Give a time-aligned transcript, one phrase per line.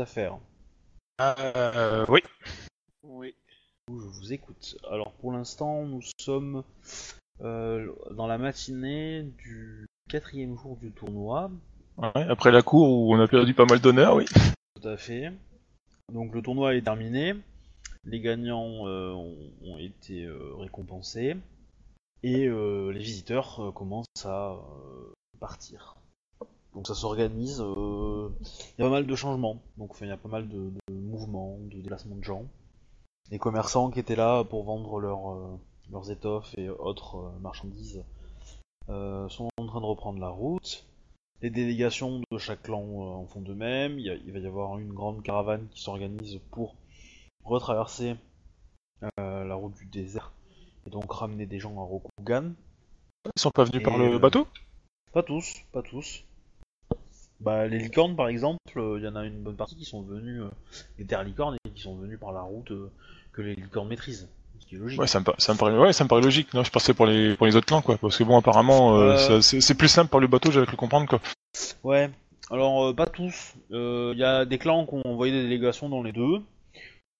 [0.00, 0.38] choses à faire.
[1.20, 2.20] Euh, oui.
[3.02, 3.34] Oui.
[3.88, 4.76] Je vous écoute.
[4.90, 6.62] Alors pour l'instant, nous sommes
[7.40, 11.50] euh, dans la matinée du quatrième jour du tournoi.
[11.98, 14.24] Ouais, après la cour où on a perdu pas mal d'honneur, oui.
[14.80, 15.32] Tout à fait.
[16.12, 17.34] Donc le tournoi est terminé.
[18.04, 21.36] Les gagnants euh, ont, ont été euh, récompensés.
[22.22, 25.96] Et euh, les visiteurs euh, commencent à euh, partir.
[26.74, 27.60] Donc ça s'organise.
[27.60, 28.28] euh,
[28.78, 29.60] Il y a pas mal de changements.
[29.76, 32.44] Donc il y a pas mal de, de mouvements, de déplacements de gens.
[33.30, 35.56] Les commerçants qui étaient là pour vendre leurs, euh,
[35.90, 38.02] leurs étoffes et autres euh, marchandises
[38.88, 40.84] sont en train de reprendre la route.
[41.42, 43.98] Les délégations de chaque clan en font de même.
[44.00, 46.74] Il, y a- il va y avoir une grande caravane qui s'organise pour
[47.44, 48.16] retraverser
[49.18, 50.32] euh, la route du désert
[50.86, 52.52] et donc ramener des gens à Rokugan.
[53.36, 54.46] Ils sont pas venus Et, par le euh, bateau?
[55.12, 56.24] Pas tous, pas tous.
[57.40, 60.02] Bah, les licornes, par exemple, euh, il y en a une bonne partie qui sont
[60.02, 60.50] venus, euh,
[60.98, 62.90] les terres licornes, et qui sont venus par la route euh,
[63.32, 64.28] que les licornes maîtrisent.
[64.58, 65.00] Ce qui est logique.
[65.00, 66.52] Ouais, ça me, pa- ça me paraît, ouais, ça me paraît logique.
[66.52, 67.96] Non, je pensais pour les, pour les autres clans, quoi.
[67.96, 70.76] Parce que bon, apparemment, euh, ça- c'est c'est plus simple par le bateau, j'avais cru
[70.76, 71.20] comprendre, quoi.
[71.82, 72.10] Ouais,
[72.50, 73.54] alors euh, pas tous.
[73.70, 76.42] Il y a des clans qui ont envoyé des délégations dans les deux,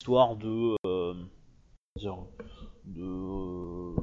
[0.00, 0.76] histoire de.
[0.86, 1.14] euh,
[1.96, 2.16] dire,
[2.84, 3.94] de.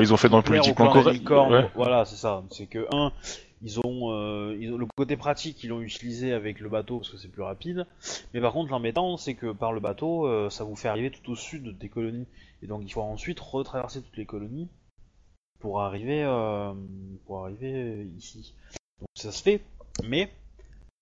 [0.00, 1.18] Ils ont fait dans le plaire clans des correct.
[1.18, 1.52] licornes.
[1.52, 1.70] Ouais.
[1.74, 2.42] Voilà, c'est ça.
[2.50, 3.12] C'est que, un,
[3.62, 7.10] ils ont, euh, ils ont le côté pratique, ils l'ont utilisé avec le bateau parce
[7.10, 7.86] que c'est plus rapide.
[8.34, 11.30] Mais par contre, l'embêtant, c'est que par le bateau, euh, ça vous fait arriver tout
[11.30, 12.26] au sud des colonies.
[12.62, 14.68] Et donc, il faut ensuite retraverser toutes les colonies
[15.60, 16.74] pour arriver, euh,
[17.24, 18.52] pour arriver ici.
[18.98, 19.62] Donc, ça se fait,
[20.04, 20.32] mais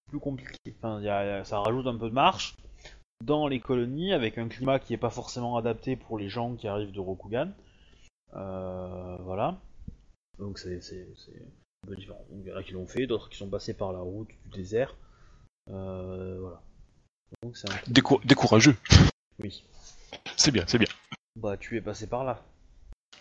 [0.08, 0.54] plus compliqué.
[0.82, 1.02] Enfin,
[1.44, 2.56] ça rajoute un peu de marche
[3.24, 6.68] dans les colonies avec un climat qui est pas forcément adapté pour les gens qui
[6.68, 7.52] arrivent de Rokugan.
[8.32, 9.58] Voilà.
[10.38, 10.80] Donc c'est
[11.86, 12.24] peu différent.
[12.32, 14.58] Il y en a qui l'ont fait, d'autres qui sont passés par la route du
[14.58, 14.96] désert.
[15.70, 16.62] Euh, voilà.
[17.42, 17.76] Donc c'est un
[18.24, 18.76] décourageux.
[19.42, 19.64] Oui.
[20.36, 20.88] C'est bien, c'est bien.
[21.36, 22.42] Bah tu es passé par là.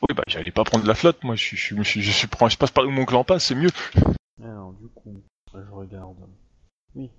[0.02, 1.36] Oui, bah, j'allais pas prendre la flotte, moi.
[1.36, 3.70] Je, suis- je, suis- je, je, je passe par où mon clan passe, c'est mieux.
[4.44, 5.22] Alors du coup,
[5.54, 6.18] là, je regarde.
[6.96, 7.10] Oui.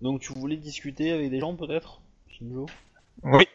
[0.00, 2.66] Donc tu voulais discuter avec des gens peut-être Shinjo?
[3.22, 3.46] Oui.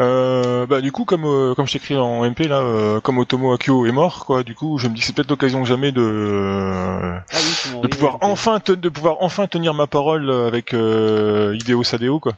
[0.00, 3.52] Euh, bah du coup comme euh, comme je t'écris en MP là euh, comme Otomo
[3.52, 5.92] Akio est mort quoi du coup je me dis que c'est peut-être l'occasion que jamais
[5.92, 7.36] de euh, Ah
[7.72, 12.18] oui, de pouvoir enfin te- de pouvoir enfin tenir ma parole avec euh, Hideo Sadeo
[12.18, 12.32] quoi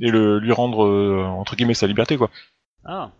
[0.00, 2.28] et le lui rendre euh, entre guillemets sa liberté quoi
[2.84, 3.10] Ah.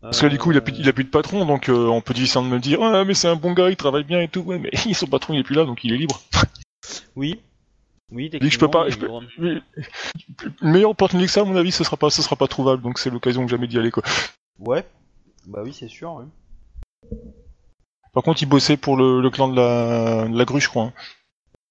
[0.00, 2.00] parce que du coup il a plus il a plus de patron donc euh, on
[2.00, 4.40] peut difficilement me dire ouais mais c'est un bon gars il travaille bien et tout
[4.40, 6.20] ouais mais son patron il est plus là donc il est libre
[7.14, 7.38] Oui.
[8.12, 9.62] Oui, que je peux pas- techniquement, je peux-
[10.62, 12.82] une meilleure opportunité que ça à mon avis ce sera pas ce sera pas trouvable
[12.82, 14.02] donc c'est l'occasion que jamais d'y aller quoi
[14.58, 14.86] Ouais.
[15.46, 16.12] Bah oui, c'est sûr.
[16.14, 16.26] oui.
[18.12, 20.84] par contre il bossait pour le, le clan de la, de la grue je crois
[20.84, 20.92] hein.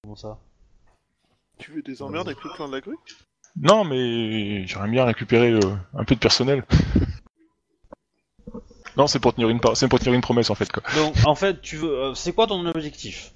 [0.04, 0.40] Comment ça?
[1.60, 2.98] Tu veux des emmerdes avec le clan de la grue
[3.56, 6.64] Non, mais j'aimerais bien récupérer euh, un peu de personnel.
[8.98, 10.82] non, c'est pour tenir une c'est pour tenir une promesse en fait quoi.
[10.96, 13.34] Donc, en fait, tu veux, euh, c'est quoi ton objectif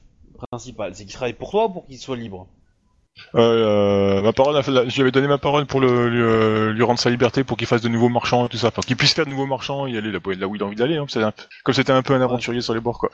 [0.49, 0.95] principal?
[0.95, 2.47] C'est qu'il travaille pour toi ou pour qu'il soit libre?
[3.35, 6.99] Euh, ma parole, je lui avais donné ma parole pour le, lui, euh, lui rendre
[6.99, 9.25] sa liberté pour qu'il fasse de nouveaux marchands et tout ça, enfin qu'il puisse faire
[9.25, 10.97] de nouveaux marchands et aller là, là où il a envie d'aller.
[10.97, 11.33] Hein, un
[11.63, 13.09] comme c'était un peu un aventurier sur les bords quoi.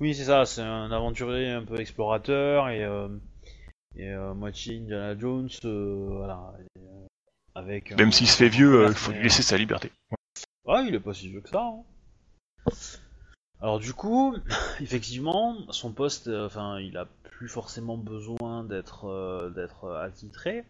[0.00, 0.44] Oui, c'est ça.
[0.44, 3.08] C'est un aventurier un peu explorateur et euh,
[3.96, 6.52] et euh, moitié Indiana Jones, euh, voilà.
[6.60, 7.06] et, euh,
[7.54, 7.96] avec.
[7.96, 9.90] Même s'il se fait vieux, euh, il faut lui laisser sa liberté.
[10.68, 11.62] Ah, il est pas si vieux que ça.
[11.62, 12.72] hein.
[13.62, 14.36] Alors du coup,
[14.80, 17.06] effectivement, son poste, euh, enfin, il a
[17.36, 20.64] plus forcément besoin d'être euh, d'être euh, attitré.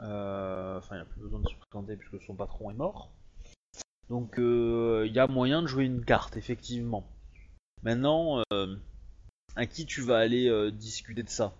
[0.00, 3.10] Euh, Enfin, il a plus besoin de se présenter puisque son patron est mort.
[4.08, 7.06] Donc, il y a moyen de jouer une carte, effectivement.
[7.84, 8.42] Maintenant,
[9.54, 11.52] à qui tu vas aller discuter de ça?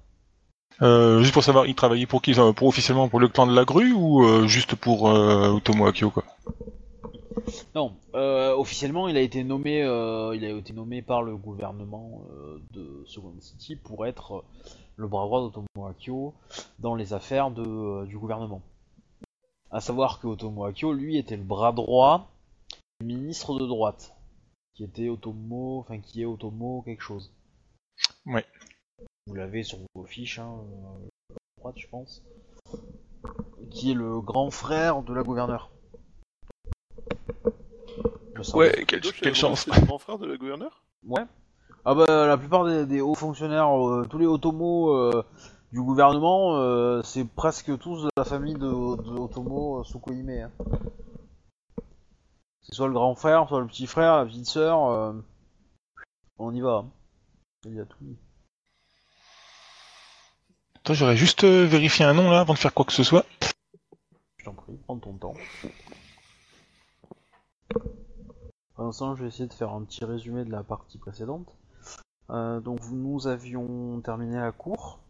[0.81, 2.35] Juste pour savoir, il travaillait pour qui?
[2.35, 6.25] Pour officiellement pour le clan de la grue ou juste pour euh, Akio quoi?
[7.75, 12.25] Non, euh, officiellement, il a été nommé, euh, il a été nommé par le gouvernement
[12.31, 14.45] euh, de Second City pour être
[14.97, 16.35] le bras droit d'Otomo Akio
[16.79, 18.63] dans les affaires de, euh, du gouvernement.
[19.71, 22.29] À savoir que Otomo Akio, lui, était le bras droit
[23.01, 24.15] du ministre de droite,
[24.75, 27.33] qui était Otomo, enfin qui est Otomo quelque chose.
[28.27, 28.45] Ouais.
[29.27, 30.59] Vous l'avez sur vos fiches, hein,
[31.59, 32.23] droite, je pense.
[33.71, 35.71] Qui est le grand frère de la gouverneure.
[38.41, 38.65] Me semble.
[38.65, 39.67] Ouais, quelle, chance.
[39.71, 40.83] C'est le grand frère de la gouverneure?
[41.07, 41.21] Ouais.
[41.85, 45.23] Ah bah la plupart des, des hauts fonctionnaires, euh, tous les Otomo euh,
[45.73, 50.43] du gouvernement, euh, c'est presque tous de la famille de, de Otomo euh.
[50.43, 50.51] Hein.
[52.63, 54.89] C'est soit le grand frère, soit le petit frère, la petite sœur.
[54.89, 55.13] euh,
[56.39, 56.85] On y va.
[56.85, 56.91] hein.
[57.67, 57.97] Il y a tout.
[60.77, 63.27] Attends, j'aurais juste euh, vérifié un nom là avant de faire quoi que ce soit.
[64.39, 65.35] Je t'en prie, prends ton temps.
[68.81, 71.55] L'instant, je vais essayer de faire un petit résumé de la partie précédente.
[72.31, 75.01] Euh, donc, nous avions terminé la cour.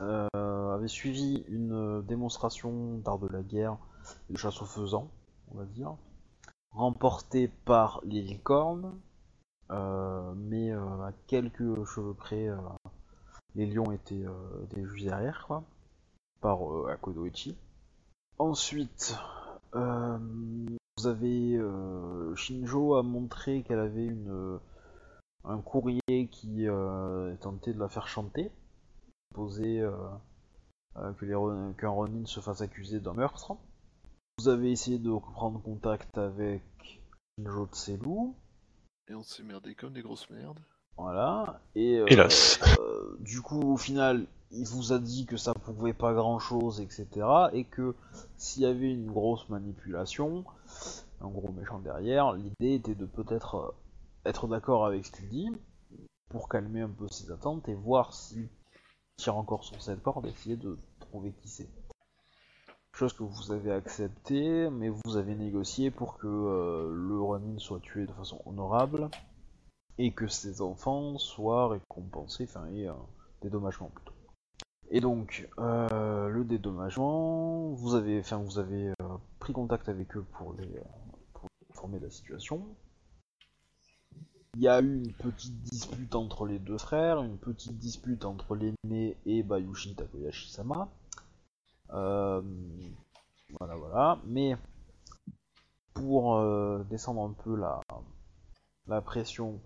[0.00, 0.28] Euh,
[0.72, 3.76] avait suivi une euh, démonstration d'art de la guerre
[4.30, 5.10] de chasse aux faisans,
[5.50, 5.96] on va dire,
[6.70, 8.94] remportée par les licornes,
[9.68, 12.48] mais à quelques cheveux près,
[13.56, 14.24] les lions étaient,
[14.62, 15.64] étaient juste derrière, quoi,
[16.40, 17.56] par Akodoichi.
[18.38, 19.18] Ensuite,
[20.98, 24.58] vous avez euh, Shinjo a montré qu'elle avait une euh,
[25.44, 28.50] un courrier qui euh, tentait de la faire chanter,
[29.38, 29.92] euh,
[30.96, 33.52] que qu'un Ronin se fasse accuser d'un meurtre.
[34.38, 36.62] Vous avez essayé de prendre contact avec
[37.38, 38.32] Shinjo Tselu,
[39.08, 40.60] Et on s'est merdé comme des grosses merdes.
[40.96, 42.58] Voilà, et euh, Hélas.
[42.78, 46.80] euh, du coup au final il vous a dit que ça pouvait pas grand chose,
[46.80, 47.08] etc.
[47.52, 47.94] Et que
[48.36, 50.44] s'il y avait une grosse manipulation,
[51.20, 53.70] un gros méchant derrière, l'idée était de peut-être euh,
[54.24, 55.50] être d'accord avec ce qu'il dit
[56.30, 58.48] pour calmer un peu ses attentes et voir s'il
[59.16, 61.68] tire encore sur cette corde, essayer de trouver qui c'est.
[62.92, 67.80] Chose que vous avez accepté, mais vous avez négocié pour que euh, le Ronin soit
[67.80, 69.10] tué de façon honorable
[69.98, 73.06] et que ses enfants soient récompensés, enfin, et un
[73.42, 74.12] dédommagement plutôt.
[74.90, 80.24] Et donc, euh, le dédommagement, vous avez, enfin, vous avez euh, pris contact avec eux
[80.32, 80.82] pour les, euh,
[81.32, 82.64] pour les informer de la situation.
[84.54, 88.54] Il y a eu une petite dispute entre les deux frères, une petite dispute entre
[88.54, 90.88] l'aîné et Bayushi Takoyashi-sama.
[91.90, 92.40] Euh,
[93.58, 94.18] voilà, voilà.
[94.24, 94.56] Mais
[95.92, 97.80] pour euh, descendre un peu la,
[98.86, 99.60] la pression,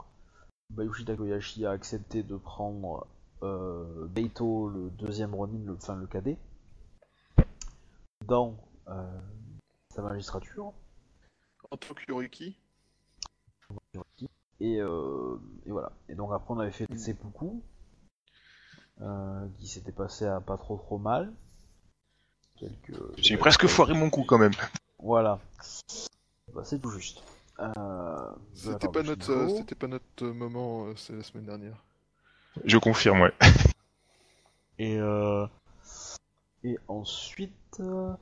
[0.70, 3.06] Bayushi Takoyashi a accepté de prendre
[3.43, 6.38] euh, Beito, le deuxième Ronin, le, enfin le cadet,
[8.26, 8.56] dans
[8.88, 9.20] euh,
[9.94, 10.72] sa magistrature.
[11.70, 12.56] En tant que Yoriki,
[14.61, 15.37] Et, euh,
[15.67, 15.93] et voilà.
[16.08, 17.62] Et donc après on avait fait le seppuku,
[19.00, 21.32] euh, qui s'était passé à pas trop trop mal.
[22.56, 22.94] Quelques...
[23.16, 24.52] J'ai presque foiré mon coup quand même.
[24.99, 25.40] Voilà.
[26.52, 27.23] Bah, c'est tout juste.
[27.60, 31.76] Euh, c'était pas, notre, euh, c'était pas notre moment, euh, c'est la semaine dernière.
[32.64, 33.32] Je confirme, ouais.
[34.78, 35.46] Et, euh,
[36.64, 38.14] et ensuite, euh,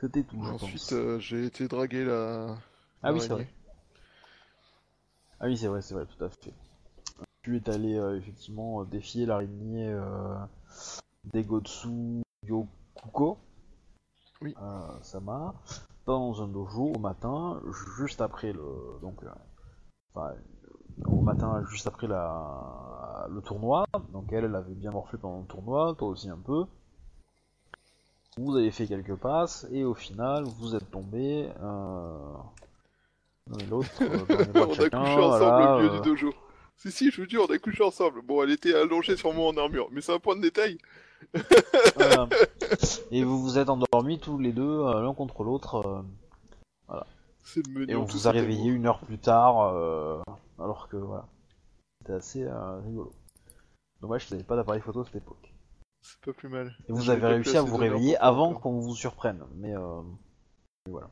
[0.00, 0.42] c'était tout.
[0.42, 0.92] je Ensuite, pense?
[0.92, 2.56] euh, j'ai été draguer la.
[3.02, 3.46] ah oui, c'est vrai.
[5.38, 6.52] Ah oui, c'est vrai, c'est vrai, tout à fait.
[7.42, 10.34] Tu es allé euh, effectivement défier l'araignée euh,
[11.32, 13.38] Degotsu Yokuko.
[14.40, 14.54] Oui.
[14.60, 15.54] Euh, Sama.
[16.06, 17.60] Dans un dojo au matin,
[17.98, 18.62] juste après le.
[19.02, 19.22] Donc.
[19.24, 19.28] euh,
[20.14, 20.34] enfin,
[21.04, 23.86] au matin, juste après la, le tournoi.
[24.12, 26.64] Donc elle, elle avait bien morflé pendant le tournoi, toi aussi un peu.
[28.38, 31.48] Vous avez fait quelques passes et au final, vous êtes tombé.
[31.62, 32.34] Euh...
[33.70, 34.18] l'autre euh,
[34.54, 36.34] on a couché ensemble voilà, au milieu du dojo.
[36.76, 38.20] Si, si, je vous jure, on a couché ensemble.
[38.20, 40.76] Bon, elle était allongée sur moi en armure, mais c'est un point de détail.
[41.96, 42.28] voilà.
[43.10, 46.04] Et vous vous êtes endormis tous les deux, euh, l'un contre l'autre.
[46.90, 47.00] euh,
[47.44, 47.92] C'est le menu.
[47.92, 50.20] et on vous a réveillé une heure plus tard, euh,
[50.58, 51.26] alors que voilà.
[52.00, 53.12] C'était assez euh, rigolo.
[54.00, 55.52] Dommage que vous n'avez pas d'appareil photo à cette époque.
[56.02, 56.76] C'est pas plus mal.
[56.88, 59.42] Et vous avez réussi à vous réveiller avant qu'on vous surprenne.
[59.56, 60.02] Mais euh,
[60.86, 61.10] mais voilà.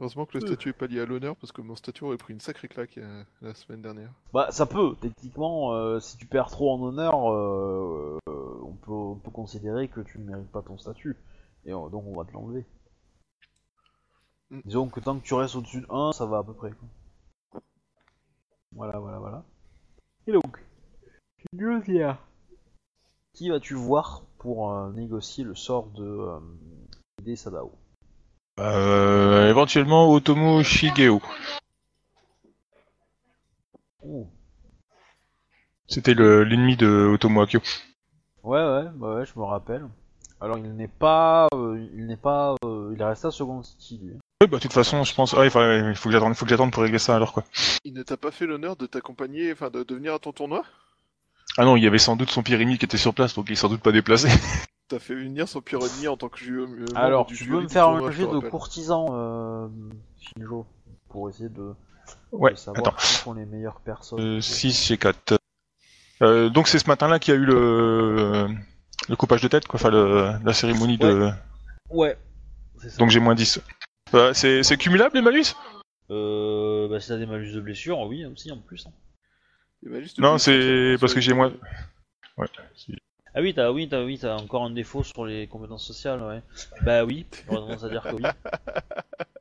[0.00, 2.32] Heureusement que le statut est pas lié à l'honneur, parce que mon statut aurait pris
[2.32, 4.10] une sacrée claque euh, la semaine dernière.
[4.32, 8.43] Bah ça peut, techniquement, euh, si tu perds trop en honneur, euh, euh,
[8.74, 11.16] on, peut, on peut considérer que tu ne mérites pas ton statut.
[11.64, 12.66] Et euh, donc on va te l'enlever.
[14.50, 14.60] Mm.
[14.64, 16.70] Disons que tant que tu restes au-dessus de 1, ça va à peu près.
[16.72, 17.60] quoi.
[18.72, 19.44] Voilà, voilà, voilà.
[20.26, 20.58] Et donc,
[21.56, 22.18] Josiah.
[23.34, 26.38] Qui vas-tu voir pour euh, négocier le sort de euh,
[27.20, 27.72] Hide Sadao?
[28.60, 31.20] Euh, éventuellement Otomo Shigeo.
[34.02, 34.28] Ouh.
[35.88, 37.60] C'était le- l'ennemi de Otomo Akio.
[38.44, 39.86] Ouais, ouais, bah ouais, je me rappelle.
[40.40, 43.98] Alors il n'est pas, euh, il n'est pas, euh, il est resté à Second City
[44.02, 44.12] lui.
[44.42, 45.32] Oui, bah de toute façon, je pense.
[45.32, 47.32] Ouais, enfin, ouais, il faut que j'attende, il faut que j'attende pour régler ça alors
[47.32, 47.44] quoi.
[47.84, 50.62] Il ne t'a pas fait l'honneur de t'accompagner, enfin de, de venir à ton tournoi?
[51.56, 53.46] Ah non, il y avait sans doute son pire ennemi qui était sur place, donc
[53.48, 54.28] il est sans doute pas déplacé.
[54.88, 57.60] T'as fait venir son pire ennemi en tant que euh, membre Alors du tu peux
[57.62, 59.68] me faire tournoi, un je jet te de courtisan, euh,
[60.20, 60.66] Shinjo,
[61.08, 61.72] pour essayer de,
[62.32, 62.96] Ouais, de savoir attends.
[62.98, 64.20] qui sont les meilleures personnes.
[64.20, 65.38] Euh, 6 chez 4.
[66.24, 68.48] Euh, donc c'est ce matin-là qu'il y a eu le
[69.08, 71.30] le coupage de tête, quoi, enfin le, la cérémonie de.
[71.90, 72.16] Ouais.
[72.78, 72.96] Ça.
[72.98, 73.60] Donc j'ai moins 10.
[74.14, 75.54] Euh, c'est c'est cumulable les malus?
[76.10, 78.86] Euh, bah si t'as des malus de blessure, oui aussi en plus.
[78.86, 78.92] hein.
[79.82, 81.52] Bah, Non, c'est parce que j'ai moins.
[82.36, 82.46] Ouais.
[83.34, 86.42] Ah oui, t'as oui, t'as oui, t'as encore un défaut sur les compétences sociales, ouais.
[86.82, 88.22] Bah oui, j'aurais tendance à dire que oui.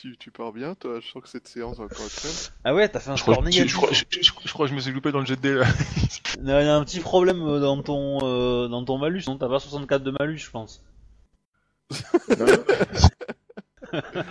[0.00, 2.50] Tu, tu pars bien, toi Je sens que cette séance va encore être fun.
[2.62, 3.68] Ah ouais, t'as fait un Je score négatif.
[3.68, 5.50] je crois, je, je- je crois que je me suis loupé dans le jet de
[5.50, 5.66] là.
[6.40, 9.48] Il y a un petit problème euh, dans ton euh, dans ton malus, non T'as
[9.48, 10.84] pas 64 de malus, je pense.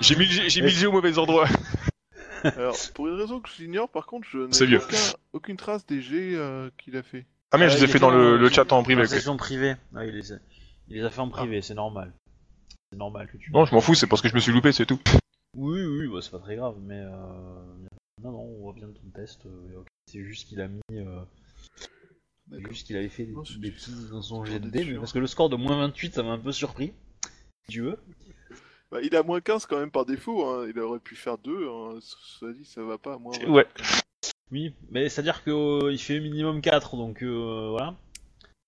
[0.02, 1.48] J'ai mis, le G- j'ai mis le au mauvais endroit.
[2.44, 4.98] Alors, pour une raison que j'ignore, par contre, je C'est n'ai aucun,
[5.34, 7.26] aucune trace des jets euh, qu'il a fait.
[7.52, 9.04] Ah merde, je les ai fait dans le, chat en privé.
[9.38, 9.76] Privée.
[9.96, 10.36] Ah, il, les a...
[10.90, 12.14] il les a fait en privé, c'est normal.
[12.92, 13.52] C'est normal que tu.
[13.52, 15.00] Non, je m'en fous, c'est parce que je me suis loupé, c'est tout.
[15.58, 17.10] Oui, oui, bah, c'est pas très grave, mais euh...
[18.24, 19.46] non, non, on voit bien ton test.
[19.48, 19.84] euh.
[20.08, 21.22] C'est juste qu'il a mis, euh...
[22.70, 25.12] juste qu'il avait fait des, Non, c'est- des petits dans son jet de dés, parce
[25.12, 26.94] que le score de moins 28, ça m'a un peu surpris.
[27.66, 27.98] Si tu veux.
[28.92, 30.68] Bah, il a moins 15 quand même par défaut, hein.
[30.70, 31.98] il aurait pu faire 2, hein.
[32.02, 33.38] soit dit, ça va pas moins.
[33.50, 33.66] Ouais.
[34.52, 37.96] Oui, mais c'est-à-dire qu'il fait minimum 4, donc euh, voilà.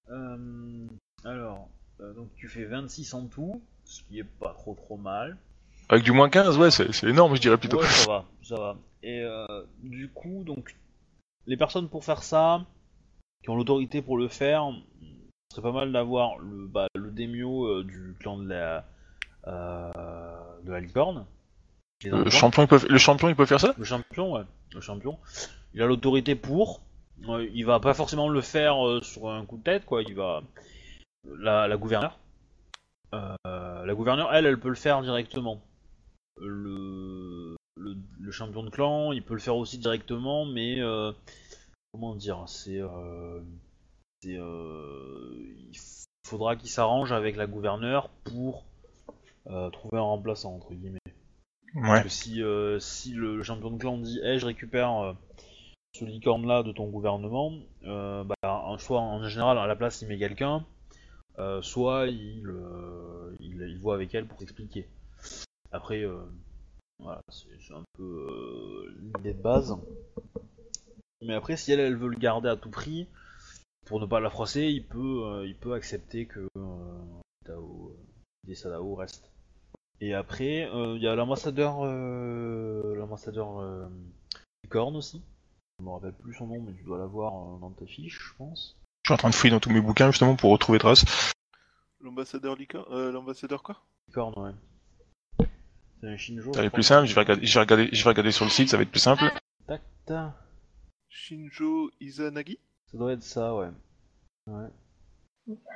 [0.09, 0.87] Euh,
[1.23, 1.69] alors,
[1.99, 5.37] donc tu fais 26 en tout, ce qui est pas trop trop mal.
[5.89, 7.79] Avec du moins 15, ouais, c'est énorme, je dirais plutôt.
[7.79, 8.75] Ouais, ça va, ça va.
[9.01, 9.45] Et euh,
[9.81, 10.75] du coup, donc,
[11.47, 12.63] les personnes pour faire ça,
[13.43, 14.69] qui ont l'autorité pour le faire,
[15.49, 18.85] ce serait pas mal d'avoir le, bah, le démio euh, du clan de la,
[19.47, 19.91] euh,
[20.63, 21.25] de la licorne.
[22.03, 23.73] le champion, il peut, le champion, il peut faire ça?
[23.77, 24.43] Le champion, ouais.
[24.73, 25.17] Le champion.
[25.73, 26.81] Il a l'autorité pour.
[27.53, 30.03] Il va pas forcément le faire euh, sur un coup de tête, quoi.
[30.03, 30.43] Il va.
[31.39, 32.19] La, la gouverneure.
[33.11, 35.59] La gouverneure, elle, elle peut le faire directement.
[36.41, 40.79] Le, le, le champion de clan, il peut le faire aussi directement, mais.
[40.79, 41.11] euh,
[41.91, 42.81] comment dire C'est.
[42.81, 43.41] Euh,
[44.21, 44.37] c'est.
[44.37, 45.77] Euh, il
[46.27, 48.65] faudra qu'il s'arrange avec la gouverneure pour
[49.71, 50.99] trouver un remplaçant, entre guillemets.
[51.73, 51.81] Ouais.
[52.01, 52.41] Parce que si,
[52.79, 55.15] si le champion de clan dit hey, je récupère
[55.95, 57.53] ce licorne là de ton gouvernement,
[57.85, 60.65] euh, bah, soit en général à la place il met quelqu'un,
[61.39, 64.87] euh, soit il, euh, il, il voit avec elle pour s'expliquer.
[65.71, 66.25] Après, euh,
[66.99, 69.77] voilà, c'est un peu euh, l'idée de base.
[71.21, 73.07] Mais après, si elle, elle veut le garder à tout prix,
[73.85, 77.97] pour ne pas la froisser, il peut, euh, il peut accepter que euh, Tao, euh,
[78.45, 79.31] des Sadao reste.
[80.01, 83.87] Et après, euh, il y a l'ambassadeur, euh, l'ambassadeur euh,
[84.63, 85.21] Licorne aussi.
[85.79, 88.33] Je me rappelle plus son nom, mais tu dois l'avoir euh, dans tes fiches, je
[88.37, 88.77] pense.
[89.03, 91.33] Je suis en train de fouiller dans tous mes bouquins justement pour retrouver trace.
[91.99, 93.81] L'ambassadeur Licorne euh, L'ambassadeur quoi?
[94.07, 94.51] Licorne, ouais.
[96.01, 96.53] C'est un Shinjo.
[96.53, 98.45] Ça va être plus simple, je vais, regarder, je, vais regarder, je vais regarder sur
[98.45, 99.23] le site, ça va être plus simple.
[99.67, 100.31] Tac, tac.
[101.09, 102.59] Shinjo Izanagi
[102.91, 103.67] Ça doit être ça, ouais.
[104.47, 104.67] Ouais.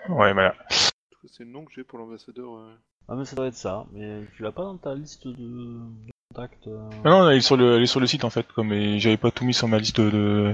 [0.09, 0.55] Ouais, voilà.
[1.27, 2.55] C'est le nom que j'ai pour l'ambassadeur.
[2.55, 2.75] euh.
[3.09, 3.85] Ah, mais ça doit être ça.
[3.91, 7.41] Mais tu l'as pas dans ta liste de, de contacts euh, Ah non, elle est,
[7.41, 9.53] sur le, elle est sur le site en fait, comme et j'avais pas tout mis
[9.53, 10.53] sur ma liste de,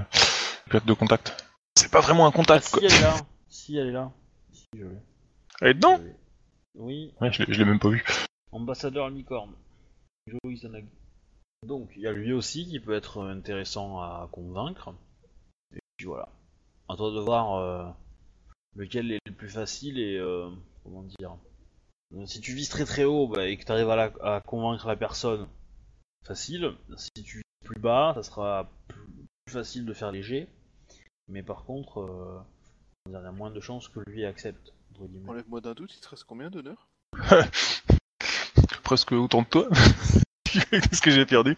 [0.72, 1.46] de, contacts.
[1.76, 2.82] C'est pas vraiment un Ah, contact si, quoi.
[2.84, 3.16] elle est là.
[3.50, 4.12] Si, elle est là.
[4.52, 4.98] Si, je l'ai.
[5.62, 6.00] Elle est dedans?
[6.76, 8.04] Oui, Ouais, je l'ai même pas vu.
[8.52, 9.54] Ambassadeur licorne.
[10.28, 10.88] Joe Izanagi.
[11.66, 14.94] Donc, il y a lui aussi qui peut être intéressant à convaincre.
[15.76, 16.30] Et puis voilà.
[16.88, 17.90] À toi de voir euh,
[18.76, 20.50] lequel est le plus facile et euh,
[20.84, 21.36] comment dire.
[22.26, 24.88] Si tu vises très très haut bah, et que tu arrives à, la- à convaincre
[24.88, 25.48] la personne,
[26.26, 26.72] facile.
[26.98, 29.06] Si tu vises plus bas, ça sera plus,
[29.46, 30.48] plus facile de faire léger.
[31.28, 32.40] Mais par contre, euh,
[33.06, 34.74] il y a moins de chances que lui accepte.
[35.28, 36.88] Enlève-moi d'un doute, il te reste combien d'honneur
[38.90, 39.68] Presque autant de toi.
[40.44, 41.56] Qu'est-ce que j'ai perdu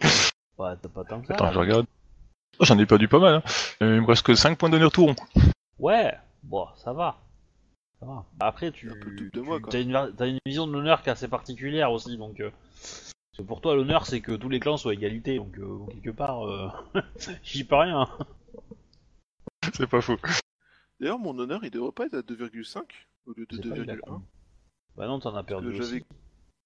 [0.58, 1.32] Ouais, t'as pas tant que ça.
[1.32, 1.86] Attends, je regarde.
[2.58, 3.36] Oh, J'en ai perdu pas mal.
[3.36, 3.42] Hein.
[3.82, 5.16] Euh, il me reste que 5 points d'honneur tout rond.
[5.78, 6.12] Ouais,
[6.42, 7.16] bon, ça va.
[7.98, 8.26] Ça va.
[8.38, 9.70] Après, tu, Un peu le double de moi, tu- quoi.
[10.14, 12.38] t'as une, vision de l'honneur qui est assez particulière aussi, donc.
[12.40, 15.56] euh, parce que pour toi, l'honneur, c'est que tous les clans soient à égalité, donc
[15.56, 16.68] euh, quelque part, euh,
[17.44, 18.10] j'y peux rien.
[19.72, 20.18] C'est pas faux.
[21.00, 22.82] D'ailleurs, mon honneur, il devrait pas être à 2,5
[23.24, 23.82] au lieu de C'est pas 2,1.
[23.84, 24.22] exactement.
[24.98, 26.04] Bah non, t'en as perdu que j'avais-.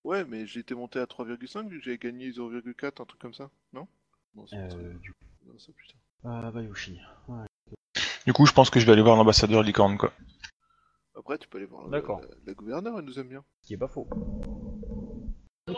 [0.07, 3.35] Ouais, mais j'ai été monté à 3,5 vu que j'avais gagné 0,4, un truc comme
[3.35, 3.89] ça, non?
[4.37, 4.77] Non, c'est pas ça.
[4.77, 5.19] Euh, du coup.
[5.49, 5.97] Non, ça, putain.
[6.27, 7.01] Euh, Bayushi.
[7.27, 7.45] Ouais.
[8.25, 10.13] Du coup, je pense que je vais aller voir l'ambassadeur licorne quoi.
[11.19, 12.21] Après, tu peux aller voir la, D'accord.
[12.21, 13.43] la, la gouverneure, elle nous aime bien.
[13.63, 14.07] Ce qui est pas faux.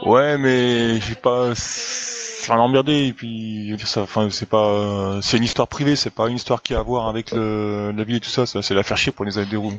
[0.05, 1.55] Ouais, mais j'ai pas.
[1.55, 4.03] C'est un emmerdé et puis je veux dire ça.
[4.03, 5.21] Enfin, c'est pas.
[5.23, 7.93] C'est une histoire privée, c'est pas une histoire qui a à voir avec le...
[7.97, 8.45] la vie et tout ça.
[8.45, 9.73] ça c'est la faire chier pour les aider des roues.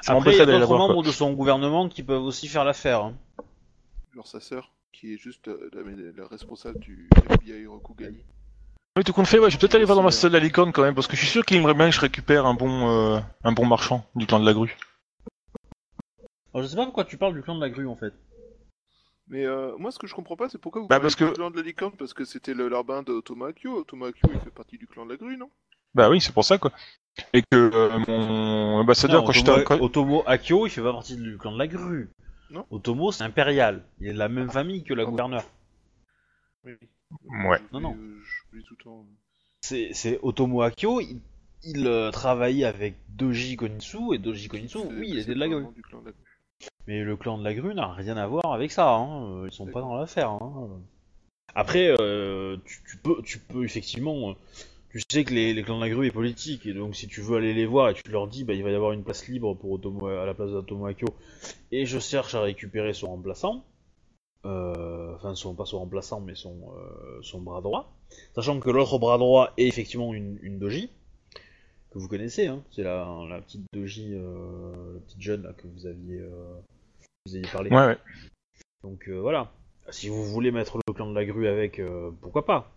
[0.00, 3.04] Ça Après, il y a d'autres membres de son gouvernement qui peuvent aussi faire l'affaire.
[3.04, 3.14] hein.
[4.14, 5.82] Genre sa sœur, qui est juste euh, la,
[6.22, 8.24] la responsable du FBI Rokugani.
[8.96, 10.72] Oui, tout compte fait, ouais, je vais peut-être aller voir Aussi, l'ambassadeur de la licorne
[10.72, 12.88] quand même parce que je suis sûr qu'il aimerait bien que je récupère un bon,
[12.90, 14.76] euh, un bon marchand du clan de la grue.
[16.52, 18.12] Alors, je sais pas pourquoi tu parles du clan de la grue en fait.
[19.28, 21.24] Mais euh, moi, ce que je comprends pas, c'est pourquoi vous Bah, parlez parce du
[21.24, 23.12] que- clan de la licorne Parce que c'était le larbin de.
[23.12, 23.84] Otoma Akio,
[24.34, 25.50] il fait partie du clan de la grue, non?
[25.94, 26.72] Bah oui, c'est pour ça quoi.
[27.32, 30.82] Et que euh, mon ambassadeur, Non, quand j'étais Otomo, à- quand- Otomo Akio, il fait
[30.82, 32.10] pas partie du clan de la grue.
[32.50, 32.66] Non.
[32.70, 33.82] Otomo, c'est impérial.
[34.00, 35.06] Il est de la même famille que la Ah.
[35.06, 35.44] gouverneure.
[36.64, 36.72] Oui.
[37.46, 37.58] Ouais.
[37.72, 37.96] Non, non.
[37.96, 39.06] euh, J'oublie tout le temps.
[39.62, 41.20] C'est c'est Otomo Akio, il,
[41.64, 45.46] il, euh, travaillait avec Doji Konitsu, et Doji Konitsu, C'est- oui, il était de la
[45.48, 45.56] grue.
[45.56, 46.20] vraiment du clan de la grue.
[46.86, 49.24] Mais le clan de la grue n'a rien à voir avec ça, hein.
[49.42, 50.30] euh, ils sont pas dans l'affaire.
[50.30, 50.80] Hein.
[51.54, 54.34] Après, euh, tu, tu peux, tu peux effectivement, euh,
[54.90, 57.20] tu sais que les, les clans de la grue est politique, et donc si tu
[57.20, 59.28] veux aller les voir et tu leur dis, bah, il va y avoir une place
[59.28, 61.08] libre pour Otomo, à la place d'Otomo Akio,
[61.72, 63.64] et je cherche à récupérer son remplaçant,
[64.46, 67.96] euh, enfin son pas son remplaçant, mais son, euh, son bras droit,
[68.34, 70.90] sachant que l'autre bras droit est effectivement une, une doji
[71.90, 72.62] que vous connaissez, hein.
[72.70, 76.54] c'est la, la petite doji, euh, la petite jeune là, que vous aviez, euh,
[77.26, 77.70] vous aviez parlé.
[77.70, 77.98] Ouais, ouais.
[78.82, 79.52] Donc euh, voilà.
[79.90, 82.72] Si vous voulez mettre le clan de la grue avec, euh, pourquoi pas?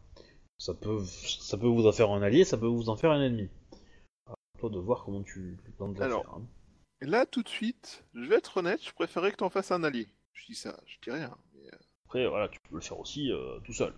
[0.57, 3.21] Ça peut, ça peut vous en faire un allié, ça peut vous en faire un
[3.21, 3.49] ennemi.
[4.27, 6.21] À toi de voir comment tu tentes de la Alors.
[6.23, 6.33] faire.
[6.35, 6.41] hein.
[7.01, 9.83] Et là, tout de suite, je vais être honnête, je préférais que t'en fasses un
[9.83, 10.07] allié.
[10.33, 11.35] Je dis ça, je dis rien.
[11.53, 13.93] mais, euh, Après, voilà, tu peux le faire aussi euh, tout seul.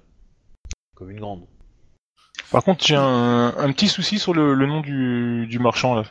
[0.96, 1.46] Comme une grande.
[2.52, 6.04] Par contre, j'ai un, un petit souci sur le, le nom du, du marchand là.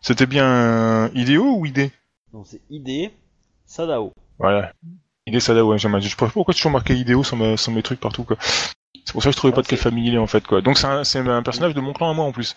[0.00, 1.90] C'était bien Idéo ou Idée
[2.32, 3.10] Donc c'est ID
[3.66, 4.12] Sadao.
[4.38, 4.72] Voilà.
[5.26, 5.98] Idée Sada, ouais, j'aime.
[6.00, 8.36] Je sais pas pourquoi tu as marqué Idéo sur, mes- sur mes trucs partout quoi.
[9.04, 10.46] C'est pour ça que je trouvais Ah, pas de quelle famille il est en fait
[10.46, 10.60] quoi.
[10.60, 12.54] Donc c'est un, c'est un personnage de mon clan à moi en plus.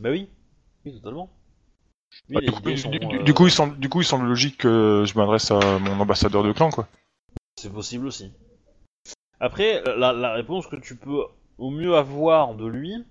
[0.00, 0.28] Bah oui.
[0.84, 1.30] Oui, totalement.
[2.28, 4.58] Bah, du, coup, sont, du- euh, du coup, il semble, du coup, il semble logique
[4.58, 6.86] que je m'adresse à mon ambassadeur de clan quoi.
[7.56, 8.32] C'est possible aussi.
[9.40, 11.22] Après, la, la réponse que tu peux
[11.58, 13.04] au mieux avoir de lui,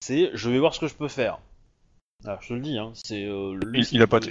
[0.00, 1.38] c'est je vais voir ce que je peux faire.
[2.24, 4.30] Ah, je te le dis, hein, c'est euh, lui, Il- il a pas de-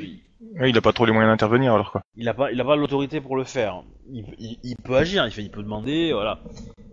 [0.60, 2.02] Ouais, il a pas trop les moyens d'intervenir alors quoi.
[2.18, 3.84] il a pas, il a pas l'autorité pour le faire.
[4.12, 6.40] Il, il- il peut agir, il, fait, il peut demander, voilà.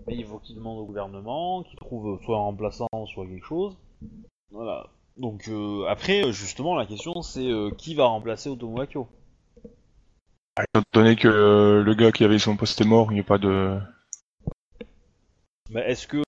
[0.07, 3.77] Mais il faut qu'il demande au gouvernement, qu'il trouve soit un remplaçant, soit quelque chose.
[4.51, 4.87] Voilà.
[5.17, 9.09] Donc euh, après, justement, la question c'est euh, qui va remplacer Otomo Akio
[10.59, 13.25] Étant donné que euh, le gars qui avait son poste est mort, il n'y a
[13.25, 13.79] pas de.
[15.71, 16.23] Mais est-ce que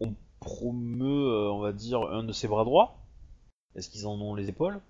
[0.00, 2.98] on promeut, euh, on va dire, un de ses bras droits?
[3.76, 4.80] Est-ce qu'ils en ont les épaules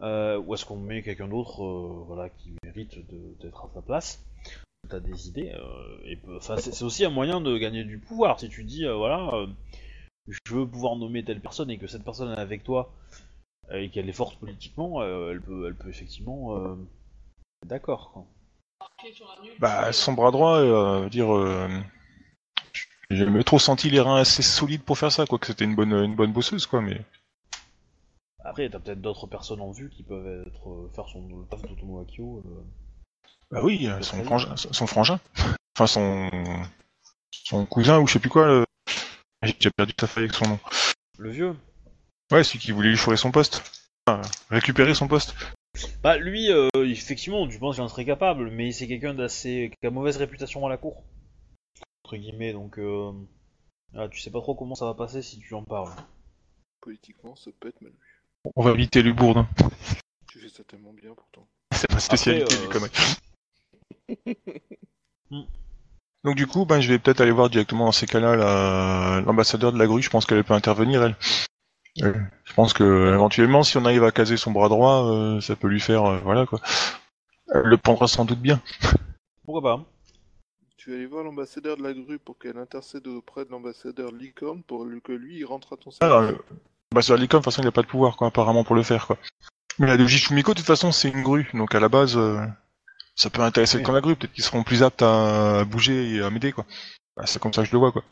[0.00, 2.98] Euh, Ou est-ce qu'on met quelqu'un d'autre, euh, voilà, qui mérite
[3.40, 4.24] d'être à sa place
[4.88, 8.38] T'as des idées euh, et c'est aussi un moyen de gagner du pouvoir.
[8.38, 9.46] Si tu dis, voilà,
[10.28, 12.92] je veux pouvoir nommer telle personne et que cette personne est avec toi
[13.72, 16.76] et qu'elle est forte politiquement, elle peut, elle peut effectivement,
[17.64, 18.26] d'accord.
[19.58, 21.28] Bah, son bras droit, euh, dire.
[23.10, 25.38] J'ai jamais trop senti les reins assez solides pour faire ça, quoi.
[25.38, 26.80] Que c'était une bonne, une bonne bosseuse, quoi.
[26.80, 27.00] Mais
[28.48, 31.62] Après, t'as peut-être d'autres personnes en vue qui peuvent être euh, faire son le taf
[31.62, 32.42] d'Otomo Akio.
[32.46, 32.62] euh.
[33.50, 35.18] bah oui, euh, son frangin, son frangin.
[35.76, 36.30] Enfin, son
[37.32, 38.46] son cousin ou je sais plus quoi.
[38.46, 38.64] le-
[39.42, 40.58] J'ai déjà perdu à fait avec son nom.
[41.18, 41.56] Le vieux
[42.32, 43.62] Ouais, celui qui voulait lui chourer son poste.
[44.06, 45.34] Enfin, récupérer son poste.
[46.02, 49.70] Bah lui, euh, effectivement, tu penses qu'il en serait capable, mais c'est quelqu'un d'assez...
[49.80, 51.02] qui a mauvaise réputation à la cour.
[52.04, 52.78] Entre guillemets, donc...
[52.78, 53.12] Euh...
[53.94, 55.92] ah, tu sais pas trop comment ça va passer si tu en parles.
[56.80, 58.15] Politiquement, ça peut être mal vu.
[58.54, 59.38] On va éviter les bourdes.
[59.38, 59.48] hein.
[60.28, 61.46] Tu fais ça tellement bien pourtant.
[61.72, 62.88] C'est ma spécialité, Après, euh,
[64.08, 64.16] les.
[65.30, 65.42] Hmm.
[66.22, 69.72] Donc du coup, ben, je vais peut-être aller voir directement dans ces cas-là la- l'ambassadeur
[69.72, 70.00] de la grue.
[70.02, 71.16] Je pense qu'elle peut intervenir, elle.
[72.04, 75.56] Euh, je pense que éventuellement, si on arrive à caser son bras droit, euh, ça
[75.56, 76.60] peut lui faire, euh, voilà quoi.
[77.52, 78.60] Elle le prendra sans doute bien.
[79.44, 79.84] Pourquoi pas hein.
[80.76, 84.18] Tu vas aller voir l'ambassadeur de la grue pour qu'elle intercède auprès de l'ambassadeur de
[84.18, 86.40] licorne pour que lui il rentre à ton Alors, service.
[86.52, 86.54] euh,
[86.96, 88.74] bah sur la licorne, de toute façon, il n'a pas de pouvoir, quoi, apparemment, pour
[88.74, 89.18] le faire, quoi.
[89.78, 92.40] Mais la de Jishumiko, de toute façon, c'est une grue, donc à la base, euh,
[93.14, 94.16] ça peut intéresser le camp de la grue.
[94.16, 96.64] Peut-être qu'ils seront plus aptes à bouger et à m'aider, quoi.
[97.16, 98.02] Bah, c'est comme ça que je le vois, quoi.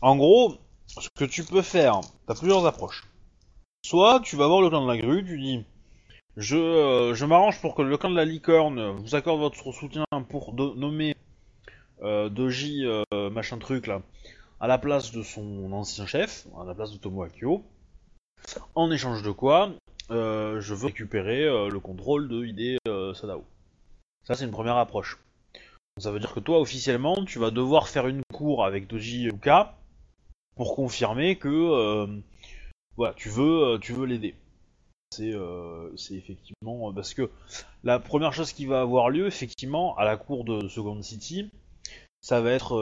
[0.00, 0.56] En gros,
[0.86, 3.04] ce que tu peux faire, t'as plusieurs approches.
[3.84, 5.64] Soit tu vas voir le clan de la grue, tu dis...
[6.36, 10.04] Je, euh, je m'arrange pour que le clan de la licorne vous accorde votre soutien
[10.30, 11.14] pour nommer
[12.02, 14.00] euh, Doji euh, machin truc là
[14.58, 17.64] à la place de son ancien chef, à la place de Tomo Akio.
[18.74, 19.72] En échange de quoi,
[20.10, 23.44] euh, je veux récupérer euh, le contrôle de Hide euh, Sadao.
[24.24, 25.18] Ça c'est une première approche.
[25.98, 29.76] Ça veut dire que toi officiellement tu vas devoir faire une cour avec Doji Yuka
[30.56, 32.20] pour confirmer que
[33.16, 34.34] tu veux l'aider.
[35.10, 37.30] C'est effectivement parce que
[37.84, 41.50] la première chose qui va avoir lieu effectivement à la cour de Second City,
[42.22, 42.72] ça va être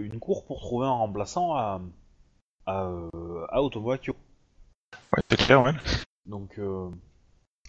[0.00, 1.80] une cour pour trouver un remplaçant à
[2.66, 3.08] à.
[5.14, 5.72] Ouais, c'est clair, ouais.
[6.26, 6.90] Donc euh,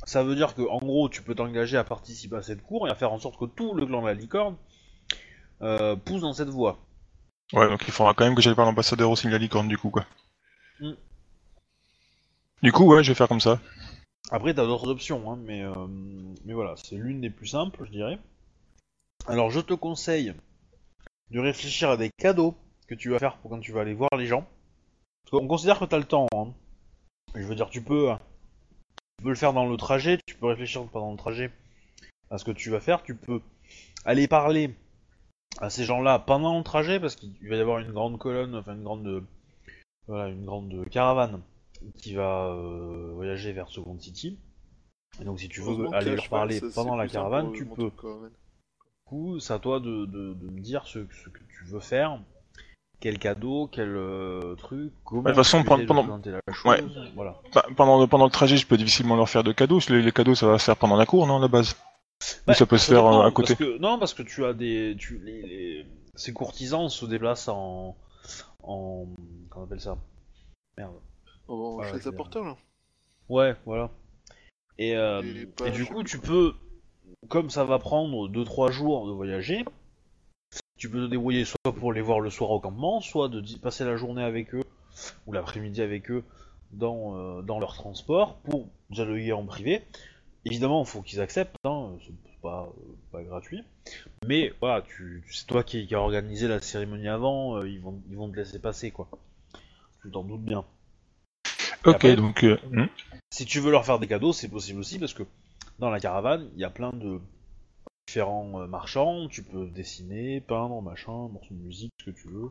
[0.04, 2.92] ça veut dire que en gros tu peux t'engager à participer à cette cour et
[2.92, 4.56] à faire en sorte que tout le clan de la licorne
[5.62, 6.80] euh, pousse dans cette voie.
[7.54, 9.78] Ouais, donc il faudra quand même que j'aille voir l'ambassadeur aussi de la licorne, du
[9.78, 10.06] coup, quoi.
[12.62, 13.60] Du coup, ouais, je vais faire comme ça.
[14.32, 15.88] Après, t'as d'autres options, hein, mais, euh,
[16.46, 18.18] mais voilà, c'est l'une des plus simples, je dirais.
[19.28, 20.34] Alors, je te conseille
[21.30, 22.56] de réfléchir à des cadeaux
[22.88, 24.48] que tu vas faire pour quand tu vas aller voir les gens.
[25.24, 26.28] Parce qu'on considère que t'as le temps.
[26.34, 26.54] Hein.
[27.36, 28.16] Je veux dire, tu peux, euh,
[29.18, 31.52] tu peux le faire dans le trajet, tu peux réfléchir pendant le trajet
[32.32, 33.04] à ce que tu vas faire.
[33.04, 33.42] Tu peux
[34.06, 34.74] aller parler
[35.60, 38.74] à ces gens-là pendant le trajet, parce qu'il va y avoir une grande colonne, enfin
[38.76, 39.24] une grande,
[40.08, 41.42] voilà, une grande caravane
[41.98, 44.40] qui va euh, voyager vers Second City.
[45.22, 47.90] Et donc si tu veux aller leur parler ça, pendant la caravane, tu peux.
[47.90, 51.80] Du coup, c'est à toi de, de- de me dire ce, ce que tu veux
[51.80, 52.20] faire,
[53.00, 56.84] quel cadeau, quel euh, truc, comment de toute façon, tu pendant- pendant- la chose, Ouais.
[57.16, 57.36] voilà.
[57.54, 59.80] Bah, pendant, pendant le trajet, je peux difficilement leur faire de cadeaux.
[59.90, 61.76] Les, les cadeaux, ça va se faire pendant la cour, non, à la base?
[62.48, 63.56] Ou ça peut se faire euh, à côté?
[63.56, 64.96] parce que- non, parce que tu as des...
[64.98, 67.96] Tu, les, les- Ces courtisans se déplacent en...
[68.64, 69.06] en...
[69.50, 69.98] Comment on appelle ça?
[70.78, 70.96] Merde.
[71.48, 72.56] En Ah, chaise à porteur, là.
[73.30, 73.90] Ouais, voilà.
[74.78, 75.22] Et, euh,
[75.64, 76.54] Et et, du coup, tu peux,
[77.30, 79.64] comme ça va prendre 2-3 jours de voyager,
[80.78, 83.86] tu peux te débrouiller soit pour les voir le soir au campement, soit de passer
[83.86, 84.64] la journée avec eux,
[85.26, 86.24] ou l'après-midi avec eux,
[86.72, 89.84] dans, euh, dans leur transport, pour dialoguer en privé.
[90.46, 93.64] Évidemment, il faut qu'ils acceptent, hein, c'est pas, euh, pas gratuit.
[94.26, 98.02] Mais voilà, tu, c'est toi qui, qui as organisé la cérémonie avant, euh, ils, vont,
[98.10, 99.08] ils vont te laisser passer, quoi.
[100.02, 100.66] Tu t'en doutes bien.
[101.86, 102.44] Ok, après- donc...
[102.44, 102.88] euh, hmm.
[103.32, 105.24] Si tu veux leur faire des cadeaux, c'est possible aussi parce que
[105.80, 107.20] dans la caravane, il y a plein de
[108.16, 109.28] différents euh, marchands.
[109.30, 112.50] Tu peux dessiner, peindre, machin, morceaux de musique, ce que tu veux.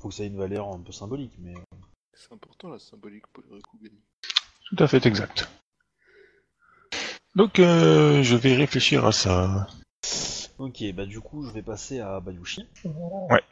[0.00, 1.54] Faut que ça ait une valeur un peu symbolique, mais.
[1.54, 1.76] euh,
[2.14, 4.00] C'est important, la symbolique pour les Rikugani.
[4.68, 5.48] Tout à fait exact.
[7.34, 9.66] Donc, euh, je vais réfléchir à ça.
[10.58, 12.66] Ok, bah du coup, je vais passer à Bayushi.
[12.84, 13.42] Ouais.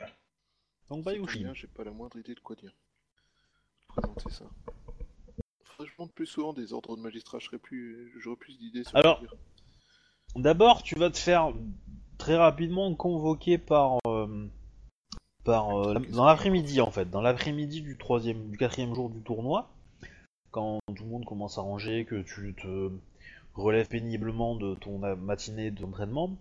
[0.88, 1.46] Donc Bayushi.
[1.54, 2.72] J'ai pas la moindre idée de quoi dire.
[3.88, 4.44] Présenter ça.
[5.64, 8.12] Faudrait que je monte plus souvent des ordres de magistrat, je serais plus...
[8.20, 9.22] j'aurais plus d'idées sur Alors.
[10.36, 11.52] D'abord, tu vas te faire
[12.18, 13.98] très rapidement convoquer par.
[14.06, 14.48] euh,
[15.44, 19.70] par euh, dans l'après-midi en fait, dans l'après-midi du troisième, du quatrième jour du tournoi,
[20.50, 22.90] quand tout le monde commence à ranger, que tu te
[23.54, 26.36] relèves péniblement de ton euh, matinée d'entraînement,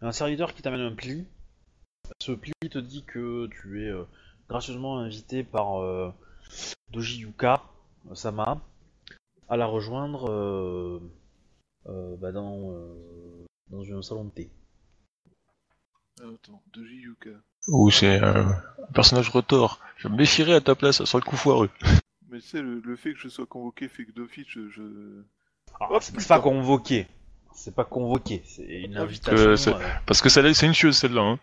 [0.00, 1.26] un serviteur qui t'amène un pli.
[2.20, 4.04] Ce pli te dit que tu es euh,
[4.48, 6.12] gracieusement invité par euh,
[6.90, 7.62] Doji Yuka
[8.14, 8.60] Sama
[9.48, 11.00] à la rejoindre
[11.88, 14.50] bah, dans, euh, dans un salon de thé.
[16.20, 17.30] Ah, attends, Doji Yuka.
[17.68, 19.80] Ou c'est euh, un personnage retors.
[19.96, 21.70] Je me méfierais à ta place sur le coup foireux.
[22.30, 25.22] Mais tu sais, le, le fait que je sois convoqué fait que d'office, je...
[25.90, 27.06] Oh, c'est pas convoqué.
[27.54, 29.36] C'est pas convoqué, c'est une Ah, invitation.
[29.36, 31.22] euh, euh, Parce que celle-là, c'est une tueuse, celle-là.
[31.22, 31.38] Hein.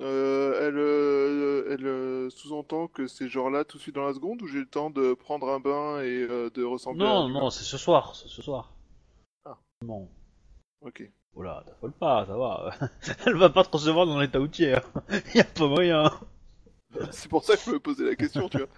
[0.00, 4.12] Euh, elle euh, elle euh, sous-entend que c'est genre là tout de suite dans la
[4.12, 7.48] seconde ou j'ai le temps de prendre un bain et euh, de ressembler Non, non,
[7.50, 8.72] c'est ce soir, c'est ce soir.
[9.84, 10.08] Bon.
[10.80, 11.08] Ok.
[11.34, 12.70] Voilà, t'affole pas, ça va.
[13.26, 14.74] Elle va pas te recevoir dans l'état outillé.
[14.74, 14.82] hein.
[15.34, 16.10] y a pas moyen.
[17.10, 18.68] C'est pour ça que je me posais la question, tu vois.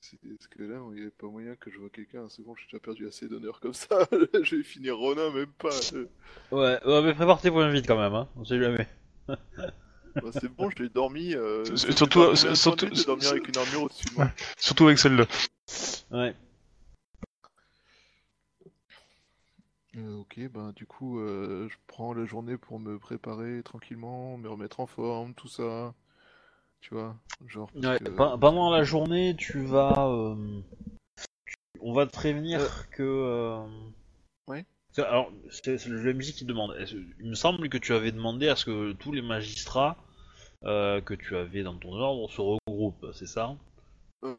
[0.00, 2.54] C'est- Parce que là, il n'y avait pas moyen que je vois quelqu'un un second,
[2.54, 4.06] j'ai déjà perdu assez d'honneur comme ça.
[4.42, 5.68] je vais finir Ronin, même pas.
[5.92, 6.06] Euh,
[6.52, 8.28] Ouais, ouais, mais prépare tes points vite quand même, hein.
[8.36, 8.86] On sait jamais.
[9.26, 9.36] bah,
[10.32, 11.34] c'est bon, je l'ai dormi.
[11.34, 14.30] Euh, C'est- surtout- c'est- dormir avec une armure au-dessus de moi.
[14.56, 15.26] Surtout avec celle-là.
[16.12, 16.34] Ouais.
[19.96, 24.48] Euh, ok, ben du coup, euh, je prends la journée pour me préparer tranquillement, me
[24.48, 25.94] remettre en forme, tout ça.
[26.80, 27.70] Tu vois, genre.
[27.72, 29.94] parce Ouais, que- pe- pendant la journée, tu vas.
[29.98, 30.60] euh,
[31.46, 33.02] tu- On va te prévenir que.
[33.02, 33.66] euh,
[34.48, 34.66] Ouais.
[34.92, 36.74] c'est- Alors, c'est c'est le MJ qui demande.
[36.78, 39.96] Est-ce- Il me semble que tu avais demandé à ce que tous les magistrats
[40.64, 43.56] euh, que tu avais dans ton ordre se regroupent, c'est ça?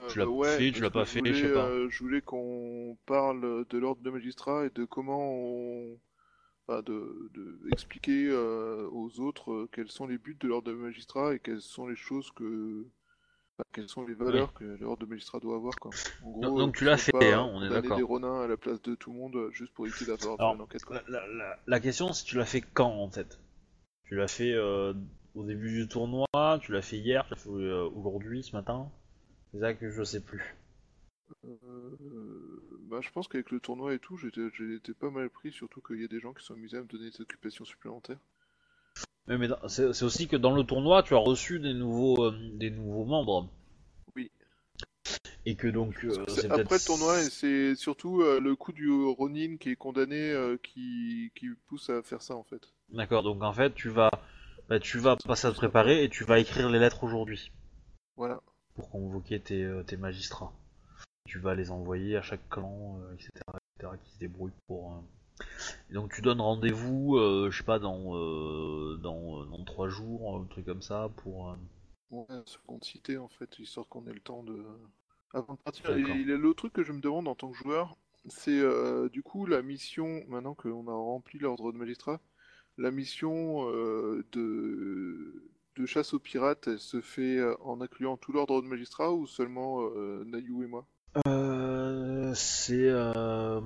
[0.08, 1.74] Tu l'as ouais, fait, tu l'as pas fait, je sais voulais, pas.
[1.78, 6.00] euh, je voulais qu'on parle de l'ordre de magistrat et de comment on.
[6.68, 10.78] Enfin, de, de expliquer euh, aux autres euh, quels sont les buts de l'ordre de
[10.78, 12.88] magistrat et quelles sont les choses que.
[13.56, 15.96] enfin, quelles sont les valeurs que l'ordre de magistrat doit avoir, quoi.
[16.22, 17.96] En gros, Donc, donc euh, tu l'as fait, pas hein, on est d'accord.
[17.96, 20.62] des ronins à la place de tout le monde euh, juste pour éviter d'avoir une
[20.62, 20.98] enquête, quoi.
[20.98, 23.40] La, la- la- la question, c'est tu l'as fait quand en fait?
[24.06, 24.94] Tu l'as fait euh,
[25.36, 26.28] au début du tournoi
[26.62, 28.92] Tu l'as fait hier Tu l'as fait euh, aujourd'hui, ce matin?
[29.52, 30.56] C'est ça que je sais plus.
[31.46, 31.58] Euh,
[32.82, 35.82] bah, je pense qu'avec le tournoi et tout, j'étais j'ai été pas mal pris, surtout
[35.82, 38.20] qu'il y a des gens qui sont amusés à me donner des occupations supplémentaires.
[39.28, 43.04] Mais, c'est aussi que dans le tournoi, tu as reçu des nouveaux, euh, des nouveaux
[43.04, 43.50] membres.
[44.16, 44.32] Oui.
[45.46, 46.04] Et que donc.
[46.06, 50.32] Euh, que après le tournoi, c'est surtout euh, le coup du Ronin qui est condamné
[50.32, 52.74] euh, qui, qui pousse à faire ça en fait.
[52.90, 54.12] D'accord, donc en fait, tu vas,
[54.70, 57.52] bah, tu vas passer à te préparer et tu vas écrire les lettres aujourd'hui
[58.16, 58.42] Voilà.
[58.78, 60.54] Pour convoquer tes, euh, tes magistrats.
[61.28, 63.30] tu vas les envoyer à chaque clan, euh, etc.,
[63.78, 64.94] etc., qui se débrouille pour.
[64.94, 65.46] euh.
[65.90, 68.14] Et donc tu donnes rendez-vous, je sais pas, dans
[68.98, 71.56] dans dans trois jours, un truc comme ça, pour.
[72.10, 74.66] Ouais, seconde cité en fait, histoire qu'on ait le temps de.
[75.34, 75.92] Avant de partir.
[75.92, 77.98] Et le truc que je me demande en tant que joueur,
[78.30, 82.20] c'est euh, du coup la mission, maintenant qu'on a rempli l'ordre de magistrat,
[82.78, 85.50] la mission euh, de...
[85.78, 89.28] de chasse aux pirates, elle se fait euh, en incluant tout l'ordre de magistrat ou
[89.28, 90.86] seulement euh, Nayu et moi?
[91.28, 93.62] Euh, c'est euh,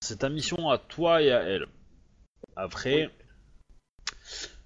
[0.00, 1.66] c'est ta mission à toi et à elle.
[2.56, 3.10] Après,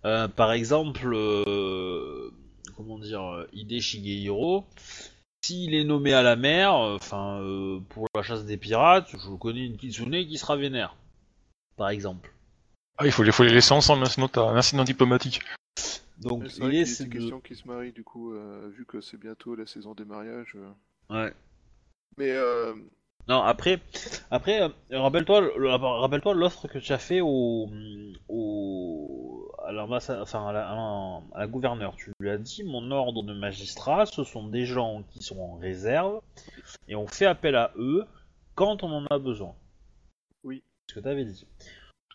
[0.05, 2.31] euh, par exemple, euh,
[2.77, 4.65] comment dire, Hide Shigehiro,
[5.45, 9.65] s'il est nommé à la mer, enfin euh, pour la chasse des pirates, je connais
[9.65, 10.97] une kitsune qui sera vénère,
[11.77, 12.33] par exemple.
[12.99, 15.41] Ah, il faut, les- faut les laisser ensemble, t'as un incident diplomatique.
[16.19, 19.55] Donc l'idée c'est de, question qu'ils se marient du coup, euh, vu que c'est bientôt
[19.55, 20.57] la saison des mariages.
[20.57, 20.71] euh.
[21.25, 21.33] ouais.
[22.19, 22.75] Mais euh,
[23.29, 23.81] Non, après,
[24.31, 27.69] après, rappelle-toi, le- rappelle-toi l'offre que tu as fait au,
[28.29, 31.95] au, à l'ambassade, enfin à la, à la- gouverneure.
[31.97, 35.57] Tu lui as dit, mon ordre de magistrat, ce sont des gens qui sont en
[35.57, 36.21] réserve
[36.89, 38.05] et on fait appel à eux
[38.55, 39.55] quand on en a besoin.
[40.45, 40.63] Oui.
[40.87, 41.47] C'est ce que tu avais dit.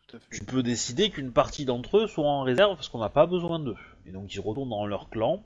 [0.07, 0.35] tout à fait.
[0.37, 3.59] Tu peux décider qu'une partie d'entre eux soit en réserve parce qu'on n'a pas besoin
[3.59, 3.75] d'eux.
[4.05, 5.43] Et donc ils retournent dans leur clan,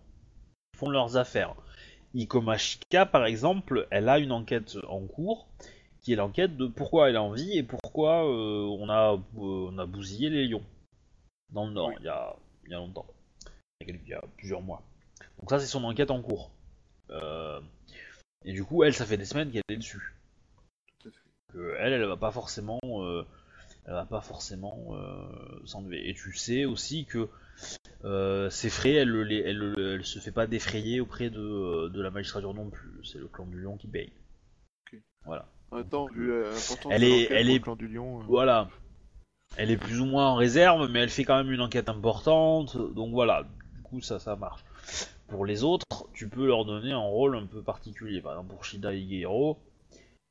[0.77, 1.55] font leurs affaires.
[2.13, 5.47] Ikomashika, par exemple, elle a une enquête en cours,
[6.01, 9.19] qui est l'enquête de pourquoi elle est en vie et pourquoi euh, on, a, euh,
[9.35, 10.63] on a bousillé les lions.
[11.51, 11.95] Dans le nord, Oui.
[11.99, 13.05] il, y a, il y a longtemps.
[13.81, 14.83] Il y a, quelques- il y a plusieurs mois.
[15.39, 16.51] Donc ça, c'est son enquête en cours.
[17.09, 17.59] Euh,
[18.45, 20.15] et du coup, elle, ça fait des semaines qu'elle est dessus.
[20.99, 21.19] Tout à fait.
[21.53, 22.79] Que elle, elle va pas forcément...
[23.85, 26.09] elle va pas forcément euh, s'enlever.
[26.09, 27.29] Et tu sais aussi que
[28.03, 29.09] euh, ses frais, elle,
[29.45, 32.91] elle, le- elle se fait pas défrayer auprès de, euh, de la magistrature non plus.
[33.03, 34.11] C'est le clan du lion qui paye.
[35.25, 35.47] Voilà.
[36.13, 38.19] Vu l'importance Elle est- l'enquête elle pour le est- clan du lion.
[38.19, 38.69] Voilà.
[39.57, 42.77] Elle est plus ou moins en réserve, mais elle fait quand même une enquête importante.
[42.93, 43.43] Donc voilà,
[43.75, 44.63] du coup ça, ça marche.
[45.27, 48.21] Pour les autres, tu peux leur donner un rôle un peu particulier.
[48.21, 48.93] Par exemple, pour Shida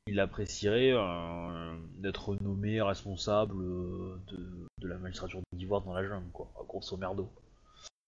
[0.07, 6.29] il apprécierait euh, d'être nommé responsable euh, de, de la magistrature d'Ivoire dans la jungle,
[6.31, 7.31] quoi, grosso merdo.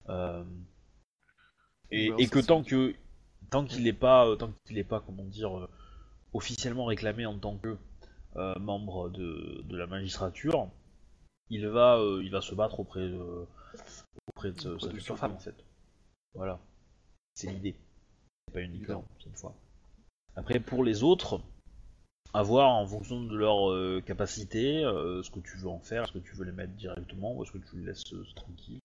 [0.09, 0.43] Euh,
[1.91, 2.95] et, et que tant que
[3.49, 5.67] tant qu'il est pas, tant qu'il est pas, comment dire,
[6.33, 7.77] officiellement réclamé en tant que
[8.35, 10.69] euh, membre de, de la magistrature,
[11.49, 13.45] il va, il va se battre auprès de,
[14.27, 15.55] auprès de sa Auprès future femme en fait.
[16.33, 16.59] Voilà,
[17.33, 17.75] c'est l'idée.
[18.47, 19.55] C'est pas uniquement cette fois.
[20.35, 21.41] Après pour les autres,
[22.37, 26.03] à voir en fonction de leur euh, capacité, euh, ce que tu veux en faire,
[26.03, 28.79] est-ce que tu veux les mettre directement ou est-ce que tu les laisses euh, tranquilles.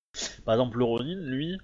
[0.46, 1.58] Par exemple le Ronin, lui,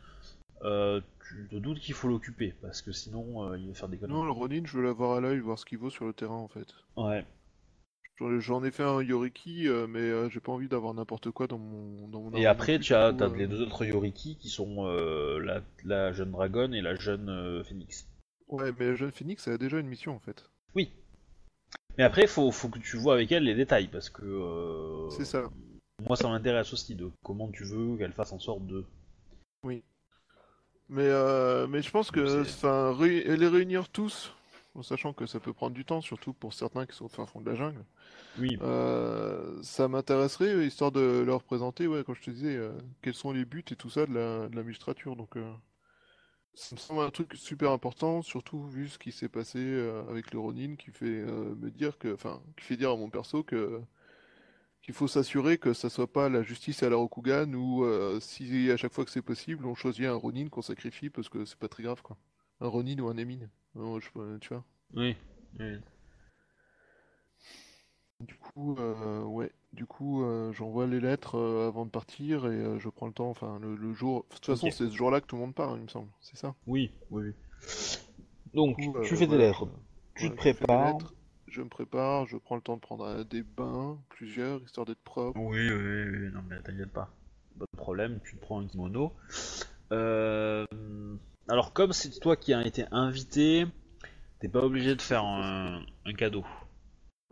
[0.65, 3.97] euh, tu te doutes qu'il faut l'occuper parce que sinon euh, il va faire des
[3.97, 4.19] conneries.
[4.19, 6.37] Non, le Ronin, je veux l'avoir à l'œil, voir ce qu'il vaut sur le terrain
[6.37, 6.67] en fait.
[6.97, 7.25] Ouais.
[8.21, 12.21] J'en ai fait un Yoriki, mais j'ai pas envie d'avoir n'importe quoi dans mon, dans
[12.21, 14.85] mon Et après, tu as, coup, les deux autres Yoriki qui sont
[15.39, 18.09] la, la jeune dragon et la jeune phoenix.
[18.49, 20.51] Ouais, mais la jeune Phoenix, elle a déjà une mission en fait.
[20.75, 20.91] Oui.
[21.99, 24.23] Mais après, faut, faut que tu vois avec elle les détails parce que.
[24.25, 25.51] euh, C'est ça.
[26.07, 28.85] Moi, ça m'intéresse aussi de comment tu veux qu'elle fasse en sorte de.
[30.91, 34.33] Mais, euh, mais je pense que enfin, ré- les réunir tous,
[34.75, 37.27] en sachant que ça peut prendre du temps, surtout pour certains qui sont au fin
[37.27, 37.85] fond de la jungle,
[38.39, 38.59] Oui.
[38.63, 43.33] euh, ça m'intéresserait, histoire de leur présenter, ouais, comme je te disais, euh, quels sont
[43.33, 45.15] les buts et tout ça de la, de la magistrature.
[45.15, 45.53] Donc, euh,
[46.55, 50.33] ça me semble un truc super important, surtout vu ce qui s'est passé euh, avec
[50.33, 53.43] le Ronin, qui fait euh, me dire que, enfin, qui fait dire à mon perso
[53.43, 53.81] que
[54.83, 58.71] qu'il faut s'assurer que ça soit pas la justice à la Rokugan ou euh, si
[58.71, 61.59] à chaque fois que c'est possible, on choisit un Ronin qu'on sacrifie parce que c'est
[61.59, 62.17] pas très grave quoi.
[62.61, 64.65] Un Ronin ou un Emin, Euh, je- tu vois.
[64.95, 65.17] Oui.
[65.59, 65.79] oui.
[68.21, 72.49] Du coup, euh, ouais, du coup, euh, j'envoie les lettres euh, avant de partir et
[72.57, 74.25] euh, je prends le temps, enfin le, le jour.
[74.31, 74.73] De toute façon, Ok.
[74.73, 76.55] c'est ce jour-là que tout le monde part, il me semble, c'est ça?
[76.67, 77.33] Oui, oui, oui.
[78.55, 79.67] Donc, Du coup, tu euh, fais des voilà, lettres.
[79.67, 80.95] je- Tu voilà, te je fais des prépares.
[80.95, 81.15] lettres,
[81.47, 85.03] je me prépare, je prends le temps de prendre euh, des bains, plusieurs, histoire d'être
[85.03, 85.39] propre.
[85.41, 87.11] Oui, oui, oui, non mais t'inquiète pas.
[87.59, 89.13] Pas de problème, tu te prends un kimono.
[89.93, 90.67] Euh,
[91.49, 93.67] Alors comme c'est toi qui as été invité,
[94.41, 96.45] t'es pas obligé de faire un, un cadeau.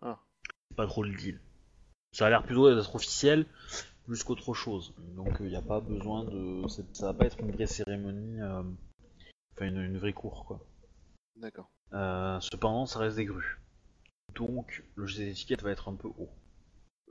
[0.02, 0.18] Ah.
[0.70, 1.40] C'est pas trop le deal.
[2.16, 3.44] Ça a l'air plutôt d'être officiel
[4.06, 4.94] plus qu'autre chose.
[5.16, 6.66] Donc il n'y a pas besoin de...
[6.66, 8.62] Ça va pas être une vraie cérémonie, euh,
[9.52, 10.66] enfin une, une vraie cour quoi.
[11.36, 11.70] D'accord.
[11.92, 13.60] Euh, cependant ça reste des grues.
[14.34, 16.30] Donc le jeu d'étiquette va être un peu haut.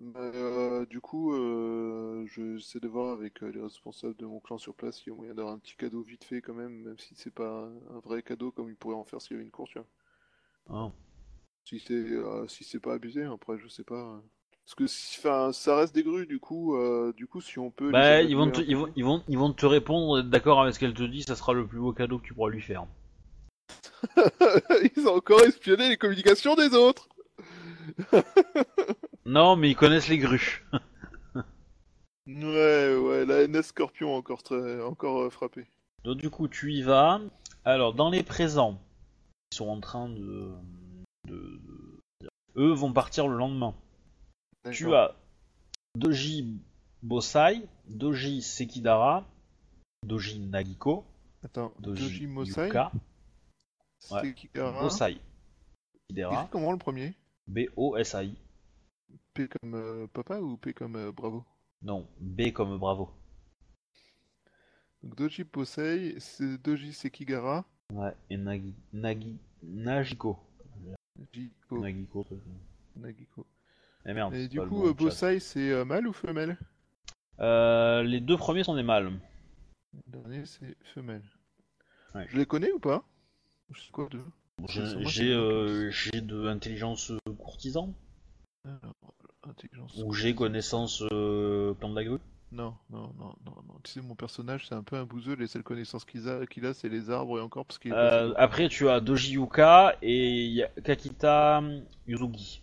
[0.01, 4.39] Bah, euh, du coup, euh, je j'essaie de voir avec euh, les responsables de mon
[4.39, 6.81] clan sur place s'il y a moyen d'avoir un petit cadeau vite fait quand même,
[6.81, 9.45] même si c'est pas un vrai cadeau comme ils pourraient en faire s'il y avait
[9.45, 9.87] une course, tu vois.
[10.75, 10.91] Hein.
[11.63, 14.19] Si c'est euh, si c'est pas abusé, après je sais pas.
[14.65, 17.91] Parce que si, ça reste des grues du coup, euh, du coup si on peut.
[17.91, 20.79] Bah, ils vont, te, ils, vont, ils, vont, ils vont te répondre, d'accord avec ce
[20.79, 22.85] qu'elle te dit, ça sera le plus beau cadeau que tu pourras lui faire.
[24.95, 27.07] Ils ont encore espionné les communications des autres.
[29.27, 30.63] Non, mais ils connaissent les grues.
[32.27, 35.65] Ouais, ouais, la NS Scorpion encore très, encore euh, frappé.
[36.03, 37.19] Donc du coup, tu y vas.
[37.63, 38.79] Alors, dans les présents,
[39.51, 40.51] ils sont en train de-
[42.55, 43.73] Eux vont partir le lendemain.
[44.71, 45.15] Tu as
[45.95, 46.59] Doji
[47.03, 49.25] Bosai, Doji Sekidara,
[50.03, 51.05] Doji Nagiko,
[51.43, 52.91] Attends, Doji, Doji Mosai, Yuka,
[53.99, 54.81] c'est Kikara.
[54.81, 55.19] Bosai.
[56.09, 57.13] Sekidara, comment le premier?
[57.47, 58.35] B-O-S-A-I.
[59.33, 61.43] P comme euh, papa ou P comme euh, bravo?
[61.81, 63.11] Non, B comme bravo.
[65.03, 65.45] Donc Doji
[66.19, 68.73] c'est Doji Sekigara, Ouais, et Nagi...
[68.91, 69.37] Nagi...
[69.61, 70.39] Najiko.
[71.31, 72.23] Jiko, Nagiko.
[72.23, 72.41] peut-être.
[72.95, 73.45] Nagiko.
[74.05, 74.33] Eh merde.
[74.35, 74.93] Et du coup, euh.
[74.93, 76.57] Bosai, c'est euh, mâle ou femelle?
[77.39, 79.11] Euh, les deux premiers sont des mâles.
[79.93, 81.23] Le dernier, c'est femelle.
[82.13, 82.27] Ouais.
[82.29, 83.03] Je les connais ou pas?
[83.71, 84.19] Je sais quoi de
[84.67, 87.93] J'ai euh, de intelligence euh, courtisan
[88.63, 88.95] Alors,
[89.43, 90.01] intelligence.
[90.05, 92.19] ou j'ai connaissance euh, plan de la grue.
[92.51, 93.79] Non, non, non, non, non.
[93.83, 95.35] Tu sais, mon personnage, c'est un peu un bouseux.
[95.35, 98.33] Les seules connaissances qu'il a, qu'il a c'est les arbres et encore parce qu'il Euh,
[98.37, 101.61] après, tu as Doji Yuka et Kakita
[102.07, 102.61] Yuzugi.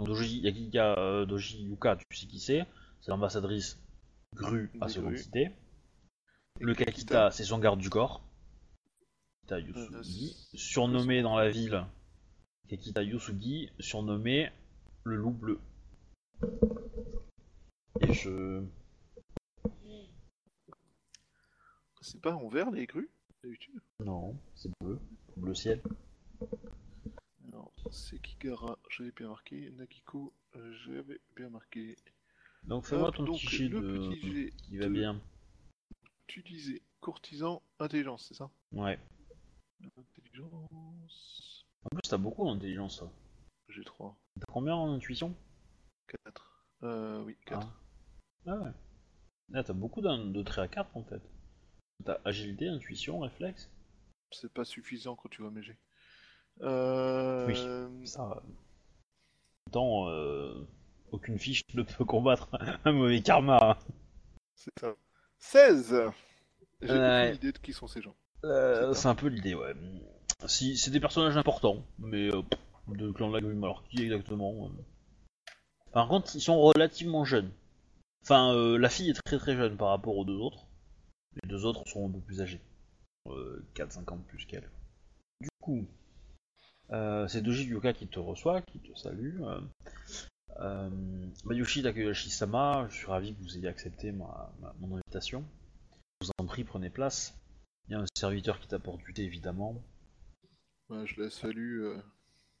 [0.00, 0.42] Donc Doji,
[0.76, 2.64] euh, Doji Yuka, tu sais qui c'est
[3.02, 3.78] C'est l'ambassadrice
[4.34, 5.14] grue à Seconde.
[5.18, 5.50] Cité.
[6.58, 8.22] Le Kakita, c'est son garde du corps.
[9.46, 11.84] Kakita Euh, Yusugi, c'est- surnommé dans la ville
[12.70, 14.50] Kakita Yusugi, surnommé
[15.04, 15.60] le loup bleu.
[18.00, 18.64] Et je...
[22.00, 23.10] C'est pas en vert les grues
[23.44, 23.78] d'habitude?
[24.02, 24.98] Non, c'est bleu.
[25.36, 25.82] Bleu ciel.
[27.52, 29.70] Alors, c'est Kigara, j'avais bien marqué.
[29.72, 30.32] Nagiko,
[30.84, 31.96] j'avais bien marqué.
[32.64, 33.80] Donc fais-moi ton donc, petit jet de...
[33.80, 35.20] petit jet qui va de- bien.
[36.26, 38.98] Tu disais courtisan, intelligence, c'est ça Ouais.
[39.96, 41.66] Intelligence.
[41.82, 43.12] En plus, t'as beaucoup d'intelligence, toi.
[43.68, 44.16] J'ai 3.
[44.38, 45.34] T'as combien en intuition
[46.24, 46.66] 4.
[46.82, 47.66] Euh, oui, 4.
[48.46, 48.70] Ah ouais.
[49.48, 51.22] Là, t'as beaucoup de traits à 4 en fait.
[52.04, 53.70] T'as agilité, intuition, réflexe.
[54.32, 55.62] C'est pas suffisant quand tu vois mes
[56.60, 56.66] jets.
[56.66, 58.04] Euh...
[58.04, 58.22] Ça.
[58.36, 58.40] euh,
[59.64, 60.66] Pourtant, euh,
[61.12, 62.48] aucune fiche ne peut combattre
[62.84, 63.78] un mauvais karma.
[64.54, 64.94] C'est ça.
[65.38, 65.94] 16
[66.82, 67.22] J'ai Ouais.
[67.28, 68.14] aucune idée de qui sont ces gens.
[68.44, 69.74] Euh, C'est un peu l'idée, ouais.
[70.46, 72.42] Si, c'est des personnages importants, mais euh,
[72.88, 73.62] de clan de la Grume.
[73.64, 74.82] Alors, qui exactement euh.
[75.92, 77.50] Par contre, ils sont relativement jeunes.
[78.22, 80.66] Enfin, euh, la fille est très très jeune par rapport aux deux autres.
[81.42, 82.60] Les deux autres sont un peu plus âgés.
[83.28, 84.68] Euh, 4-5 ans de plus qu'elle.
[85.40, 85.86] Du coup,
[86.92, 89.40] euh, c'est Doji Yuka qui te reçoit, qui te salue.
[89.42, 89.60] Euh,
[90.60, 90.90] euh,
[91.44, 95.44] Mayushi Takayoshi-sama, je suis ravi que vous ayez accepté ma, ma- mon invitation.
[96.20, 97.34] Je vous en prie, prenez place.
[97.88, 99.82] Il y a un serviteur qui t'apporte du thé, évidemment.
[100.90, 101.82] Ouais, je la salue.
[101.82, 101.96] euh,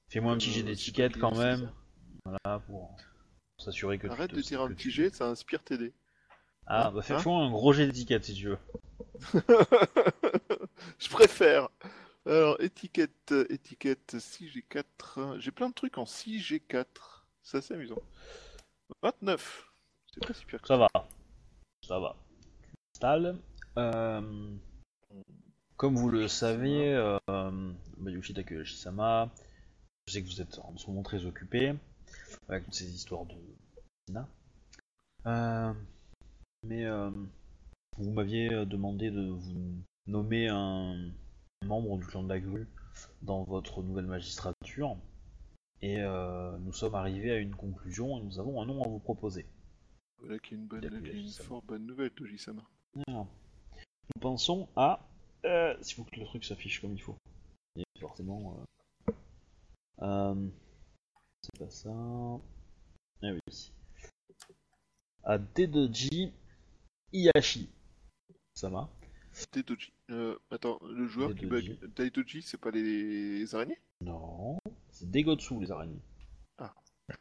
[0.08, 1.70] Fais-moi un petit jet d'étiquette quand même.
[2.24, 2.88] Voilà, pour,
[3.56, 5.92] pour s'assurer que tu Arrête te- de tirer un petit tu- jet, ça inspire TD.
[6.66, 8.58] Ah, bah Hein fais-moi un gros jet d'étiquette si tu veux.
[10.98, 11.69] je préfère.
[12.70, 15.40] Étiquette, euh, étiquette 6G4.
[15.40, 16.84] J'ai plein de trucs en 6G4.
[17.42, 18.00] C'est assez amusant.
[19.02, 19.72] 29.
[20.14, 20.64] C'est pas super.
[20.64, 20.88] Ça va.
[21.86, 22.16] Ça va.
[22.60, 23.36] Tu t'installes.
[23.76, 24.56] Euh,
[25.76, 27.18] comme vous le savez, euh,
[27.98, 29.30] Mayushi Takayoshi-sama,
[30.06, 31.74] je sais que vous êtes en ce moment très occupé
[32.48, 33.34] avec toutes ces histoires de.
[35.26, 35.74] Euh,
[36.62, 37.10] mais euh,
[37.96, 41.10] vous m'aviez demandé de vous nommer un
[41.66, 42.66] membre du clan de la grue
[43.22, 44.96] dans votre nouvelle magistrature.
[45.82, 48.98] Et euh, nous sommes arrivés à une conclusion et nous avons un nom à vous
[48.98, 49.46] proposer.
[50.18, 52.62] Voilà qui est une bonne, une fort nouvelle, Toji-sama.
[53.06, 55.08] Nous pensons à.
[55.46, 57.16] Euh, S'il faut que le truc s'affiche comme il faut.
[57.76, 58.58] Et forcément.
[59.08, 59.12] euh,
[60.02, 60.48] euh,
[61.42, 61.90] c'est pas ça.
[63.22, 63.72] Ah oui.
[65.22, 66.32] À Dedoji
[67.12, 67.70] Iyashi.
[69.52, 69.92] Daidoji.
[70.10, 71.78] Euh, attends, le joueur qui bug.
[71.94, 73.78] Daidoji, c'est pas les araignées?
[74.00, 74.58] Non.
[74.90, 76.02] C'est Degotsu les araignées.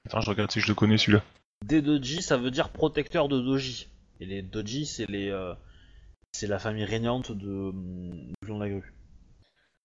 [0.05, 1.23] Attends, je regarde si je le connais celui-là.
[1.65, 3.89] Dedoji ça veut dire protecteur de Doji.
[4.19, 5.29] Et les Doji c'est les.
[5.29, 5.53] euh,
[6.31, 7.71] c'est la famille régnante de.
[8.43, 8.93] clan de la grue.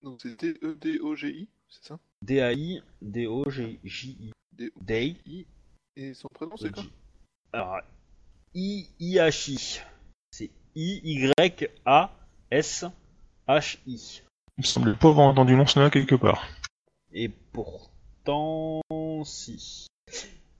[0.03, 1.99] Donc c'est D-E-D-O-G-I, c'est ça?
[2.23, 4.33] D-A-I, D-O-G-J-I.
[4.53, 4.81] D-O.
[4.83, 5.47] Dei.
[5.97, 6.83] Et son prénom c'est quoi?
[6.83, 6.93] Doji.
[7.53, 7.81] Alors,
[8.55, 9.81] I Ihashi.
[10.31, 10.51] C'est
[12.55, 14.23] I-Y-A-S-H-I.
[14.57, 16.47] Il me semble pas avoir entendu nom là quelque part.
[17.13, 17.91] Et pour
[18.25, 18.81] temps,
[19.25, 19.87] si.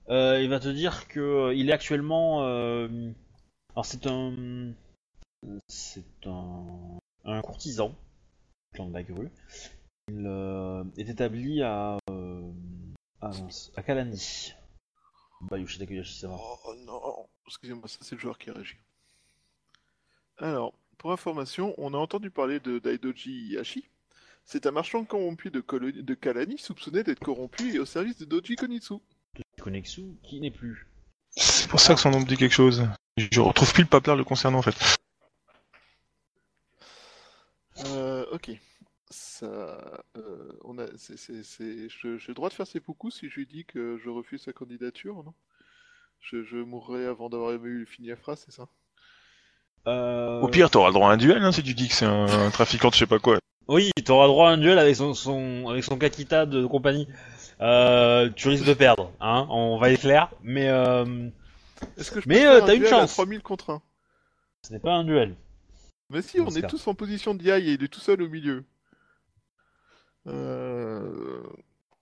[0.09, 2.43] Euh, il va te dire que euh, il est actuellement.
[2.43, 3.11] euh,
[3.73, 4.73] alors c'est un,
[5.67, 7.95] c'est un, un courtisan,
[8.73, 9.31] clan de la grue.
[10.09, 12.51] Il euh, est établi à, euh,
[13.21, 14.53] à, mince, à Kalani.
[15.41, 16.35] Bayushi Takeyoshi-sama.
[16.37, 18.77] Oh non, excusez-moi, ça c'est le joueur qui réagit.
[20.37, 23.87] Alors, pour information, on a entendu parler de Daidoji Hashi.
[24.43, 25.61] C'est un marchand corrompu de,
[26.13, 28.95] Kalani soupçonné d'être corrompu et au service de Doji Konitsu.
[29.59, 30.87] Konexu qui n'est plus.
[31.35, 32.87] C'est pour ça que son nom me dit quelque chose.
[33.17, 34.75] Je retrouve plus le papier le concernant en fait.
[37.85, 38.51] Euh, ok.
[39.09, 43.29] Ça, euh, on a, c'est, c'est, c'est- je- j'ai le droit de faire seppuku si
[43.29, 45.33] je lui dis que je refuse sa candidature, non?
[46.19, 48.67] Je, je mourrai avant d'avoir eu fini la phrase, c'est ça?
[49.87, 52.05] Euh, Au pire, t'auras le droit à un duel hein, si tu dis que c'est
[52.05, 53.37] un, un trafiquant de je sais pas quoi.
[53.67, 57.07] Oui, t'auras droit à un duel avec son, son avec son Kakita de compagnie.
[57.61, 61.29] Euh, tu risques de perdre, hein, on va être clair, mais euh,
[61.97, 63.13] Est-ce que je Mais, peux euh, faire t'as un une chance.
[63.13, 63.81] 3000 contre 1?
[64.67, 65.35] ce n'est pas un duel.
[66.09, 66.67] Mais si, on est cas.
[66.67, 68.63] tous en position de DI et il est tout seul au milieu.
[70.27, 71.41] Euh,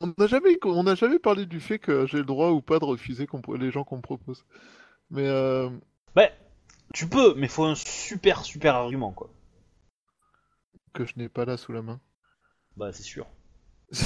[0.02, 2.80] On n'a jamais, on n'a jamais parlé du fait que j'ai le droit ou pas
[2.80, 4.44] de refuser qu'on- les gens qu'on me propose.
[5.12, 5.70] Mais euh,
[6.18, 6.32] Ouais,
[6.94, 9.30] tu peux, mais faut un super super argument quoi.
[10.94, 12.00] que je n'ai pas là sous la main.
[12.78, 13.28] Bah c'est sûr.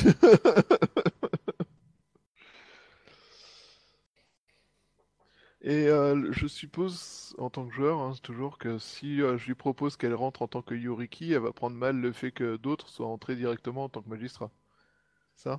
[5.62, 9.56] Et euh, je suppose, en tant que joueur, hein, toujours que si euh, je lui
[9.56, 12.88] propose qu'elle rentre en tant que Yoriki, elle va prendre mal le fait que d'autres
[12.90, 14.52] soient entrés directement en tant que magistrat.
[15.36, 15.58] Ça?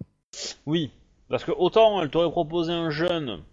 [0.66, 0.90] Oui,
[1.28, 3.44] parce que autant elle t'aurait proposé un jeune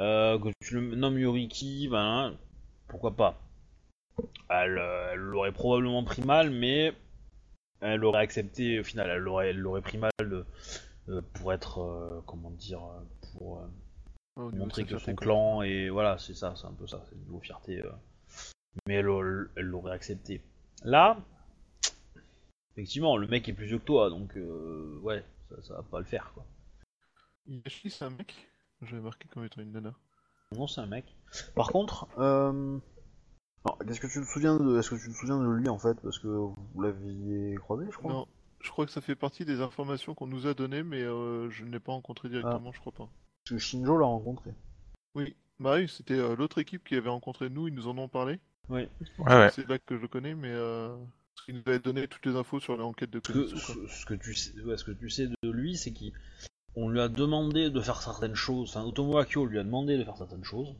[0.00, 2.36] euh, que tu le nommes Yoriki, ben
[2.90, 3.40] pourquoi pas.
[4.50, 6.92] Elle euh, elle l'aurait probablement pris mal, mais
[7.80, 9.08] elle aurait accepté au final.
[9.08, 10.44] Elle l'aurait elle l'aurait pris mal de-
[11.08, 13.00] euh, pour être euh, comment dire euh,
[13.32, 17.02] pour euh, de montrer que son clan et voilà c'est ça c'est un peu ça
[17.08, 17.90] c'est le niveau fierté euh.
[18.86, 20.42] mais elle, l'aurait accepté
[20.84, 21.18] là
[22.72, 25.98] effectivement le mec est plus vieux que toi donc euh, ouais ça, ça va pas
[25.98, 26.44] le faire quoi
[27.46, 28.34] Yashi, c'est un mec?
[28.82, 29.94] J'avais marqué comme étant une nana.
[30.56, 31.04] Non c'est un mec
[31.54, 32.78] par contre euh...
[33.64, 35.78] alors, qu'est-ce que tu te souviens de est-ce que tu te souviens de lui en
[35.78, 38.12] fait parce que vous l'aviez croisé je crois?
[38.12, 38.26] Non,
[38.60, 41.64] je crois que ça fait partie des informations qu'on nous a données, mais euh, je
[41.64, 42.36] ne l'ai pas rencontré Ah.
[42.40, 43.08] directement, je crois pas.
[43.44, 44.50] parce que Shinjo l'a rencontré
[45.14, 48.08] Oui, bah oui, c'était euh, l'autre équipe qui avait rencontré nous, ils nous en ont
[48.08, 48.38] parlé.
[48.68, 48.88] oui
[49.18, 49.50] Ouais, ouais.
[49.50, 50.94] C'est là que je le connais, mais euh,
[51.34, 53.74] parce qu'il nous avait donné toutes les infos sur l'enquête de ce que, Konitsu, quoi.
[53.88, 55.92] ce, ce que tu sais, ouais, ce que tu sais de lui, c'est
[56.74, 58.70] qu'on lui a demandé de faire certaines choses.
[58.70, 60.74] Enfin, Otomo Akio lui a demandé de faire certaines choses.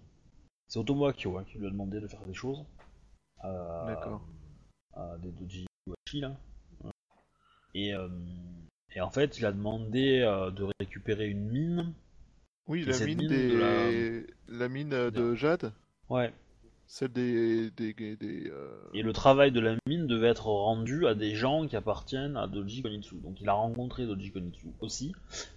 [0.68, 2.64] C'est Otomo Akio hein, qui lui a demandé de faire des choses.
[3.40, 4.22] À, D'accord.
[4.94, 6.36] À des doji Washi, là.
[7.74, 8.08] Et, euh,
[8.94, 11.94] et en fait, il a demandé euh, de récupérer une mine.
[12.66, 13.48] Oui, la mine mine des...
[13.48, 15.72] de la mine euh, de Jade,
[16.08, 16.32] Ouais.
[16.90, 17.70] Celle des...
[17.70, 17.94] des...
[17.94, 21.76] des euh, Et le travail de la mine devait être rendu à des gens qui
[21.76, 23.14] appartiennent à Doji Konitsu.
[23.20, 25.14] Donc il a rencontré Doji Konitsu aussi,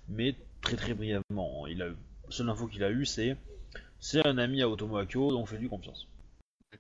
[0.08, 1.66] mais très très brièvement.
[1.66, 1.96] Il a eu...
[2.26, 3.36] La seule info qu'il a eu c'est
[4.00, 6.08] c'est un ami à Otomo Akio, donc fais-lui confiance.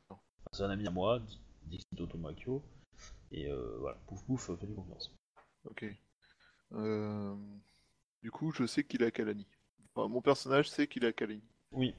[0.09, 1.19] Enfin, c'est un ami à moi,
[1.65, 2.61] dit Otomo Akio,
[3.31, 5.11] et euh, voilà, pouf pouf, fais-lui confiance.
[5.65, 5.85] Ok.
[6.73, 7.35] Euh,
[8.21, 9.47] Du coup, je sais qu'il a Kalani.
[9.95, 11.41] Enfin, mon personnage sait qu'il a Kalani.
[11.71, 11.93] Oui.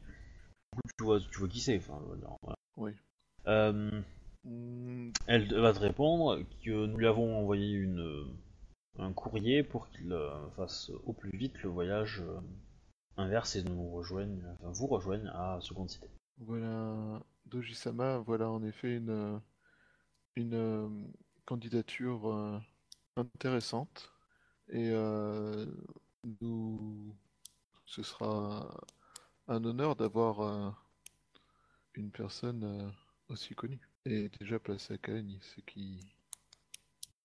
[0.98, 2.36] Tu vois, tu vois qui c'est, enfin, voilà.
[2.76, 2.92] Oui.
[3.46, 4.02] Euh,
[5.26, 8.34] elle va te répondre que nous lui avons envoyé une,
[8.98, 12.40] un courrier pour qu'il euh, fasse au plus vite le voyage euh,
[13.16, 16.08] inverse et nous rejoigne, enfin, vous rejoigne à Seconde Cité.
[16.38, 19.40] Voilà, Doji-sama, voilà en effet une,
[20.36, 21.12] une
[21.44, 22.60] candidature
[23.16, 24.12] intéressante.
[24.68, 25.66] Et euh,
[26.40, 27.14] nous,
[27.86, 28.74] ce sera
[29.48, 30.70] un honneur d'avoir euh,
[31.94, 32.90] une personne euh,
[33.28, 36.00] aussi connue et déjà placée à Kalani, ce qui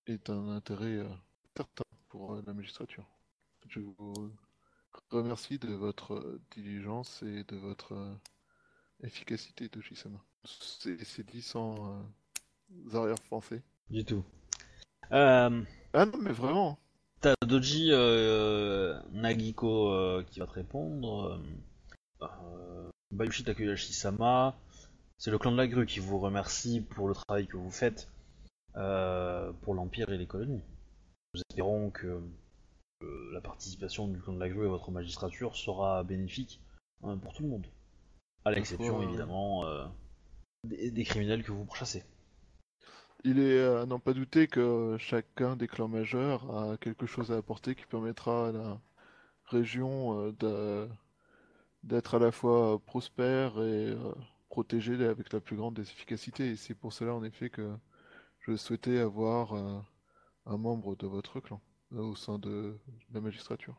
[0.06, 1.08] est un intérêt euh,
[1.56, 3.06] certain pour euh, la magistrature.
[3.68, 4.30] Je vous
[5.10, 8.14] remercie de votre diligence et de votre euh,
[9.02, 10.18] efficacité, Doji-sama.
[10.44, 12.00] C'est c'est dit sans
[12.94, 13.62] euh, arrière-pensée.
[13.90, 14.24] Du tout.
[15.12, 15.62] Euh,
[15.92, 16.78] Ah non, mais vraiment.
[17.20, 21.42] T'as Doji euh, Nagiko euh, qui va te répondre.
[23.10, 24.56] Bayushi Takeyoshi-sama,
[25.18, 28.08] c'est le clan de la grue qui vous remercie pour le travail que vous faites
[28.76, 30.62] euh, pour l'Empire et les colonies.
[31.34, 32.06] Nous espérons que
[33.02, 36.60] euh, la participation du clan de la grue à votre magistrature sera bénéfique
[37.02, 37.66] hein, pour tout le monde.
[38.44, 39.84] À l'exception évidemment euh,
[40.64, 42.04] des, des criminels que vous pourchassez.
[43.24, 47.36] Il est à n'en pas douter que chacun des clans majeurs a quelque chose à
[47.36, 48.80] apporter qui permettra à la
[49.46, 50.86] région d'a-
[51.82, 54.12] d'être à la fois prospère et euh,
[54.48, 56.50] protégée avec la plus grande des efficacités.
[56.50, 57.72] Et c'est pour cela, en effet, que
[58.40, 59.78] je souhaitais avoir euh,
[60.46, 61.60] un membre de votre clan
[61.92, 62.78] euh, au sein de
[63.12, 63.76] la magistrature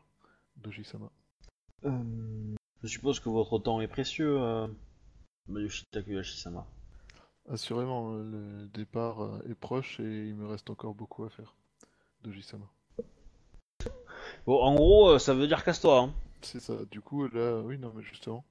[0.56, 1.10] de Jisama.
[1.84, 4.66] Euh, je suppose que votre temps est précieux, euh,
[5.48, 6.66] Yashisama.
[7.48, 11.54] Assurément, euh, le départ euh, est proche et il me reste encore beaucoup à faire
[12.22, 12.66] de Jisama.
[14.46, 15.98] Bon, en gros, euh, ça veut dire casse-toi.
[16.00, 16.14] Hein.
[16.42, 16.74] C'est ça.
[16.90, 18.44] Du coup, là, oui, non, mais justement,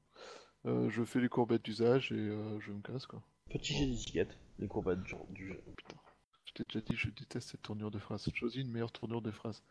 [0.66, 3.22] euh, je fais les courbettes d'usage et euh, je me casse, quoi.
[3.50, 5.62] Petit jet d'étiquette, les courbettes du, du jeu.
[5.78, 5.96] Putain.
[6.46, 8.28] Je t'ai déjà dit, je déteste cette tournure de phrase.
[8.34, 9.62] Choisis une meilleure tournure de phrase.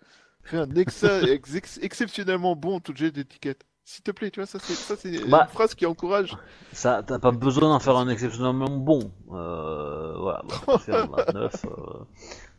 [0.42, 3.64] Fais un ex- ex- exceptionnellement bon tout jet d'étiquette.
[3.84, 5.42] S'il te plaît, tu vois, ça c'est ça c'est Bah.
[5.44, 6.36] une phrase qui encourage.
[6.72, 9.12] Ça, t'as pas besoin d'en faire un exceptionnellement bon.
[9.30, 12.04] Euh, voilà, bah, un 29, euh,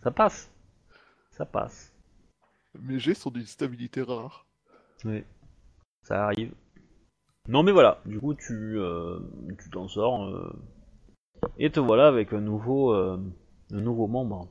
[0.04, 0.52] ça passe.
[1.32, 1.94] Ça passe.
[2.80, 4.46] Mes jets sont d'une stabilité rare.
[5.06, 5.24] Oui.
[6.04, 6.54] Ça arrive.
[7.48, 9.20] Non mais voilà, du coup tu euh,
[9.62, 10.54] tu t'en sors euh,
[11.58, 13.20] et te voilà avec un nouveau euh,
[13.72, 14.48] un nouveau membre.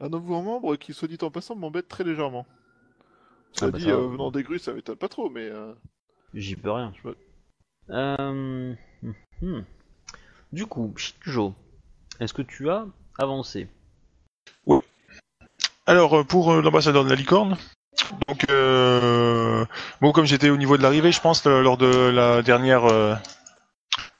[0.00, 2.46] Un nouveau membre qui, soit dit en passant, m'embête très légèrement.
[3.52, 4.02] Ça Ah bah dit, ça va.
[4.02, 5.74] euh, venant des grues, ça m'étonne pas trop, mais euh,
[6.34, 6.92] J'y peux rien.
[6.96, 7.14] Je vois.
[7.90, 8.74] Euh...
[9.42, 9.62] hmm.
[10.52, 11.54] Du coup, Shinjo,
[12.20, 12.86] est-ce que tu as
[13.18, 13.68] avancé?
[15.86, 17.56] Alors euh, pour euh, l'ambassadeur de la licorne,
[18.26, 19.64] donc euh,
[20.00, 23.14] bon comme j'étais au niveau de l'arrivée, je pense euh, lors de la dernière, euh,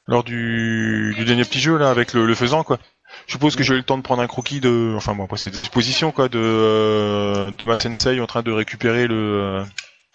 [0.06, 2.78] lors du, du dernier petit jeu là avec le, le faisan quoi.
[3.26, 5.38] Je suppose que j'ai eu le temps de prendre un croquis de, enfin bon après
[5.38, 9.64] c'est des dispositions quoi de euh, Sensei en train de récupérer le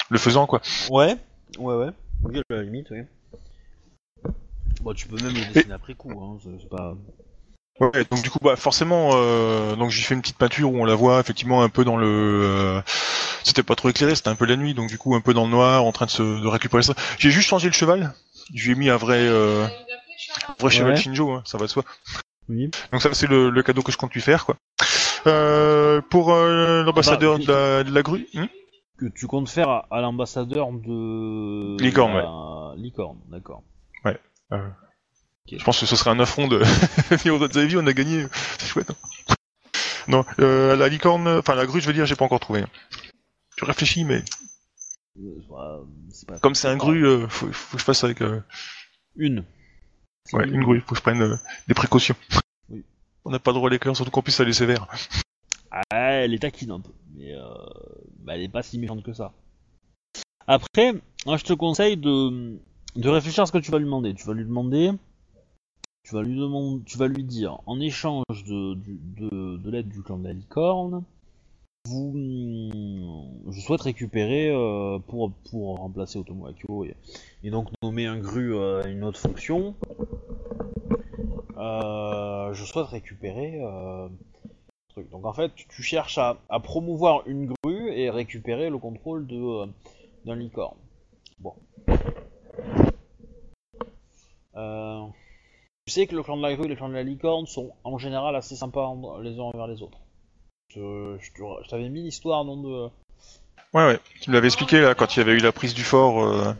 [0.09, 0.61] le faisan quoi.
[0.89, 1.17] Ouais,
[1.57, 1.89] ouais, ouais.
[2.23, 2.99] Oui, à la limite, oui.
[4.81, 6.95] Bon, tu peux même le dessiner après coup, hein, c'est pas...
[7.79, 10.85] Ouais, donc du coup bah forcément euh, donc j'ai fait une petite peinture où on
[10.85, 12.81] la voit effectivement un peu dans le euh,
[13.43, 15.45] c'était pas trop éclairé, c'était un peu la nuit donc du coup un peu dans
[15.45, 16.93] le noir en train de se de récupérer ça.
[17.17, 18.13] J'ai juste changé le cheval.
[18.53, 19.65] Je lui ai mis un vrai euh,
[20.59, 20.97] vrai cheval Ouais.
[20.99, 21.83] Shinjo, hein, ça va de soi.
[22.47, 22.69] Oui.
[22.91, 24.55] Donc ça c'est le, le cadeau que je compte lui faire quoi.
[25.25, 28.27] Euh, pour euh, l'ambassadeur Bah, de, la, de la grue.
[28.35, 28.45] hmm
[28.99, 31.81] Que tu comptes faire à, à l'ambassadeur de...
[31.81, 33.63] Licorne, la- Licorne, d'accord.
[35.51, 36.57] Je pense que ce serait un affront de
[37.09, 38.25] venir aux autres avis, on a gagné,
[38.57, 38.89] c'est chouette.
[38.89, 38.95] hein.
[40.07, 42.61] Non, euh, la licorne, enfin la grue je veux dire, j'ai pas encore trouvé.
[42.61, 42.69] hein.
[43.57, 44.23] Je réfléchis mais
[45.19, 45.39] Euh,
[46.27, 48.41] pas- comme c'est un grue, euh, faut, faut que je fasse avec euh,
[49.15, 49.43] Une.
[50.31, 51.35] Ouais, une grue, faut que je prenne euh,
[51.67, 52.15] des précautions.
[52.69, 52.83] Oui.
[53.25, 54.87] On n'a pas le droit à l'éclair, surtout qu'en plus elle est sévère.
[55.71, 57.43] Ah, elle est taquine un peu, mais euh,
[58.19, 59.33] bah, elle est pas si méchante que ça.
[60.47, 60.93] Après,
[61.25, 62.57] moi, je te conseille de,
[62.95, 64.13] de réfléchir à ce que tu vas lui demander.
[64.13, 64.91] Tu vas lui demander,
[66.03, 70.27] tu vas lui demander, tu vas lui dire, en échange de, l'aide du clan de
[70.27, 71.03] la licorne,
[71.85, 72.13] vous,
[73.49, 76.49] je souhaite récupérer euh, pour, pour remplacer Otomo
[77.43, 79.75] et, donc nommer un gru à une autre fonction.
[81.57, 84.07] Euh, je souhaite récupérer euh,
[84.89, 85.09] truc.
[85.09, 89.25] Donc en fait, tu- tu cherches à, à promouvoir une grue et récupérer le contrôle
[89.27, 89.65] de euh,
[90.25, 90.77] d'un licorne.
[91.39, 91.53] Bon.
[95.85, 97.73] Tu sais que le clan de la grue et le clan de la licorne sont
[97.83, 98.89] en général assez sympas
[99.21, 99.97] les uns envers les autres.
[100.69, 102.89] Je, je te- je t'avais mis l'histoire non de.
[103.73, 105.83] Ouais ouais, tu me l'avais expliqué là quand il y avait eu la prise du
[105.83, 106.23] fort.
[106.23, 106.53] euh,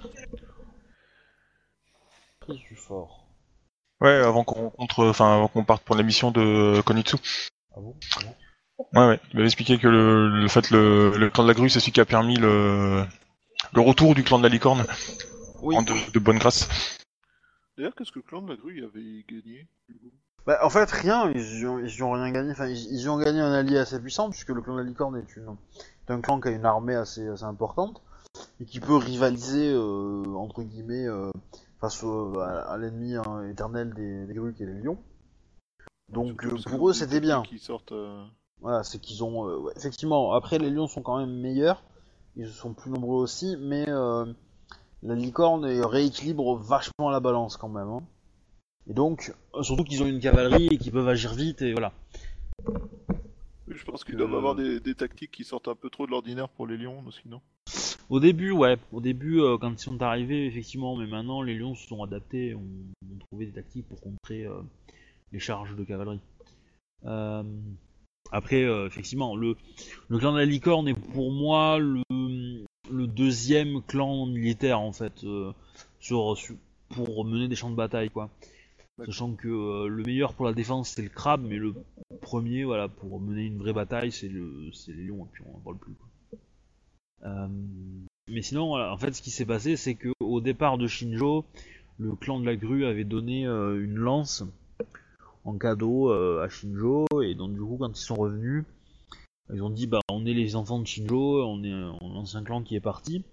[2.42, 3.26] Prise du fort.
[4.02, 7.16] Ouais, avant qu'on rencontre, enfin avant qu'on parte pour la mission de Konitsu.
[7.76, 7.96] Ah bon
[8.94, 9.20] Ouais, ouais.
[9.32, 11.94] Il m'avait expliqué que le, le fait le, le clan de la grue, c'est celui
[11.94, 13.06] qui a permis le,
[13.74, 14.86] le retour du clan de la licorne
[15.62, 15.78] Oui.
[15.78, 16.68] en de, de bonne grâce.
[17.78, 20.12] D'ailleurs, qu'est-ce que le clan de la grue avait gagné du coup
[20.46, 22.52] Bah, en fait, rien, ils y ont, ils y ont rien gagné.
[22.52, 24.88] Enfin, ils, ils y ont gagné un allié assez puissant, puisque le clan de la
[24.88, 25.56] licorne est, une,
[26.08, 28.02] est un clan qui a une armée assez, assez importante
[28.60, 31.32] et qui peut rivaliser, euh, entre guillemets, euh,
[31.80, 34.98] face au- à, à l'ennemi hein, éternel des, des grues qui est les lions.
[36.10, 37.44] Donc, euh, pour eux, c'était bien.
[37.44, 37.92] Qui sortent.
[37.92, 38.24] euh,
[38.62, 39.46] Voilà, c'est qu'ils ont.
[39.46, 41.84] ouais, effectivement, après, les lions sont quand même meilleurs,
[42.36, 43.86] ils sont plus nombreux aussi, mais
[45.04, 47.88] la licorne rééquilibre vachement la balance quand même.
[47.88, 48.04] hein.
[48.88, 51.94] Et donc, surtout qu'ils ont une cavalerie et qu'ils peuvent agir vite, et voilà.
[52.68, 56.06] Oui, je pense qu'ils Euh, doivent avoir des, des tactiques qui sortent un peu trop
[56.06, 57.42] de l'ordinaire pour les lions, sinon.
[58.10, 58.78] Au début, ouais.
[58.92, 62.54] Au début, euh, quand ils sont arrivés, effectivement, mais maintenant, les lions se sont adaptés,
[62.56, 64.62] ont, ont trouvé des tactiques pour contrer euh,
[65.32, 66.20] les charges de cavalerie.
[67.06, 67.44] Euh,
[68.32, 69.56] après, euh, effectivement, le,
[70.10, 72.04] le clan de la licorne est pour moi le,
[72.92, 75.52] le deuxième clan militaire, en fait, euh,
[76.00, 76.56] sur, sur-
[76.90, 78.30] pour mener des champs de bataille, quoi.
[79.04, 81.74] Sachant que euh, le meilleur pour la défense, c'est le crabe, mais le
[82.22, 85.58] premier, voilà, pour mener une vraie bataille, c'est le, c'est les lions, et puis on
[85.58, 86.08] en parle plus, quoi.
[87.26, 87.48] Euh,
[88.28, 91.46] mais sinon, voilà, en fait, ce qui s'est passé, c'est que au départ de Shinjo,
[92.00, 94.44] le clan de la grue avait donné une lance
[95.46, 98.66] en cadeau à Shinjo, et donc du coup, quand ils sont revenus,
[99.52, 102.62] ils ont dit bah on est les enfants de Shinjo, on est un ancien clan
[102.62, 103.24] qui est parti.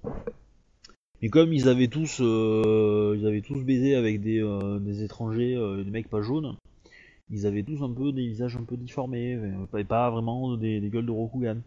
[1.22, 5.84] Mais comme ils avaient tous, euh, ils avaient tous baisé avec des, euh, étrangers, euh,
[5.84, 6.56] des mecs pas jaunes,
[7.28, 11.06] ils avaient tous un peu des visages un peu difformés, euh, pas, vraiment des, gueules
[11.06, 11.58] de Rokugan.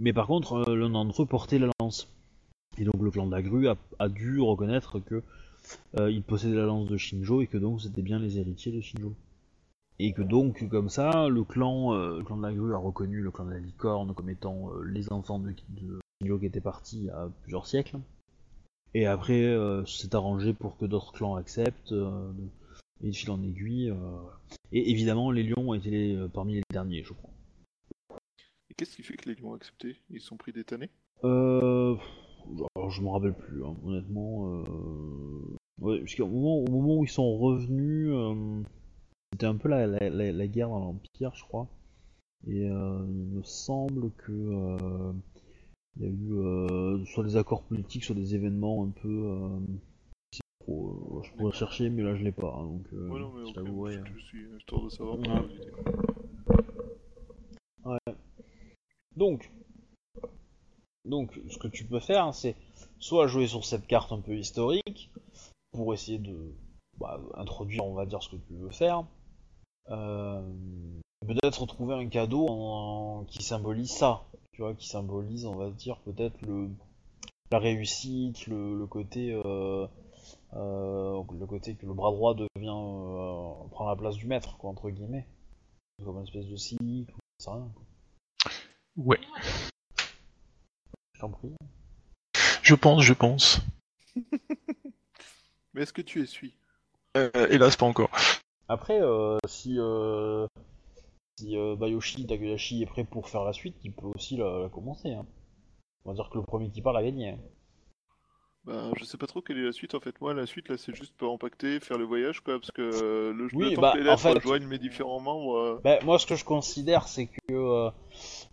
[0.00, 2.08] Mais par contre, l'un d'entre eux portait la lance.
[2.78, 5.22] Et donc le clan de la grue a, dû reconnaître que
[5.98, 9.14] il possédait la lance de Shinjo et que donc c'était bien les héritiers de Shinjo.
[10.02, 13.20] Et que donc, comme ça, le clan, euh, le clan de la grue a reconnu
[13.20, 16.00] le clan de la licorne comme étant euh, les enfants de, de
[16.38, 17.98] qui étaient partis il y a plusieurs siècles.
[18.94, 21.94] Et après, euh, c'est arrangé pour que d'autres clans acceptent,
[23.02, 23.92] et de fil en aiguille.
[24.72, 28.18] Et évidemment, les lions ont été les- parmi les derniers, je crois.
[28.70, 29.96] Et qu'est-ce qui fait que les lions ont accepté?
[30.08, 30.90] Ils sont pris des tannées?
[31.24, 31.94] Euh,
[32.74, 34.64] alors, je me rappelle plus, hein, honnêtement.
[35.78, 38.10] Ouais, parce moment, au moment où ils sont revenus,
[39.32, 41.66] c'était un peu la, la, la- la guerre dans l'Empire, je crois.
[42.46, 45.12] Et euh, il me semble que euh,
[45.96, 49.58] il y a eu euh, soit des accords politiques, soit des événements un peu.
[50.60, 52.54] Trop, je pourrais chercher, mais là je l'ai pas.
[52.58, 55.18] hein, donc, Ouais, non, mais je je suis histoire de savoir.
[57.84, 57.98] Ouais.
[59.16, 59.50] Donc,
[61.04, 62.56] donc, ce que tu peux faire, c'est
[62.98, 65.10] soit jouer sur cette carte un peu historique
[65.72, 66.52] pour essayer de
[66.98, 69.04] bah, introduire, on va dire, ce que tu veux faire.
[69.88, 70.42] Euh,
[71.26, 75.98] peut-être trouver un cadeau en- qui symbolise ça, tu vois, qui symbolise, on va dire,
[76.00, 76.70] peut-être le
[77.52, 79.86] la réussite, le, le côté euh,
[80.54, 84.70] euh, le côté que le bras droit devient euh, prend la place du maître, quoi,
[84.70, 85.26] entre guillemets,
[86.04, 87.68] comme une espèce de cycle, c'est rien.
[87.74, 87.84] Quoi.
[88.96, 89.20] Ouais.
[91.14, 91.52] Je t'en prie.
[92.62, 93.60] Je pense, je pense.
[95.74, 96.54] Mais est-ce que tu essuies?
[97.16, 98.10] Euh, hélas, pas encore.
[98.70, 100.46] Après, euh, si, euh,
[101.38, 104.68] si euh, Bayoshi Takedashi est prêt pour faire la suite, il peut aussi la, la
[104.68, 105.10] commencer.
[105.12, 105.26] hein.
[106.04, 107.30] On va dire que le premier qui parle a gagné.
[107.30, 107.38] hein.
[108.64, 110.20] Bah, je sais pas trop quelle est la suite en fait.
[110.20, 113.48] Moi, la suite là, c'est juste pour impacter, faire le voyage quoi, parce que le,
[113.54, 115.56] Oui, le temps bah, en fait- rejoignent mes différents membres.
[115.84, 117.90] euh, moi, ce que je considère, c'est que euh,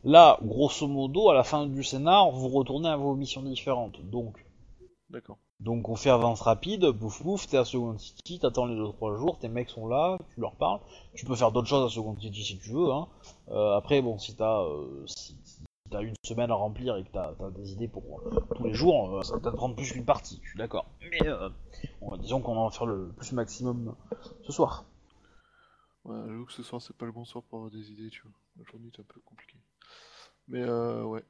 [0.03, 4.01] là, grosso modo, à la fin du scénar, vous retournez à vos missions différentes.
[4.09, 4.43] Donc,
[5.09, 5.38] D'accord.
[5.60, 9.39] Donc on fait avance rapide, pouf pouf, t'es à Second City, t'attends les 2-3 jours,
[9.39, 10.80] tes mecs sont là, tu leur parles.
[11.16, 12.91] Tu peux faire d'autres choses à Second City si tu veux.
[12.91, 13.08] Hein.
[13.49, 15.36] Euh, après, bon, si t'as euh, si,
[15.89, 18.74] t'as une semaine à remplir et que t'as as des idées pour euh, tous les
[18.74, 20.86] jours, euh, ça va peut-être prendre plus qu'une partie, je suis d'accord.
[21.01, 21.49] Mais euh,
[22.20, 23.95] disons qu'on va en faire le plus maximum
[24.43, 24.86] ce soir.
[26.05, 28.22] Ouais, j'avoue que ce soir, c'est pas le bon soir pour avoir des idées, tu
[28.22, 28.32] vois.
[28.58, 29.58] La journée un peu compliquée.
[30.47, 31.24] Mais ouais.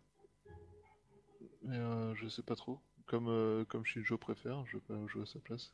[1.64, 1.78] Mais
[2.16, 2.80] je sais pas trop.
[3.08, 5.72] Comme, euh, comme Shinjo préfère, je vais pas jouer à sa place.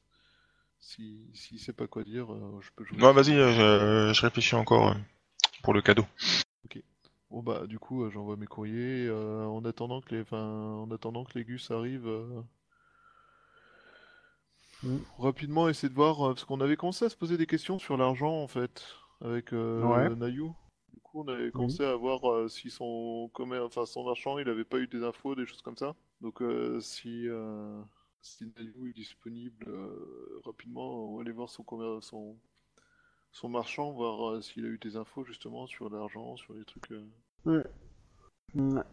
[0.79, 2.99] Si, s'il sait pas quoi dire, euh, je peux jouer.
[2.99, 4.95] Ouais, vas-y, euh, je, je réfléchis encore euh,
[5.63, 6.05] pour le cadeau.
[7.29, 11.23] Bon bah du coup j'envoie mes courriers euh, en attendant que les enfin en attendant
[11.23, 12.41] que les gus arrivent euh,
[14.83, 14.97] Mm.
[15.17, 18.41] rapidement essayer de voir parce qu'on avait commencé à se poser des questions sur l'argent
[18.43, 18.83] en fait
[19.21, 20.15] avec euh, Ouais.
[20.15, 20.51] Nayu.
[21.13, 24.63] Coup on avait commencé à voir euh, si son commerce enfin son marchand il avait
[24.63, 25.93] pas eu des infos des choses comme ça.
[26.21, 27.79] Donc euh, si euh,
[28.21, 31.63] si est disponible euh, rapidement on va aller voir son
[32.01, 32.35] son
[33.31, 36.91] son marchand voir euh, s'il a eu des infos justement sur l'argent sur les trucs
[36.91, 37.63] euh,
[38.55, 38.83] Ouais.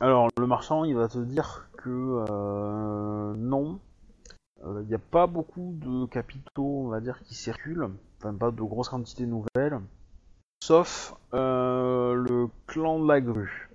[0.00, 3.80] Alors, le marchand, il va te dire que non,
[4.64, 8.62] il n'y a pas beaucoup de capitaux, on va dire, qui circulent, enfin pas de
[8.62, 9.80] grosses quantités nouvelles,
[10.62, 13.70] sauf euh, le clan de la grue.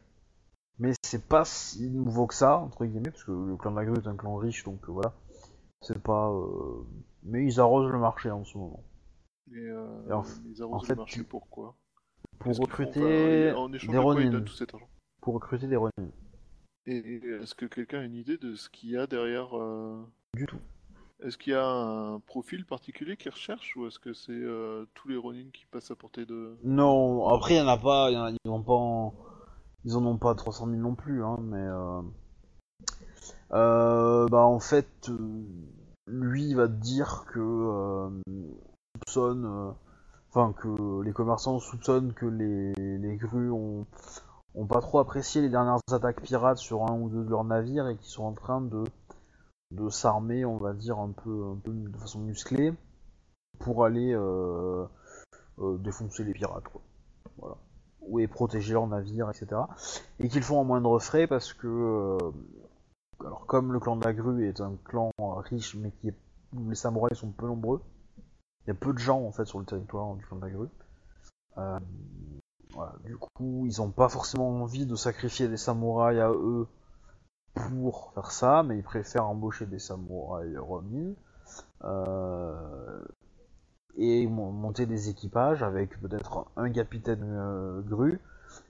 [0.80, 3.86] Mais c'est pas si nouveau que ça, entre guillemets, parce que le clan de la
[3.86, 5.14] grue est un clan riche, donc euh, voilà.
[5.82, 6.30] C'est pas.
[6.32, 6.84] euh,
[7.24, 8.84] Mais ils arrosent le marché en ce moment.
[9.52, 11.76] Et, euh, Et en- ils arrosent en fait, le marché pourquoi?
[12.40, 14.32] Pour recruter en des de quoi ils Ronin.
[14.32, 14.90] donnent tout cet argent
[15.22, 15.92] Pour recruter des Ronin.
[16.88, 20.04] Et et est-ce que quelqu'un a une idée de ce qu'il y a derrière euh,
[20.34, 20.58] Du tout.
[21.24, 25.08] Est-ce qu'il y a un profil particulier qu'ils recherchent ou est-ce que c'est euh, tous
[25.08, 26.58] les Ronin qui passent à portée de...
[26.64, 29.14] Non, après, il y en a pas, y en a- ils ont pas en...
[29.86, 31.58] Ont pas 300 000 non plus, hein, mais...
[31.62, 32.02] Euh...
[33.54, 35.12] euh, bah, en fait,
[36.08, 38.10] lui, il va te dire que...
[38.98, 39.74] Soupçonne...
[40.34, 43.86] Enfin, que les commerçants soupçonnent que les, les grues ont...
[44.56, 47.88] ont pas trop apprécié les dernières attaques pirates sur un ou deux de leurs navires
[47.90, 48.84] et qui sont en train de
[49.72, 52.74] de s'armer, on va dire, un peu, un peu de façon musclée
[53.60, 54.86] pour aller euh,
[55.60, 56.82] euh, défoncer les pirates, quoi.
[57.38, 57.58] Voilà.
[58.20, 59.62] et protéger leur navire, etc.
[60.20, 62.18] Et qu'ils font en moindre frais parce que, euh,
[63.22, 66.16] alors comme le clan de la grue est un clan riche mais qui est,
[66.54, 67.82] où les samouraïs sont peu nombreux,
[68.66, 70.52] il y a peu de gens en fait sur le territoire du clan de la
[70.52, 70.70] grue.
[73.06, 76.68] Du coup, ils ont pas forcément envie de sacrifier des samouraïs à eux
[77.70, 81.14] pour faire ça, mais ils préfèrent embaucher des samouraïs Ronin
[81.84, 83.04] euh,
[83.98, 88.20] et mon- monter des équipages avec peut-être un capitaine euh, grue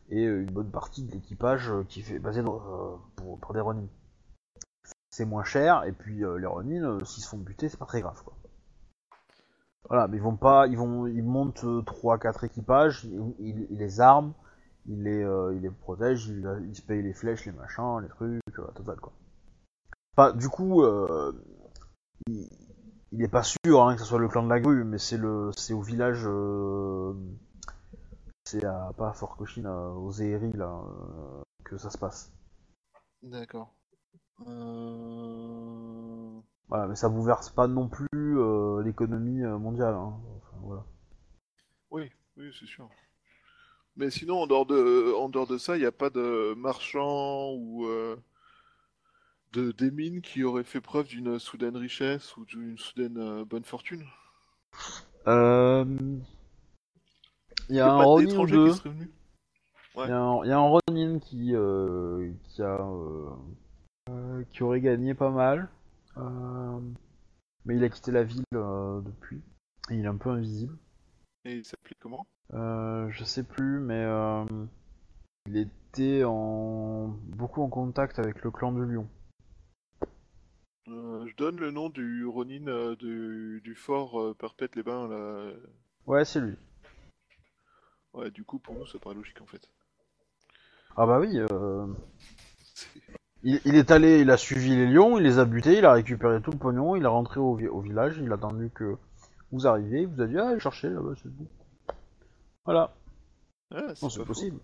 [0.10, 2.96] et une bonne partie de l'équipage euh, qui fait basé dans- euh,
[3.40, 3.86] pour, des Ronin.
[5.10, 7.86] C'est moins cher et puis euh, les Ronin, euh, s'ils se font buter, c'est pas
[7.86, 8.34] très grave quoi.
[9.90, 13.04] Voilà, mais ils vont pas, ils vont, ils montent 3-4 équipages,
[13.40, 14.34] ils- ils les arment,
[14.86, 18.42] les, euh, ils les protègent, ils, ils se payent les flèches, les machins, les trucs,
[18.60, 19.14] euh, total quoi.
[20.18, 21.34] Enfin, du coup, euh,
[22.28, 22.50] il,
[23.12, 25.18] il est pas sûr hein, que ce soit le clan de la grue, mais c'est
[25.18, 27.14] le, c'est au village, euh,
[28.46, 32.32] c'est à pas à Fort Cochin, aux Zéhéry là, euh, que ça se passe.
[33.22, 33.74] D'accord.
[34.48, 35.62] Euh...
[36.68, 39.94] Voilà, mais ça bouleverse pas non plus euh, l'économie euh, mondiale.
[39.94, 40.14] Hein.
[40.38, 40.86] Enfin, voilà.
[41.92, 42.90] Oui, oui, c'est sûr.
[43.96, 47.54] Mais sinon, en dehors de, en dehors de ça, il n'y a pas de marchands
[47.54, 48.16] ou euh,
[49.54, 53.64] de, des mines qui auraient fait preuve d'une soudaine richesse ou d'une soudaine euh, bonne
[53.66, 54.04] fortune.
[55.28, 55.86] Euh,
[57.70, 58.28] Il y a un Ronin.
[60.04, 63.30] Il y, a un- il y a un Ronin qui, euh, qui a euh,
[64.10, 65.70] euh, qui aurait gagné pas mal,
[66.18, 66.80] Euh,
[67.64, 69.42] mais il a quitté la ville euh, depuis.
[69.90, 70.78] Et il est un peu invisible.
[71.46, 72.28] Et il s'appelait comment?
[72.54, 74.44] Euh, je sais plus, mais euh,
[75.48, 79.08] il était en beaucoup en contact avec le clan du Lion.
[80.88, 85.52] Euh, je donne le nom du Ronin euh, du, du fort euh, Perpète-les-Bains là.
[86.06, 86.56] Ouais, c'est lui.
[88.14, 89.70] Ouais, du coup, pour nous, ça paraît logique en fait.
[90.98, 91.40] Ah bah oui.
[93.44, 95.94] Il, il est allé, il a suivi les lions, il les a butés, il a
[95.94, 98.98] récupéré tout le pognon, il est rentré au, vi- au village, il a attendu que
[99.52, 101.48] vous arriviez, il vous a dit ah cherchez là-bas c'est bon.
[102.66, 102.94] Voilà,
[103.72, 104.60] Ah, non c'est possible.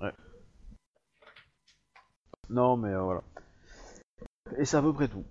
[0.00, 0.12] Ouais.
[2.48, 3.22] Non mais euh, voilà.
[4.56, 5.24] Et c'est à peu près tout.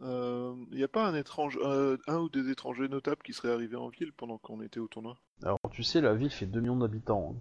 [0.00, 3.76] Il n'y a pas un étrange, euh, un ou des étrangers notables qui seraient arrivés
[3.76, 5.16] en ville pendant qu'on était au tournoi?
[5.44, 7.34] Alors tu sais la ville fait 2 millions d'habitants.
[7.36, 7.40] hein.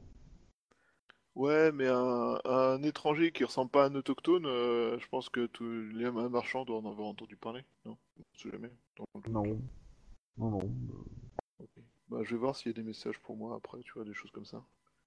[1.34, 5.46] Ouais, mais un, un étranger qui ressemble pas à un autochtone, euh, je pense que
[5.48, 5.64] tous
[5.94, 7.64] les un marchand doit en avoir entendu parler.
[7.86, 8.70] Non, on sait jamais.
[8.98, 9.34] Dans le doute.
[9.34, 9.62] Non.
[10.38, 10.60] Non non.
[12.12, 14.14] Bah, je vais voir s'il y a des messages pour moi après, tu vois, des
[14.14, 14.62] choses comme ça.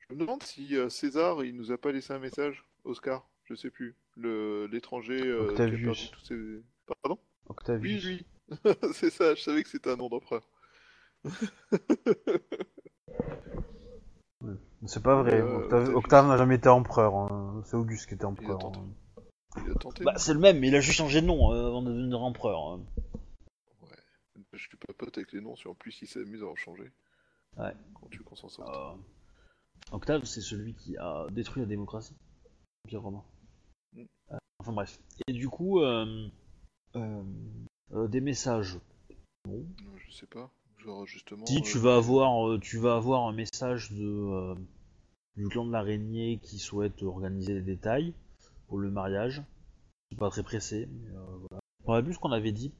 [0.08, 3.54] Je me demande si euh, César, il nous a pas laissé un message, Oscar, je
[3.54, 5.84] sais plus, le l'étranger euh, qui a Octavius.
[5.84, 6.62] perdu tous ses...
[7.02, 7.18] Pardon?
[7.18, 8.04] Oui, Octavius.
[8.04, 8.26] lui.
[8.94, 10.48] C'est ça, je savais que c'était un nom d'empereur.
[14.86, 15.40] C'est pas vrai.
[15.40, 17.14] Euh, Octave, n'a jamais été empereur.
[17.14, 17.62] hein.
[17.64, 18.58] C'est Auguste qui était empereur.
[18.58, 18.78] tenté.
[18.78, 19.22] hein.
[19.64, 20.04] Il a tenté.
[20.04, 22.20] Bah c'est le même, mais il a juste changé de nom euh, avant de devenir
[22.22, 22.58] empereur.
[22.72, 22.80] hein.
[24.56, 26.90] Je suis pas pote avec les noms, si en plus il s'amuse à en changer.
[27.56, 27.74] Ouais.
[27.94, 28.74] Quand tu qu'on s'en sorte.
[28.74, 28.94] Euh,
[29.92, 32.14] Octave, c'est celui qui a détruit la démocratie.
[32.84, 33.24] Empire romain.
[33.92, 34.02] Mm.
[34.32, 34.98] Euh, enfin bref.
[35.28, 36.28] Et du coup, euh,
[36.94, 38.78] des messages.
[39.44, 39.64] Bon.
[39.96, 40.50] Je sais pas.
[40.78, 41.46] Genre justement.
[41.46, 44.54] Si tu vas avoir, tu vas avoir un message de
[45.36, 48.14] du clan de l'araignée qui souhaite organiser les détails
[48.68, 49.42] pour le mariage.
[50.10, 51.60] Je suis pas très pressé, mais voilà.
[51.86, 52.72] On a vu ce qu'on avait dit.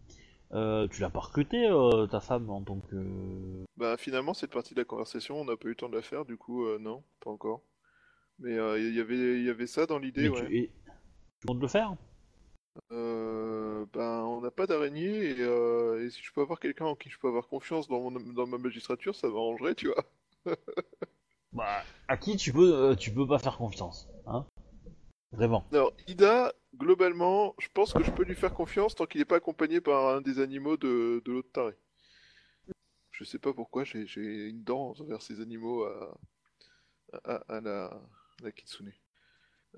[0.54, 2.96] Euh, tu l'as pas recruté euh, ta femme en tant que.
[3.76, 6.02] Bah finalement cette partie de la conversation, on n'a pas eu le temps de la
[6.02, 7.62] faire, du coup euh, non, pas encore.
[8.38, 10.46] Mais euh, il y avait il y avait ça dans l'idée, ouais.
[10.46, 10.70] tu, et-
[11.40, 11.96] tu comptes le faire
[12.92, 16.96] Euh, ben on n'a pas d'araignée et, euh, et si je peux avoir quelqu'un en
[16.96, 20.04] qui je peux avoir confiance dans mon dans ma magistrature, ça m'arrangerait, tu vois.
[21.52, 24.44] Bah, à qui tu peux, euh, tu peux pas faire confiance, hein
[25.34, 25.66] Vraiment.
[25.72, 29.36] Alors Ida, globalement, je pense que je peux lui faire confiance tant qu'il n'est pas
[29.36, 31.74] accompagné par un des animaux de, de l'autre taré.
[33.10, 36.18] Je sais pas pourquoi j'ai une dent envers ces animaux à,
[37.24, 38.00] à, à la,
[38.42, 38.92] la kitsune.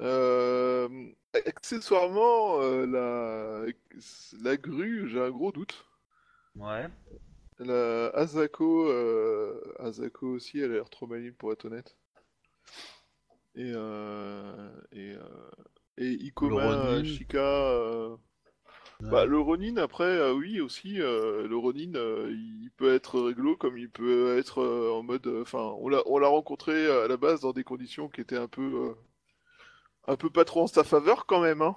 [0.01, 0.89] Euh,
[1.33, 3.67] accessoirement, euh, la,
[4.43, 5.87] la grue, j'ai un gros doute.
[6.55, 6.87] Ouais.
[7.59, 11.97] La Asako, euh, Asako aussi, elle a l'air trop maligne pour être honnête.
[13.57, 15.51] Et, euh, et, euh,
[15.97, 17.05] et Ikoma, Le Ronin.
[17.05, 18.17] Shika, euh,
[19.01, 23.57] bah, le Ronin, après, euh, oui, aussi, euh, le Ronin, euh, il peut être réglo
[23.57, 25.27] comme il peut être en mode.
[25.41, 28.49] Enfin, on l'a, on l'a rencontré à la base dans des conditions qui étaient un
[28.49, 28.95] peu.
[30.07, 31.77] un peu pas trop en sa faveur quand même, hein.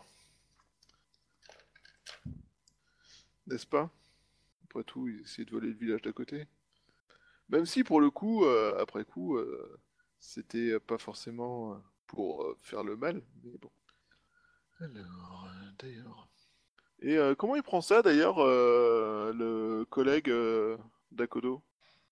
[3.48, 3.90] N'est-ce pas?
[4.66, 6.46] Après tout, il essayait de voler le village d'à côté.
[7.50, 9.40] Même si, pour le coup, après coup,
[10.20, 13.72] c'était euh, pas forcément euh, pour euh, faire le mal, mais bon.
[14.80, 15.48] Alors,
[15.80, 16.30] d'ailleurs.
[17.02, 20.78] Et euh, comment il prend ça d'ailleurs, euh, le collègue euh,
[21.12, 21.62] d'Akodo?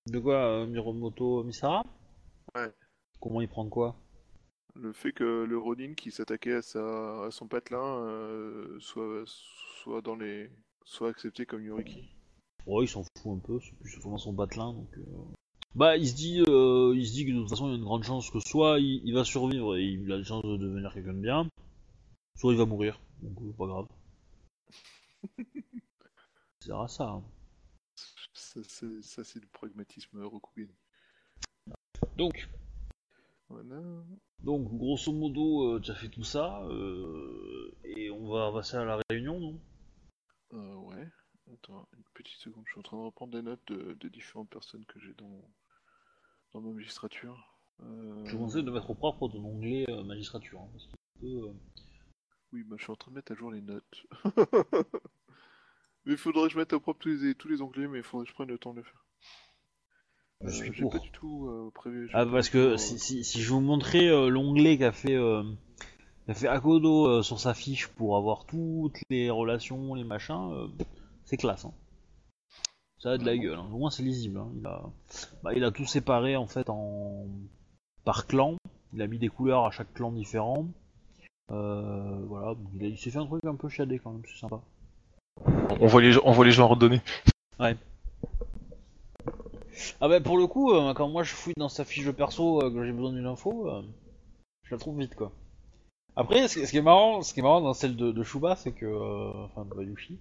[0.05, 1.83] De quoi, euh, Miromoto Misara?
[2.55, 2.73] Ouais.
[3.19, 3.95] Comment il prend quoi?
[4.75, 7.25] Le fait que le Ronin qui s'attaquait à, sa...
[7.25, 9.23] à son patelin euh, soit...
[9.25, 10.49] soit dans les
[10.83, 12.15] soit accepté comme Yoriki.
[12.65, 14.97] Ouais, il s'en fout un peu, c'est plus vraiment son batelin, donc...
[15.75, 17.77] Bah, il se dit, euh, il se dit que de toute façon, il y a
[17.77, 20.57] une grande chance que soit il, il va survivre et il a la chance de
[20.57, 21.47] devenir quelqu'un de bien,
[22.35, 23.87] soit il va mourir, donc euh, pas grave.
[26.61, 27.09] C'est à ça.
[27.09, 27.23] hein.
[28.33, 30.67] Ça, c'est ça, c'est du pragmatisme Rokugan.
[32.17, 32.47] Donc,
[33.49, 33.81] Voilà.
[34.43, 38.83] donc, grosso modo, euh, tu as fait tout ça, euh, et on va passer à
[38.85, 39.59] la réunion, non?
[40.53, 41.07] Euh, ouais.
[41.53, 42.63] Attends, une petite seconde.
[42.65, 45.41] Je suis en train de reprendre des notes de, de différentes personnes que j'ai dans,
[46.53, 47.37] dans ma magistrature.
[47.83, 51.53] Euh, Je conseille de mettre au propre ton onglet euh, magistrature, hein, parce que euh,
[52.53, 54.05] Oui, bah, je suis en train de mettre à jour les notes.
[56.05, 58.03] mais il faudrait que je mette au propre tous les, tous les onglets, mais il
[58.03, 59.05] faudrait que je prenne le temps de le faire.
[60.41, 60.91] je suis pour.
[60.91, 62.09] pas du tout prévu.
[62.13, 65.17] Ah parce que si, si, si je vous montrais l'onglet qu'a fait
[66.27, 70.67] qu'a fait Akodo euh, sur sa fiche pour avoir toutes les relations, les machins, euh,
[71.25, 71.65] c'est classe.
[71.65, 71.73] Hein.
[72.99, 73.57] Ça a de la gueule.
[73.59, 73.67] Hein.
[73.73, 74.39] Au moins c'est lisible.
[74.39, 74.49] Hein.
[74.59, 74.81] Il a
[75.43, 77.25] bah, il a tout séparé en fait en
[78.03, 78.55] par clan.
[78.93, 80.65] Il a mis des couleurs à chaque clan différent.
[81.51, 84.39] Euh, voilà, il, a- il s'est fait un truc un peu shadé quand même, c'est
[84.39, 84.59] sympa.
[85.79, 87.01] On voit les gens, on voit les gens redonner.
[90.01, 92.61] Ah bah pour le coup, euh, quand moi je fouille dans sa fiche de perso
[92.63, 93.83] euh, que j'ai besoin d'une info, euh,
[94.63, 95.31] je la trouve vite quoi.
[96.15, 98.23] Après, ce, qui- ce qui est marrant, ce qui est marrant dans celle de, de
[98.23, 100.17] Shuba, c'est que, euh, enfin de Bayushi,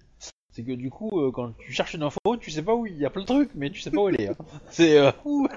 [0.57, 2.97] c'est que du coup, euh, quand tu cherches une info, tu sais pas où il
[2.97, 4.29] y a plein de trucs, mais tu sais pas où elle est.
[4.29, 4.35] hein.
[4.71, 5.47] C'est euh, ouh.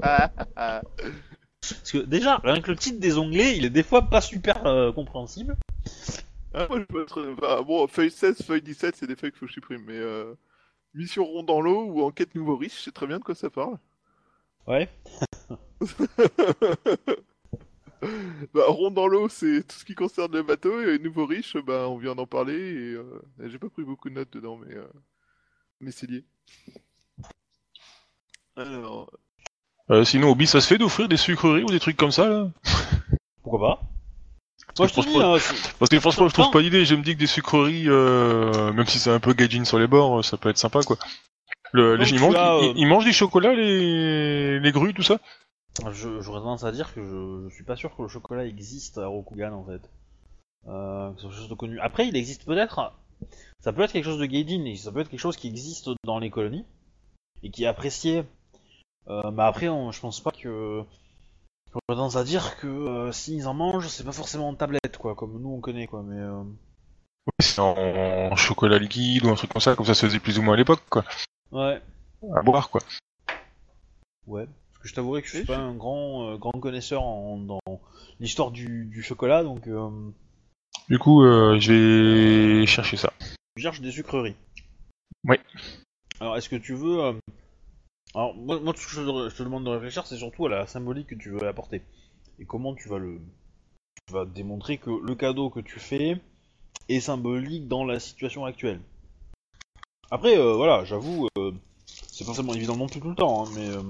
[0.00, 4.64] Parce que déjà, rien que le titre des onglets, il est des fois pas super
[4.64, 5.58] euh, compréhensible.
[6.54, 7.34] Ah, moi, je peux être...
[7.38, 9.98] bah, bon, feuille 16, feuille 17, c'est des feuilles qu'il faut que je supprime, mais
[9.98, 10.32] euh,
[10.94, 13.50] mission rond dans l'eau ou enquête nouveau riche, je sais très bien de quoi ça
[13.50, 13.76] parle.
[14.66, 14.88] Ouais.
[18.54, 21.88] bah, rond dans l'eau, c'est tout ce qui concerne le bateau, et nouveau riche, bah,
[21.88, 24.86] on vient d'en parler, et euh, j'ai pas pris beaucoup de notes dedans, mais, euh,
[25.80, 26.24] mais c'est lié.
[28.56, 29.10] Alors,
[29.90, 32.48] Euh, sinon, Obi, ça se fait d'offrir des sucreries ou des trucs comme ça là?
[33.42, 33.82] Pourquoi pas?
[34.78, 35.38] Moi je dis, franchement- hein,
[35.80, 36.84] Parce que franchement, je trouve pas l'idée.
[36.84, 39.88] Je me dis que des sucreries, euh, même si c'est un peu gaijin sur les
[39.88, 40.96] bords, ça peut être sympa quoi.
[41.72, 45.02] Le, les, ils, mangent, as, ils- euh, ils mangent des chocolats, les, les grues, tout
[45.02, 45.18] ça?
[45.92, 49.06] J'aurais tendance à dire que je, je suis pas sûr que le chocolat existe à
[49.06, 49.80] Rokugan en fait.
[50.68, 51.80] Euh, quelque chose de connu.
[51.80, 52.92] Après, il existe peut-être.
[53.60, 55.88] Ça peut être quelque chose de gaijin et ça peut être quelque chose qui existe
[56.04, 56.64] dans les colonies
[57.42, 58.24] et qui est apprécié.
[59.08, 60.82] Euh, mais après, on- je pense pas que.
[61.72, 65.14] J'aurais tendance à dire que euh, s'ils en mangent, c'est pas forcément en tablette quoi,
[65.14, 66.02] comme nous on connaît quoi.
[66.02, 66.42] Mais euh,
[67.38, 70.38] C'est en, en chocolat liquide ou un truc comme ça, comme ça se faisait plus
[70.38, 71.04] ou moins à l'époque quoi.
[71.52, 71.80] ouais,
[72.34, 72.80] À boire quoi.
[74.26, 74.46] ouais.
[74.80, 77.36] Que je t'avouerai que je suis Oui, pas je- un grand euh, grand connaisseur en,
[77.38, 77.60] dans
[78.18, 79.90] l'histoire du, du chocolat, donc euh,
[80.88, 83.12] Du coup, euh, je vais chercher ça.
[83.56, 84.36] Tu cherches des sucreries.
[85.24, 85.36] Oui.
[86.20, 87.14] Alors, est-ce que tu veux.
[88.14, 90.48] Alors, moi, moi, tout ce que je te- je demande de réfléchir, c'est surtout à
[90.50, 91.82] la symbolique que tu veux apporter.
[92.38, 93.20] Et comment tu vas le.
[94.06, 96.16] Tu vas démontrer que le cadeau que tu fais
[96.88, 98.80] est symbolique dans la situation actuelle.
[100.10, 101.52] Après, euh, voilà, j'avoue, euh,
[102.10, 103.68] c'est pas forcément évident non plus tout le temps, hein, mais.
[103.68, 103.82] euh,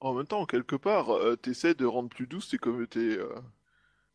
[0.00, 3.34] en même temps, quelque part, euh, t'essaies de rendre plus douce tes, comme tes, euh,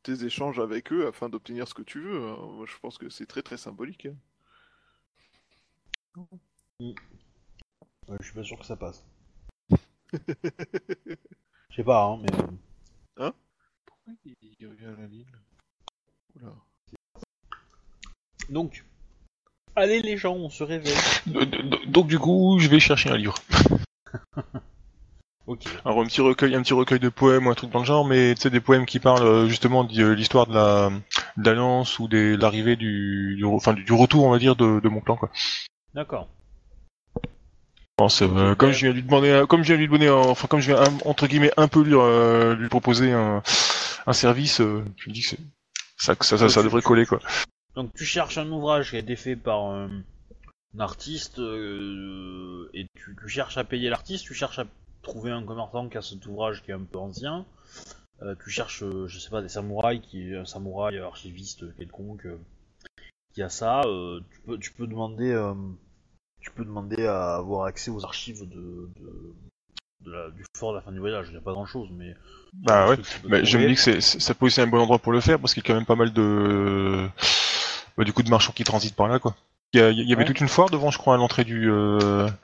[0.03, 2.29] tes échanges avec eux afin d'obtenir ce que tu veux.
[2.29, 2.37] hein.
[2.53, 4.07] Moi, je pense que c'est très très symbolique.
[6.17, 6.25] hein.
[8.07, 9.05] ouais, je suis pas sûr que ça passe.
[11.69, 12.29] Je sais pas, hein, mais.
[13.23, 13.31] euh,
[13.87, 15.25] Pourquoi il, revient à la ligne?
[16.35, 16.53] Oula.
[18.49, 18.85] Donc.
[19.75, 20.93] Allez, les gens, on se réveille.
[21.87, 23.35] Donc du coup, je vais chercher un livre.
[25.45, 25.65] Ok.
[25.83, 28.05] Alors un petit recueil, un petit recueil de poèmes ou un truc dans le genre,
[28.05, 30.89] mais tu sais des poèmes qui parlent euh, justement de l'histoire de la
[31.37, 34.89] de l'alliance ou de l'arrivée du, du, enfin du, retour on va dire de, de
[34.89, 35.29] mon clan quoi.
[35.93, 36.29] D'accord.
[37.97, 40.61] Bon, euh, comme je viens lui demander, un- comme je viens lui un- enfin comme
[40.61, 43.43] je viens entre guillemets un peu lui, euh, lui proposer un,
[44.07, 45.35] un service, euh, je me dis que
[45.97, 47.19] ça, ça, ça, ça devrait coller quoi.
[47.75, 49.87] Donc tu cherches un ouvrage qui a été fait par euh,
[50.75, 54.65] un artiste euh, et tu, tu cherches à payer l'artiste, tu cherches à
[55.03, 57.45] trouver un commerçant qui a cet ouvrage qui est un peu ancien,
[58.21, 62.39] euh, tu cherches, euh, je sais pas, des samouraïs qui un samouraï archiviste quelconque euh,
[63.33, 63.81] qui a ça,
[64.31, 65.33] tu peux tu peux demander
[66.41, 69.33] tu peux demander à avoir accès aux archives de, de,
[70.01, 71.27] de la- du fort de la fin du voyage.
[71.29, 72.13] Il n'y a pas grand chose, mais.
[72.53, 72.97] Bah ouais.
[73.23, 75.21] Mais je me dis que c'est, ça peut aussi être un bon endroit pour le
[75.21, 77.09] faire parce qu'il y a quand même pas mal de,
[77.97, 79.35] bah, du coup, de marchands qui transitent par là, quoi.
[79.73, 80.25] Il y, avait Ouais.
[80.25, 81.61] toute une foire devant, je crois, à l'entrée du,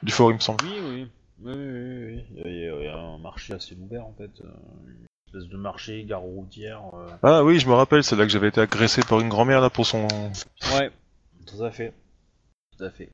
[0.02, 0.64] du fort, il me semble.
[0.66, 1.08] Oui, oui.
[1.42, 2.24] Oui, oui, oui.
[2.36, 4.32] Il y a- il y, un marché assez ouvert en fait.
[4.42, 4.48] euh,
[4.88, 5.06] Une
[5.38, 6.82] espèce de marché, gare routière.
[6.96, 7.08] euh.
[7.24, 9.70] Ah oui, je me rappelle, c'est là que j'avais été agressé par une grand-mère là
[9.70, 10.08] pour son.
[10.76, 10.90] Ouais,
[11.46, 11.94] tout à fait.
[12.78, 13.10] Tout à fait.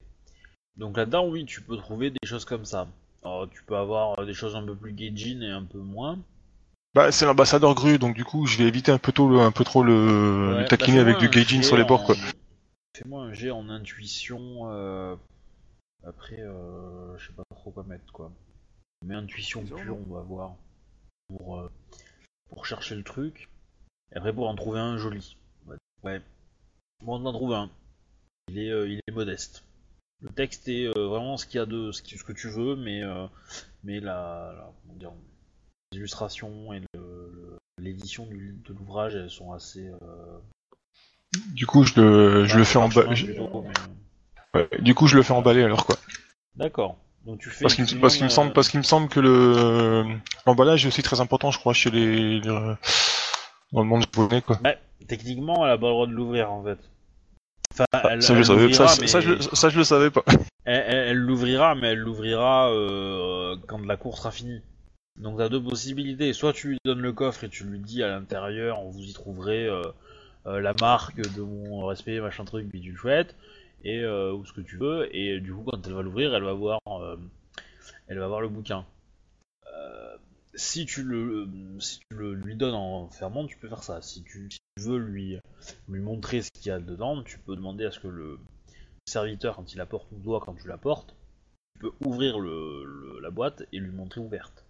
[0.78, 2.88] Donc là-dedans, oui, tu peux trouver des choses comme ça.
[3.24, 6.20] Alors, tu peux avoir euh, des choses un peu plus gaijin et un peu moins.
[6.94, 9.52] Bah c'est l'ambassadeur Gru, donc du coup je vais éviter un peu, tôt le- un
[9.52, 12.04] peu trop le, Ouais, le taquiner bah, avec du un gaijin jet sur les bords,
[12.04, 12.16] quoi.
[12.16, 14.72] en- Fais-moi un jet en intuition.
[14.72, 15.16] euh,
[16.06, 18.32] Après, euh, je sais pas trop quoi mettre, quoi.
[19.06, 19.76] Mais intuition Disons.
[19.78, 20.56] pure, on va voir.
[21.28, 21.72] Pour, euh,
[22.50, 23.50] pour chercher le truc.
[24.14, 25.36] Et après, pour en trouver un joli.
[26.04, 26.22] Ouais.
[27.04, 27.70] Bon, on en trouve un.
[28.50, 29.64] Il est, euh, il est modeste.
[30.22, 32.50] Le texte est euh, vraiment ce qu'il y a de ce, qui- ce que tu
[32.50, 33.26] veux, mais, euh,
[33.84, 35.12] mais la, la- comment dire,
[35.92, 39.88] les illustrations et le- le- l'édition de l'ouvrage, elles sont assez.
[40.02, 40.40] euh,
[41.54, 43.74] Du coup je le, je le fais parchemin emballer.
[44.56, 45.98] Ouais, du coup je le fais emballer alors quoi.
[46.56, 46.98] D'accord.
[47.26, 47.64] Donc tu fais.
[47.64, 50.06] Parce qu'il me, effectivement, parce qu'il me euh, semble, parce qu'il me semble que le
[50.46, 52.78] l'emballage est aussi très important, je crois, chez les, les- dans
[53.82, 54.60] le monde japonais quoi.
[54.64, 54.78] Ouais,
[55.08, 56.78] techniquement, elle a pas le droit de l'ouvrir en fait.
[57.74, 59.84] Enfin, elle, ça, je le elle savais, l'ouvrira, ça, mais- ça, je, ça, je le
[59.84, 60.24] savais pas.
[60.64, 64.62] Elle l'ouvrira, mais elle l'ouvrira euh, quand la course sera finie.
[65.20, 66.32] Donc t'as deux possibilités.
[66.34, 69.66] Soit tu lui donnes le coffre et tu lui dis à l'intérieur, vous y trouverez
[69.66, 69.82] euh,
[70.48, 73.36] euh, la marque de mon respect, machin truc, puis tu le chouette,
[73.86, 75.08] et euh, ou ce que tu veux.
[75.16, 77.16] Et du coup, quand elle va l'ouvrir, elle va voir, euh,
[78.08, 78.86] elle va voir le bouquin.
[79.74, 80.18] Euh,
[80.56, 81.48] si tu le,
[81.80, 84.02] si tu le lui donnes en fermant, tu peux faire ça.
[84.02, 85.38] Si tu, si tu veux lui,
[85.88, 88.40] lui montrer ce qu'il y a dedans, tu peux demander à ce que le
[89.08, 91.16] serviteur, quand il apporte ou toi quand tu l'apportes,
[91.76, 94.66] tu peux ouvrir le, le- la boîte et lui montrer ouverte.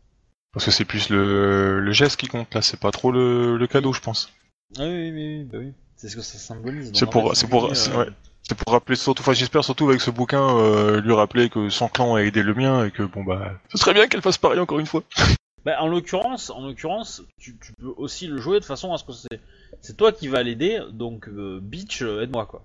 [0.53, 3.93] Parce que c'est plus le, le geste qui compte là, c'est pas trop le, cadeau,
[3.93, 4.32] je pense.
[4.78, 5.74] Ah oui, oui, oui, bah oui.
[5.97, 6.91] C'est ce que ça symbolise.
[6.93, 8.09] C'est pour- c'est pour- euh, ouais.
[8.47, 11.87] C'est pour rappeler surtout, enfin j'espère surtout avec ce bouquin, euh, lui rappeler que son
[11.87, 14.59] clan a aidé le mien et que bon bah, ce serait bien qu'elle fasse pareil
[14.59, 15.03] encore une fois.
[15.65, 19.03] Bah, en l'occurrence, en l'occurrence, tu, tu peux aussi le jouer de façon à ce
[19.03, 19.39] que c'est,
[19.81, 22.63] c'est toi qui vas l'aider, donc euh, bitch, euh, aide-moi quoi.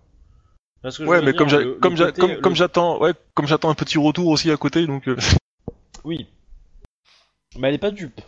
[0.83, 2.41] Parce que je Ouais, mais dire, comme j'a- le- le comme j'a- côté- comme, le-
[2.43, 5.09] comme j'attends, ouais, comme j'attends un petit retour aussi à côté, donc.
[5.09, 5.17] euh,
[6.05, 6.27] Oui.
[7.59, 8.21] Mais elle est pas dupe.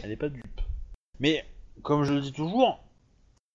[0.00, 0.60] Elle est pas dupe.
[1.18, 1.44] Mais,
[1.82, 2.78] comme je le dis toujours,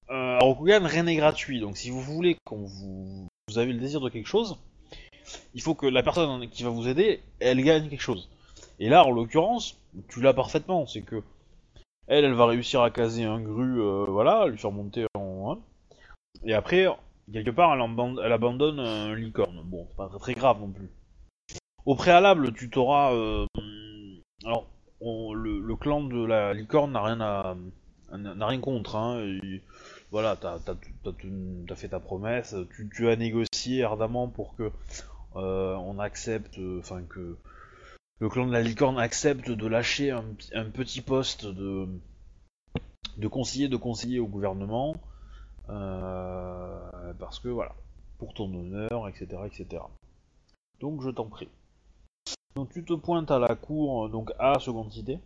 [0.09, 1.59] euh, à Rokugan, rien n'est gratuit.
[1.59, 3.27] Donc si vous voulez qu'on vous...
[3.49, 4.57] Vous avez le désir de quelque chose,
[5.53, 8.29] il faut que la personne qui va vous aider, elle gagne quelque chose.
[8.79, 9.79] Et là, en l'occurrence,
[10.09, 10.85] tu l'as parfaitement.
[10.85, 11.23] C'est que
[12.07, 15.53] elle, elle va réussir à caser un gru, euh, voilà, lui faire monter en...
[15.53, 15.59] hein.
[16.43, 16.87] Et après,
[17.31, 19.61] quelque part, elle, abandonne, elle abandonne un licorne.
[19.63, 20.89] Bon, c'est pas très, grave non plus.
[21.85, 23.13] Au préalable, tu t'auras...
[23.13, 23.45] euh,
[24.45, 24.67] alors,
[24.99, 27.55] on- le, le clan de la licorne n'a rien à
[28.11, 28.97] n'a rien contre.
[28.97, 29.37] Hein,
[30.11, 34.71] voilà, t'as t'as fait ta promesse, tu, tu as négocié ardemment pour que
[35.35, 37.37] euh, on accepte, enfin que
[38.19, 41.87] le clan de la licorne accepte de lâcher un, un petit poste de
[43.17, 44.95] de conseiller de conseiller au gouvernement,
[45.69, 47.75] euh, parce que voilà,
[48.17, 49.83] pour ton honneur, etc., etc.
[50.79, 51.49] Donc je t'en prie.
[52.55, 55.19] Donc tu te pointes à la cour, donc à Seconde Cité.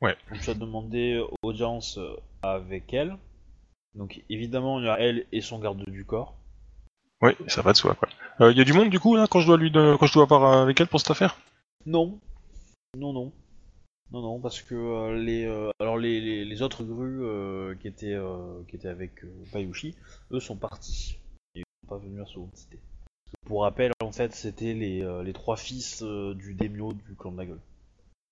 [0.00, 0.16] Ouais.
[0.30, 3.16] Donc tu as demandé audience euh, avec elle.
[3.94, 6.34] Donc évidemment il y a elle et son garde du corps.
[7.20, 8.08] Ouais, ça va de soi quoi.
[8.50, 10.22] Il y a du monde du coup là quand je dois lui, quand je dois
[10.22, 11.38] avoir avec elle pour cette affaire?
[11.86, 12.18] Non.
[12.96, 13.32] Non, non.
[14.10, 17.88] Non, non, parce que euh, les, euh, alors les, les, les autres grues euh, qui,
[17.88, 19.94] étaient, euh, qui étaient avec euh, Payushi,
[20.32, 21.18] eux sont partis.
[21.54, 22.78] Ils sont pas venus à Seconde Cité.
[23.44, 27.32] Pour rappel, en fait, c'était les, euh, les trois fils euh, du Demio du clan
[27.32, 27.60] de la gueule.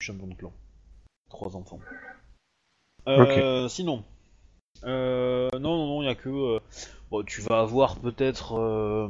[0.01, 0.53] Du champion de clan.
[1.29, 1.81] Trois enfants.
[3.07, 4.03] Euh, Sinon,
[4.85, 6.29] euh, non, non, non, il y a que.
[6.29, 6.61] euh,
[7.11, 8.55] bon, tu vas avoir peut-être.
[8.59, 9.09] euh,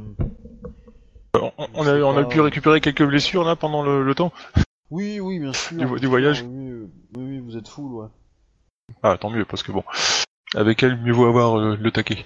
[1.35, 4.31] On, on a, on a pu récupérer quelques blessures là pendant le, le temps.
[4.89, 5.99] Oui, oui, bien sûr.
[5.99, 6.43] Du- voyage.
[6.43, 8.07] Oui, oui, vous êtes full, ouais.
[9.03, 9.83] Ah tant mieux parce que bon,
[10.55, 12.23] avec elle mieux vaut avoir euh, le taquet.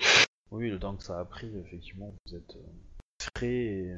[0.51, 3.95] Oui, le temps que ça a pris, effectivement, vous êtes euh, frais et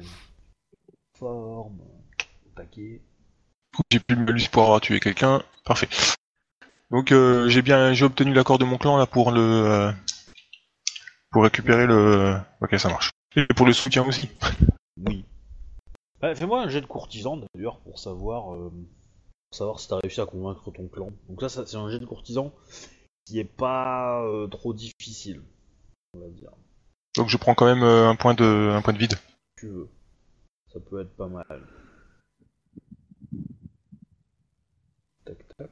[1.18, 3.00] forme, au taquet.
[3.90, 5.42] J'ai plus de malus pour avoir tué quelqu'un.
[5.64, 5.88] Parfait.
[6.94, 9.92] Donc euh, j'ai bien j'ai obtenu l'accord de mon clan là pour le euh,
[11.32, 12.36] pour récupérer le.
[12.60, 13.10] Ok ça marche.
[13.34, 14.30] Et pour le soutien aussi.
[15.04, 15.24] Oui.
[16.20, 20.20] Bah, Fais-moi un jet de courtisan d'ailleurs pour savoir, euh, pour savoir si t'as réussi
[20.20, 21.10] à convaincre ton clan.
[21.28, 22.54] Donc là, ça, c'est un jet de courtisan
[23.26, 25.42] qui est pas euh, trop difficile,
[26.14, 26.52] on va dire.
[27.16, 29.14] Donc je prends quand même un point de un point de vide.
[29.14, 29.88] Si tu veux.
[30.72, 31.60] Ça peut être pas mal.
[35.24, 35.70] tac.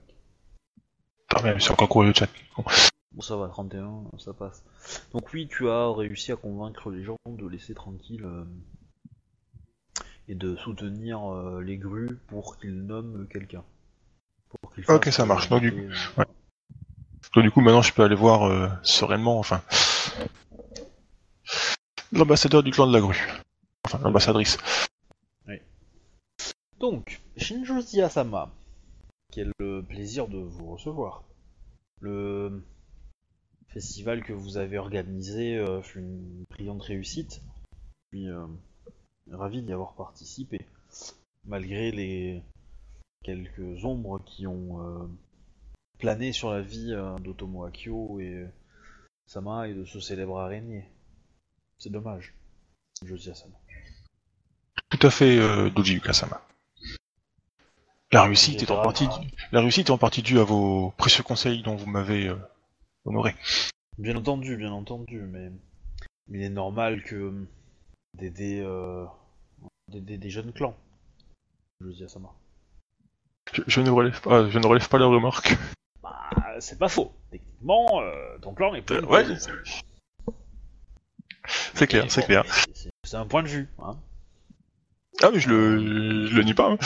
[1.43, 2.29] Mais c'est encore couru le chat.
[2.57, 2.65] Bon.
[3.21, 4.65] Ça va, 31, ça passe.
[5.13, 8.45] Donc oui, tu as réussi à convaincre les gens de laisser tranquille euh,
[10.29, 13.65] et de soutenir euh, les grues pour qu'ils nomment quelqu'un.
[14.49, 15.49] Pour qu'ils Ok, ça marche.
[15.49, 16.25] Donc, du euh, ouais.
[17.35, 19.63] Donc du coup, maintenant, je peux aller voir euh, sereinement, enfin,
[22.13, 23.29] l'ambassadeur du clan de la grue.
[23.85, 24.59] Enfin, l'ambassadrice.
[26.83, 28.51] Donc, Shinjozi Asama,
[29.33, 29.53] quel
[29.89, 31.25] plaisir de vous recevoir.
[32.01, 32.63] Le
[33.69, 37.43] festival que vous avez organisé euh, fut une brillante réussite.
[38.13, 38.47] Je suis euh,
[39.31, 40.67] ravi d'y avoir participé,
[41.45, 42.43] malgré les
[43.25, 45.07] quelques ombres qui ont euh,
[45.99, 48.47] plané sur la vie d'Otomo Akio et
[49.27, 50.85] Sama et de ce célèbre araignée.
[51.79, 52.35] C'est dommage,
[52.99, 53.57] Shinjozi Asama.
[54.91, 56.43] Tout à fait, Doji Yukasama.
[58.13, 59.09] La réussite, Et est en toi partie,
[59.53, 62.37] la réussite est en partie due à vos précieux conseils dont vous m'avez euh,
[63.07, 63.35] honoré.
[63.99, 65.51] Bien entendu, bien entendu, mais
[66.29, 67.33] il est normal que
[68.15, 69.07] d'aider euh,
[69.89, 70.77] d'aider des jeunes clans.
[71.81, 72.29] Je dis à Sama.
[73.55, 75.57] Je, je ne relève pas, je ne relève pas la remarque.
[76.03, 77.13] Bah, c'est pas faux.
[77.31, 78.99] Techniquement, euh, ton clan est plus.
[79.05, 79.25] Ouais,
[81.75, 82.45] C'est clair, c'est clair.
[82.75, 83.69] C'est- un point de vue.
[83.79, 83.99] Hein.
[85.23, 86.71] Ah mais je le, je le nie pas.
[86.73, 86.79] hein.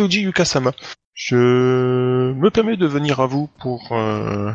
[0.00, 0.72] Toji Yukasama,
[1.12, 4.50] je me permets de venir à vous pour euh,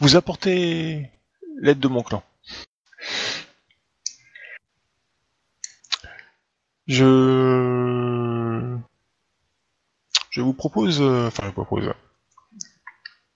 [0.00, 1.08] vous apporter
[1.62, 2.22] l'aide de mon clan.
[6.86, 8.76] Je
[10.36, 11.94] vous propose, enfin je propose.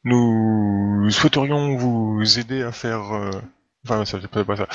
[0.05, 3.31] Nous souhaiterions vous aider à faire, euh,
[3.87, 4.69] enfin ça pas ça.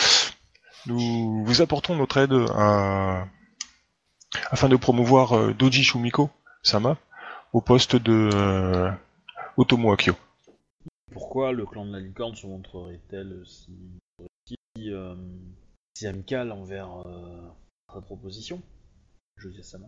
[0.88, 3.28] Nous vous apportons notre aide à
[4.52, 6.30] afin de promouvoir euh, Doji Shumiko
[6.64, 6.98] Sama
[7.54, 8.92] au poste de euh,
[9.58, 10.16] Otomo Akio.
[11.12, 13.76] Pourquoi le clan de la licorne se montrerait-elle si,
[14.46, 14.58] si,
[14.92, 15.16] euh,
[15.96, 17.50] si amical envers euh,
[17.94, 18.62] sa proposition?
[19.38, 19.88] À Sama.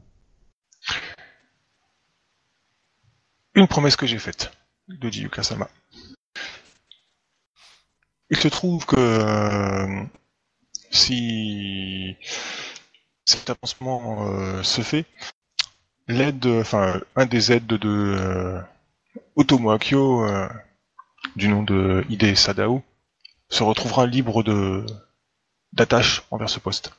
[3.54, 4.50] Une promesse que j'ai faite,
[4.88, 5.70] Doji Yukasama.
[8.30, 10.06] Il se trouve que euh,
[10.90, 12.16] si
[13.26, 15.06] cet avancement euh, se fait,
[16.08, 18.62] l'aide, enfin un des aides de euh,
[19.36, 20.48] Otomo Akio, euh,
[21.36, 22.84] du nom de Hide Sadao,
[23.50, 24.86] se retrouvera libre de
[25.74, 26.94] d'attache envers ce poste.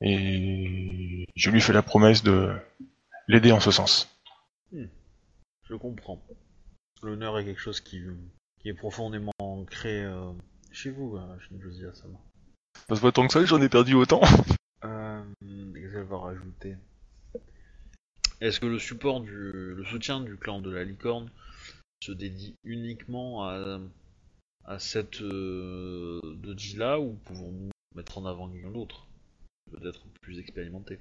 [0.00, 2.54] Et je lui fais la promesse de
[3.28, 4.08] l'aider en ce sens.
[4.72, 6.22] Je comprends.
[7.02, 8.02] L'honneur est quelque chose qui,
[8.60, 10.32] qui est profondément ancré euh,
[10.70, 12.18] chez vous, euh, Shinjozi Asama.
[12.88, 14.20] Ça se voit tant que ça que j'en ai perdu autant.
[14.84, 16.76] Euh, qu'est-ce qu'elle va rajouter?
[18.40, 21.30] Est-ce que le support du, le soutien du clan de la licorne
[22.02, 23.80] se dédie uniquement à,
[24.66, 29.06] à cette euh, doji là ou pouvons-nous mettre en avant quelqu'un d'autre
[29.70, 31.00] Peut-être plus expérimenté?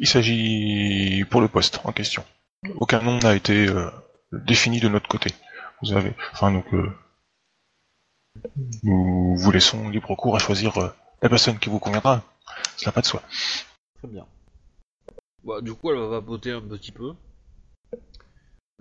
[0.00, 2.24] Il s'agit pour le poste en question.
[2.76, 3.90] Aucun nom n'a été euh,
[4.32, 5.32] défini de notre côté.
[5.82, 6.90] Vous avez, enfin donc, euh,
[8.82, 10.88] nous vous laissons libre cours à choisir euh,
[11.22, 12.22] la personne qui vous conviendra.
[12.76, 13.22] Cela n'a pas de soi.
[13.98, 14.26] Très bien.
[15.44, 17.12] Bah, du coup, elle va vapoter un petit peu.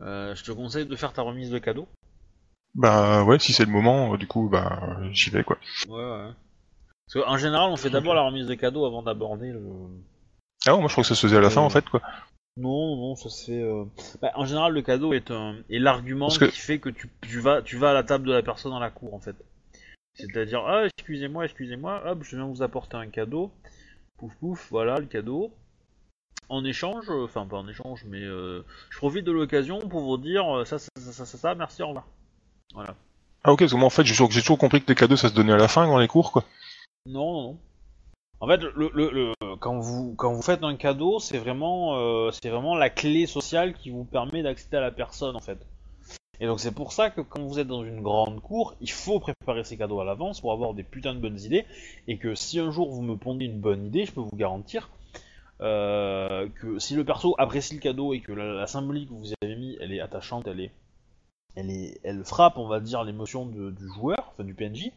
[0.02, 1.88] Euh, je te conseille de faire ta remise de cadeau.
[2.76, 5.58] Bah ouais, si c'est le moment, euh, du coup, bah j'y vais quoi.
[5.88, 6.32] Ouais, ouais.
[7.14, 9.62] Parce qu'en général, on fait d'abord la remise de cadeau avant d'aborder le.
[10.68, 12.02] Ah ouais, moi je crois que ça se faisait à la fin en fait quoi.
[12.58, 13.62] Non, non, ça se fait.
[13.62, 13.86] euh,
[14.22, 15.58] bah, en général, le cadeau est, un...
[15.70, 18.28] est l'argument Parce que- qui fait que tu, tu, vas, tu vas à la table
[18.28, 19.36] de la personne dans la cour, en fait.
[20.16, 23.52] C'est-à-dire, ah, excusez-moi, excusez-moi, hop, je viens vous apporter un cadeau.
[24.18, 25.54] Pouf, pouf, voilà le cadeau.
[26.50, 30.18] En échange, euh, enfin, pas en échange, mais euh, je profite de l'occasion pour vous
[30.18, 32.06] dire euh, ça, ça, ça, ça, ça, merci, au revoir.
[32.74, 32.96] Voilà.
[33.44, 35.34] Ah ok, parce que moi en fait j'ai toujours, compris que les cadeaux ça se
[35.34, 36.44] donnait à la fin dans les cours quoi.
[37.06, 37.58] Non, non, non.
[38.40, 42.30] En fait, le, le, le- quand, vous, quand vous faites un cadeau, c'est vraiment, euh,
[42.32, 45.58] c'est vraiment la clé sociale qui vous permet d'accéder à la personne, en fait.
[46.40, 49.20] Et donc c'est pour ça que quand vous êtes dans une grande cour, il faut
[49.20, 51.66] préparer ces cadeaux à l'avance pour avoir des putains de bonnes idées.
[52.08, 54.90] Et que si un jour vous me pondez une bonne idée, je peux vous garantir
[55.62, 59.56] euh, que si le perso apprécie le cadeau et que la, symbolique que vous avez
[59.56, 60.72] mis, elle est attachante, elle est,
[61.56, 64.92] elle est, elle frappe, on va dire, l'émotion du joueur, enfin du PNJ.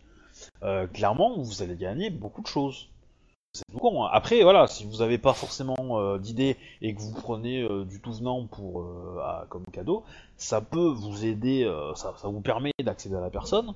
[0.62, 2.88] euh, clairement, vous allez gagner beaucoup de choses.
[3.52, 4.04] C'est tout con.
[4.04, 4.10] hein.
[4.12, 8.00] Après, voilà, si vous n'avez pas forcément euh, d'idée et que vous prenez euh, du
[8.00, 8.86] tout venant pour
[9.48, 10.04] comme cadeau,
[10.36, 13.74] ça peut vous aider, ça, ça vous permet d'accéder à la personne.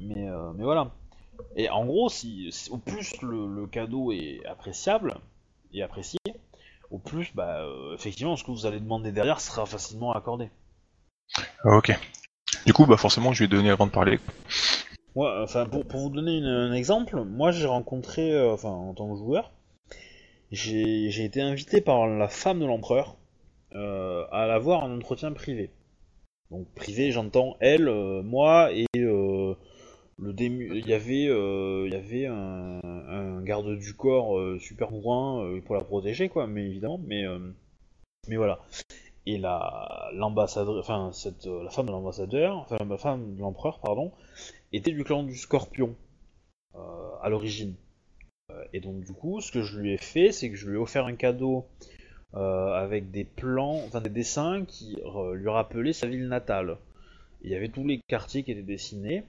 [0.00, 0.90] Mais, mais voilà.
[1.56, 5.16] Et en gros, si, au plus le cadeau est appréciable
[5.74, 6.18] et apprécié,
[6.90, 10.48] au plus, bah, euh, effectivement, ce que vous allez demander derrière sera facilement accordé.
[11.64, 11.92] Ok.
[12.66, 14.18] Du coup, bah forcément, je vais donner avant de parler.
[15.14, 18.94] Ouais, enfin, pour, pour vous donner une- un exemple, moi j'ai rencontré, euh, enfin, en
[18.94, 19.52] tant que joueur,
[20.50, 23.16] j'ai j'ai été invité par la femme de l'empereur
[23.74, 25.70] euh, à la voir en entretien privé.
[26.50, 27.88] Donc privé, j'entends elle,
[28.24, 29.56] moi et le
[30.18, 30.70] dému.
[30.78, 35.60] Il y avait, il y avait un, un garde du corps euh, super bourrin euh,
[35.60, 36.46] pour la protéger, quoi.
[36.46, 37.38] Mais évidemment, mais euh,
[38.28, 38.60] mais voilà.
[39.26, 41.10] Et la l'ambassadeur, enfin
[41.44, 44.12] la femme de l'ambassadeur, femme de l'empereur, pardon,
[44.72, 45.94] était du clan du Scorpion
[47.22, 47.74] à l'origine.
[48.72, 50.78] Et donc du coup, ce que je lui ai fait, c'est que je lui ai
[50.78, 51.64] offert un cadeau
[52.34, 54.98] avec des plans, enfin des dessins qui
[55.34, 56.76] lui rappelaient sa ville natale.
[57.42, 59.24] Il y avait tous les quartiers qui étaient dessinés.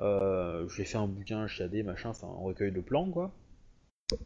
[0.00, 3.32] Euh, je lui ai fait un bouquin chiadé, machin, enfin un recueil de plans quoi.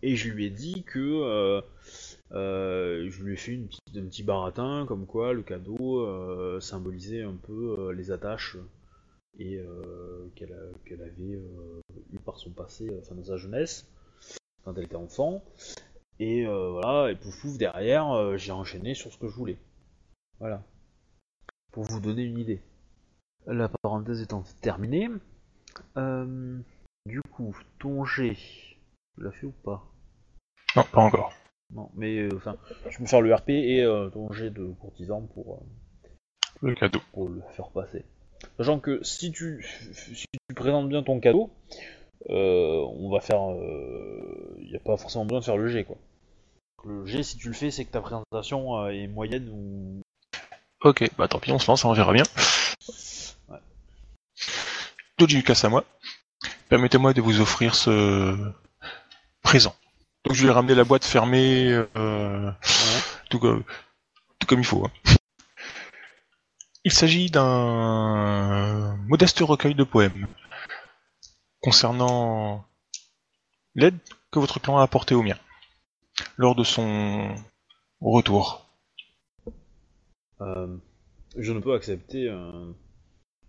[0.03, 1.61] Et je lui ai dit que euh,
[2.33, 7.23] euh, je lui ai fait une petite, un petit baratin comme quoi le cadeau symbolisait
[7.23, 8.57] un peu les attaches
[9.39, 9.61] et
[10.35, 10.53] qu'elle
[11.01, 11.81] avait euh,
[12.13, 13.87] eu par son passé, enfin dans sa jeunesse,
[14.65, 15.45] quand elle était enfant.
[16.19, 19.59] Et voilà, et pouf pouf derrière, j'ai enchaîné sur ce que je voulais.
[20.41, 20.65] Voilà.
[21.71, 22.61] Pour vous donner une idée.
[23.47, 25.09] La parenthèse étant terminée,
[25.97, 26.59] euh,
[27.07, 29.85] du coup, ton G, tu l'as fait ou pas?
[30.77, 31.33] Non, pas encore.
[31.75, 32.57] Non, mais euh, enfin,
[32.91, 35.63] tu peux faire le RP et euh, ton G de courtisan pour,
[36.61, 37.01] Le cadeau.
[37.13, 38.05] pour le faire passer.
[38.57, 41.51] Sachant que si tu, si tu présentes bien ton cadeau,
[42.29, 43.41] on va faire.
[44.61, 45.97] Il n'y a pas forcément besoin de faire le G quoi.
[46.85, 50.01] Le G, si tu le fais, c'est que ta présentation est moyenne ou.
[50.83, 52.23] Ok, bah tant pis, on se lance, on verra bien.
[55.21, 55.27] Ouais.
[55.27, 55.85] Doji Kasama,
[56.69, 58.37] permettez-moi de vous offrir ce
[59.43, 59.75] présent.
[60.25, 62.51] Donc je lui ai ramené la boîte fermée, euh,
[63.31, 63.65] tout, comme,
[64.61, 64.85] il faut.
[64.85, 64.91] hein.
[66.85, 70.27] Il s'agit d'un modeste recueil de poèmes
[71.61, 72.65] concernant
[73.75, 73.99] l'aide
[74.31, 75.37] que votre clan a apportée au mien
[76.37, 77.35] lors de son
[78.01, 78.67] retour.
[80.41, 80.77] Euh,
[81.37, 82.29] je ne peux accepter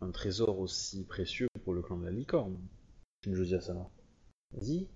[0.02, 2.58] un trésor aussi précieux pour le clan de la licorne.
[3.24, 3.90] Shinjoji Asama.
[4.52, 4.88] Vas-y.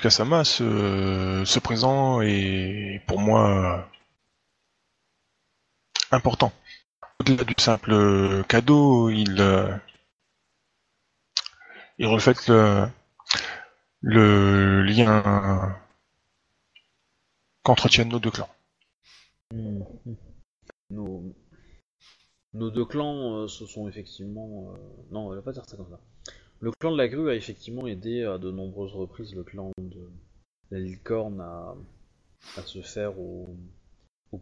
[0.00, 3.88] Kasama, ce, ce présent est pour moi
[6.10, 6.52] important.
[7.20, 9.76] Au-delà du simple cadeau, il, euh,
[11.98, 12.88] il reflète le,
[14.00, 15.78] le lien
[17.62, 18.50] qu'entretiennent nos deux clans.
[19.52, 19.82] Hmm.
[20.90, 21.32] Nos...
[22.52, 24.72] Nos deux clans euh, se sont effectivement.
[24.72, 24.76] euh,
[25.10, 26.00] Non, on va pas dire ça comme ça.
[26.58, 30.10] Le clan de la grue a effectivement aidé à de nombreuses reprises le clan de
[30.70, 31.74] la licorne à,
[32.64, 33.56] se faire aux,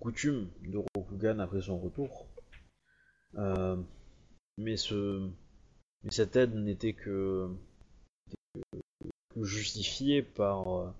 [0.01, 2.27] coutumes de Rokugan après son retour.
[3.37, 3.77] Euh,
[4.57, 5.29] mais, ce...
[6.03, 7.49] mais cette aide n'était que...
[9.41, 10.93] justifiée par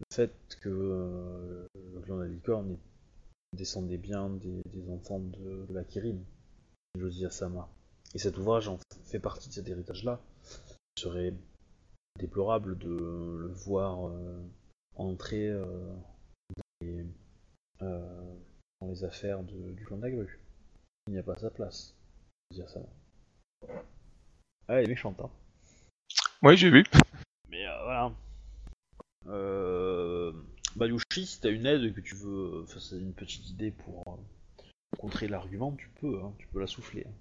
[0.00, 2.76] le fait que le clan de la licorne
[3.54, 6.18] descendait bien des, des enfants de, de la Kirin,
[6.98, 7.68] Josie Asama.
[8.14, 10.20] Et cet ouvrage en fait partie de cet héritage-là.
[10.96, 11.34] Il serait
[12.18, 14.40] déplorable de le voir euh,
[14.96, 15.64] entrer euh,
[16.56, 17.06] dans, les,
[17.82, 18.34] euh,
[18.80, 20.38] dans les affaires de- du clan de la grue.
[21.08, 21.94] Il n'y a pas sa place,
[22.50, 22.86] Josie Asama.
[24.68, 25.30] Ah, elle est méchante, hein.
[26.42, 26.84] Oui, j'ai vu.
[27.48, 28.12] Mais voilà.
[29.26, 30.32] Euh...
[30.76, 34.62] Bayushi, si t'as une aide que tu veux, enfin c'est une petite idée pour euh,
[34.98, 37.04] contrer l'argument, tu peux, hein, tu peux la souffler.
[37.06, 37.12] hein.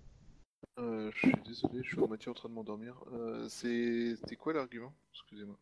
[0.80, 2.96] Euh, je suis désolé, je suis à moitié en train de m'endormir.
[3.14, 4.92] Euh, c'est- C'était quoi l'argument?
[5.14, 5.56] Excusez-moi.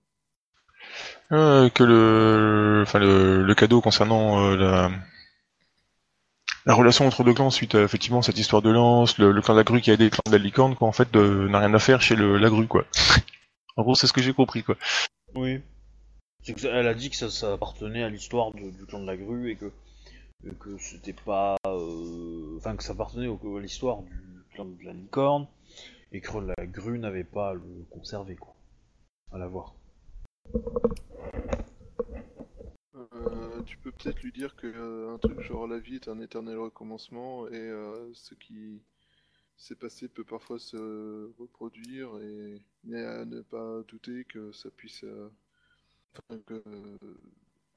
[1.33, 4.91] Euh, que le, enfin le, le cadeau concernant euh, la,
[6.65, 9.53] la relation entre deux clans suite à effectivement cette histoire de lance, le, le clan
[9.53, 11.47] de la grue qui a aidé le clan de la licorne, quoi, en fait, de-
[11.49, 12.85] n'a rien à faire chez le, la grue, quoi.
[13.75, 14.75] en gros, c'est ce que j'ai compris, quoi.
[15.35, 15.61] Oui.
[16.47, 19.71] Elle a dit que ça, appartenait à l'histoire du clan de la grue et que,
[20.79, 21.55] c'était pas.
[21.67, 24.19] euh, Enfin, que ça appartenait au- à l'histoire du
[24.53, 25.47] clan de la licorne
[26.11, 28.55] et que la grue n'avait pas à le conserver, quoi.
[29.31, 29.75] À l'avoir.
[32.95, 36.19] Euh, tu peux peut-être lui dire que euh, un truc genre la vie est un
[36.19, 38.81] éternel recommencement et euh, ce qui
[39.57, 42.61] s'est passé peut parfois se reproduire et
[42.95, 45.05] à ne pas douter que ça puisse
[46.45, 46.63] que,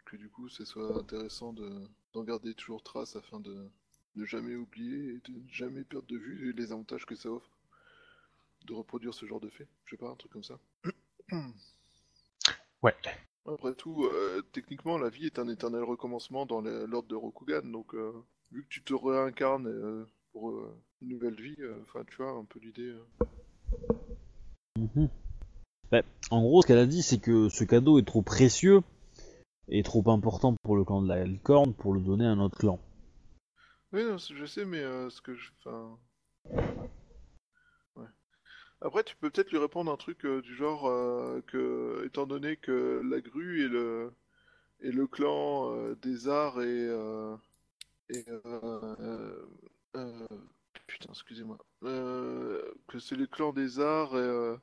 [0.05, 1.71] que du coup ce soit intéressant de
[2.13, 3.69] d'en garder toujours trace afin de
[4.17, 7.51] ne jamais oublier et de ne jamais perdre de vue les avantages que ça offre
[8.65, 9.69] de reproduire ce genre de fait.
[9.85, 10.59] Je sais pas, un truc comme ça.
[12.83, 12.95] Ouais.
[13.47, 17.95] Après tout, euh, techniquement, la vie est un éternel recommencement dans l'ordre de Rokugan, donc
[17.95, 18.13] euh,
[18.53, 20.51] vu que tu te réincarnes euh, pour
[21.01, 22.95] une nouvelle vie, enfin tu vois un peu l'idée.
[24.77, 25.09] Mhm.
[25.95, 26.03] Bah,
[26.33, 28.81] en gros, ce qu'elle a dit, c'est que ce cadeau est trop précieux
[29.69, 32.59] et trop important pour le clan de la licorne pour le donner à un autre
[32.59, 32.81] clan.
[33.93, 35.51] Oui, je sais, mais euh, ce que je.
[35.61, 35.97] Enfin.
[37.95, 38.09] Ouais.
[38.81, 42.57] Après, tu peux peut-être lui répondre un truc euh, du genre euh, que, étant donné
[42.57, 44.13] que la grue est le,
[44.81, 46.89] est le clan des arts et.
[48.09, 48.25] et
[50.89, 51.59] putain, excusez-moi.
[51.83, 54.57] Que c'est le clan des arts et,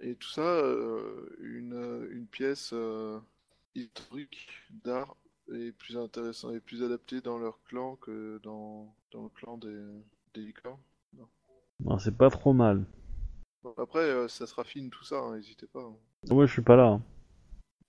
[0.00, 3.18] et tout ça, euh, une, euh, une pièce euh,
[3.74, 4.48] historique
[4.84, 5.16] d'art
[5.52, 9.82] est plus intéressant et plus adapté dans leur clan que dans, dans le clan des,
[10.34, 10.78] des licornes.
[11.82, 12.84] Non, c'est pas trop mal.
[13.62, 15.80] Bon, après, ça se raffine tout ça, hein, n'hésitez pas.
[15.82, 15.96] hein.
[16.34, 16.88] Ouais, je suis pas là.
[16.88, 17.02] hein.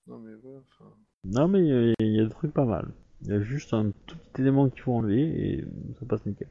[0.08, 0.92] Non mais voilà, enfin...
[1.26, 2.92] Non, mais il y, a- il y a des trucs pas mal.
[3.22, 5.22] Il y a juste un tout petit élément qu'il faut enlever
[5.60, 5.66] et
[6.00, 6.48] ça passe nickel.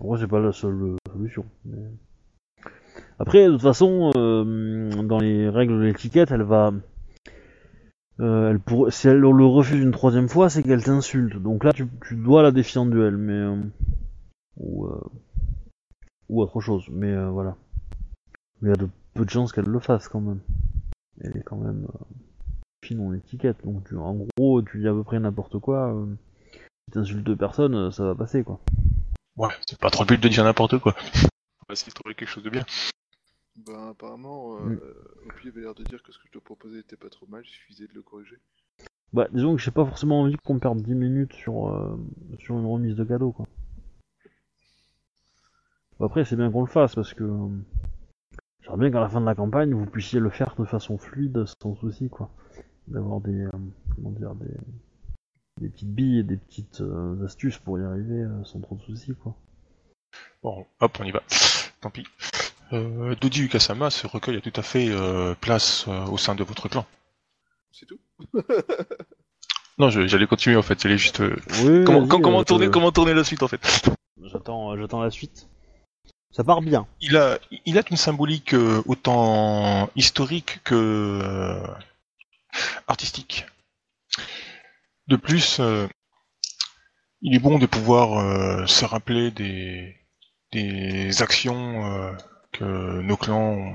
[0.00, 1.46] En vrai, c'est pas la seule solution.
[1.64, 1.92] mais-
[3.18, 6.72] Après, de toute façon, euh, dans les règles de l'étiquette, elle va.
[8.20, 8.92] euh, elle pour...
[8.92, 11.36] Si elle le refuse une troisième fois, c'est qu'elle t'insulte.
[11.36, 13.32] Donc là, tu, tu dois la défier en duel, mais.
[13.32, 13.56] euh,
[14.58, 15.00] Ou, euh,
[16.28, 17.56] ou autre chose, mais euh, voilà.
[18.62, 20.40] Il y a de peu de chances qu'elle le fasse quand même.
[21.20, 21.86] Elle est quand même.
[21.88, 22.04] euh,
[22.84, 23.56] fine en étiquette.
[23.64, 25.94] Donc tu- en gros, tu dis à peu près n'importe quoi.
[26.88, 28.60] Si t'insultes deux personnes, ça va passer quoi.
[29.36, 30.94] Ouais, c'est pas trop le de dire n'importe quoi.
[31.14, 32.64] On va essayer de trouver quelque chose de bien.
[33.56, 34.80] Ben, apparemment, euh, Mm.
[35.28, 37.42] Opi avait l'air de dire que ce que je te proposais était pas trop mal,
[37.44, 38.38] il suffisait de le corriger.
[39.12, 41.96] Bah disons que j'ai pas forcément envie qu'on perde 10 minutes sur, euh,
[42.38, 43.46] sur une remise de cadeau quoi.
[46.00, 47.48] Après c'est bien qu'on le fasse parce que euh,
[48.60, 51.44] j'aimerais bien qu'à la fin de la campagne vous puissiez le faire de façon fluide
[51.62, 52.30] sans souci quoi.
[52.88, 53.50] D'avoir des euh,
[53.94, 54.54] comment dire des,
[55.60, 58.82] des petites billes et des petites euh, astuces pour y arriver euh, sans trop de
[58.82, 59.34] soucis quoi.
[60.42, 61.22] Bon, hop, on y va.
[61.80, 62.04] Tant pis.
[62.72, 66.42] Euh, Doji Ukasama, ce recueil a tout à fait euh, place euh, au sein de
[66.44, 66.84] votre clan.
[67.72, 67.98] C'est tout?
[69.78, 71.20] Non, je- j'allais continuer en fait, j'allais juste...
[71.20, 73.60] euh, Oui, comment, vas-y, com- comment euh, tourner, comment tourner la suite en fait?
[74.32, 75.48] J'attends, euh, j'attends la suite.
[76.30, 76.86] Ça part bien.
[77.02, 80.74] il a, il a une symbolique euh, autant historique que
[81.22, 81.60] euh,
[82.88, 83.46] artistique.
[85.08, 85.86] De plus, euh,
[87.20, 89.94] il est bon de pouvoir euh, se rappeler des,
[90.52, 92.12] des actions euh,
[92.58, 93.74] que nos clans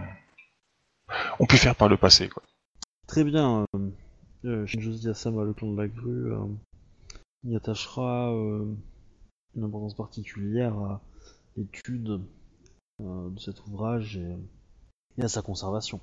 [1.40, 2.30] ont, pu faire par le passé.
[2.30, 2.44] Quoi.
[3.08, 3.66] Très bien.
[3.76, 3.90] Euh,
[4.46, 6.46] euh, Shinjozi Asama, le clan de la grue, euh,
[7.44, 8.66] y attachera euh,
[9.56, 11.02] une importance particulière à
[11.58, 12.22] l'étude
[13.02, 14.38] euh, de cet ouvrage et,
[15.18, 16.00] et à sa conservation.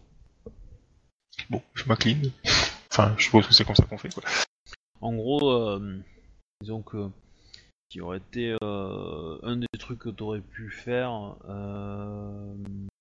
[1.51, 2.31] Bon, je m'incline.
[2.91, 4.13] Enfin, je suppose que c'est comme ça qu'on fait.
[4.13, 4.25] Quoi.
[5.01, 5.79] En gros,
[6.61, 7.09] disons que
[7.89, 12.55] qui aurait été euh, un des trucs que tu aurais pu faire, euh,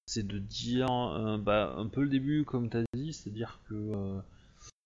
[0.05, 4.19] c'est de dire euh, bah, un peu le début comme tu as dit, c'est-à-dire que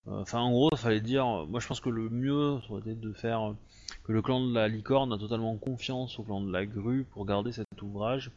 [0.08, 1.46] Enfin, en gros, il fallait dire.
[1.48, 3.54] Moi, je pense que le mieux, ça aurait été de faire
[4.04, 7.24] que le clan de la licorne a totalement confiance au clan de la grue pour
[7.24, 8.32] garder cet ouvrage.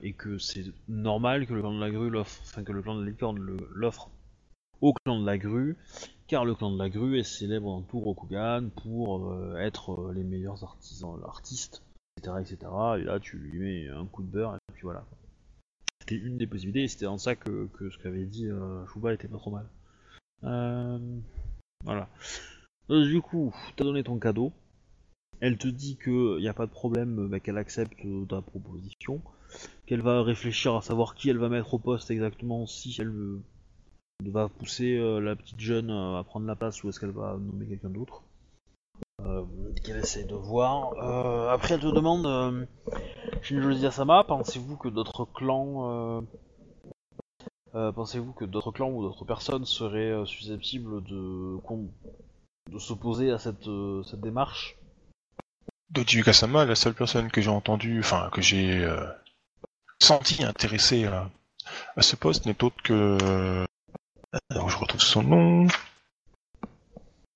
[0.00, 2.40] Et que c'est normal que le clan de la grue l'offre.
[2.44, 3.38] Enfin, que le clan de la licorne
[3.74, 4.10] l'offre
[4.80, 5.76] au clan de la grue.
[6.42, 10.24] Le clan de la grue est célèbre dans tout Rokugan pour euh, être euh, les
[10.24, 11.84] meilleurs artisans, artistes,
[12.16, 12.56] etc., etc.
[12.98, 15.04] Et là, tu lui mets un coup de beurre, et puis voilà.
[16.00, 19.38] C'était une des possibilités, c'était en ça que, ce qu'avait dit euh, Chouba était pas
[19.38, 19.68] trop mal.
[21.84, 22.08] Voilà.
[22.88, 24.52] Du coup, t'as donné ton cadeau.
[25.40, 29.22] Elle te dit que y a pas de problème, bah, qu'elle accepte ta proposition,
[29.86, 33.40] qu'elle va réfléchir à savoir qui elle va mettre au poste exactement, si elle euh,
[34.30, 37.36] va pousser euh, la petite jeune euh, à prendre la place ou est-ce qu'elle va
[37.38, 38.22] nommer quelqu'un d'autre?
[39.22, 39.44] Euh,
[39.84, 40.92] qu'elle essaie de voir.
[41.50, 42.66] Après, elle te demande,
[43.42, 46.24] Shinjozi Asama, pensez-vous que d'autres clans,
[47.72, 51.58] pensez-vous que d'autres clans ou d'autres personnes seraient susceptibles de,
[52.78, 53.68] s'opposer à cette,
[54.14, 54.76] démarche?
[55.90, 58.86] Doji Ukasama, la seule personne que j'ai entendue, enfin que j'ai
[60.00, 63.64] senti intéressée à ce poste n'est autre que...
[64.50, 65.66] Alors je retrouve son nom...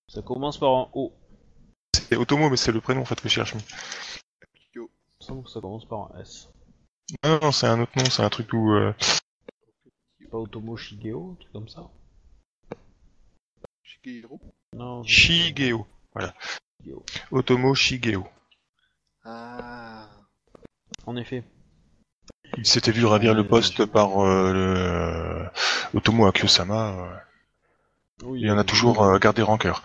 [0.09, 1.13] Ça commence par un O.
[1.95, 3.55] C'est Otomo, mais c'est le prénom en fait que je cherche.
[4.75, 4.89] Il me
[5.21, 6.49] semble que ça commence par un S.
[7.25, 8.73] Non, non, c'est un autre nom, c'est un truc où...
[8.73, 8.95] euh,
[10.31, 11.91] Pas Otomo Shigeo, un truc comme ça
[13.83, 14.41] Shigehiro
[14.75, 15.03] Non.
[15.05, 15.87] Shigeo.
[16.15, 16.35] Voilà.
[16.81, 17.05] Shigeo.
[17.31, 18.27] Otomo Shigeo.
[19.25, 20.09] Ah.
[21.07, 21.45] En effet.
[22.57, 25.51] Il s'était vu ravir le poste par euh, le...
[25.95, 27.17] Otomo Akio-sama, euh,
[28.25, 29.83] Oui, il en a euh, toujours euh, gardé rancœur.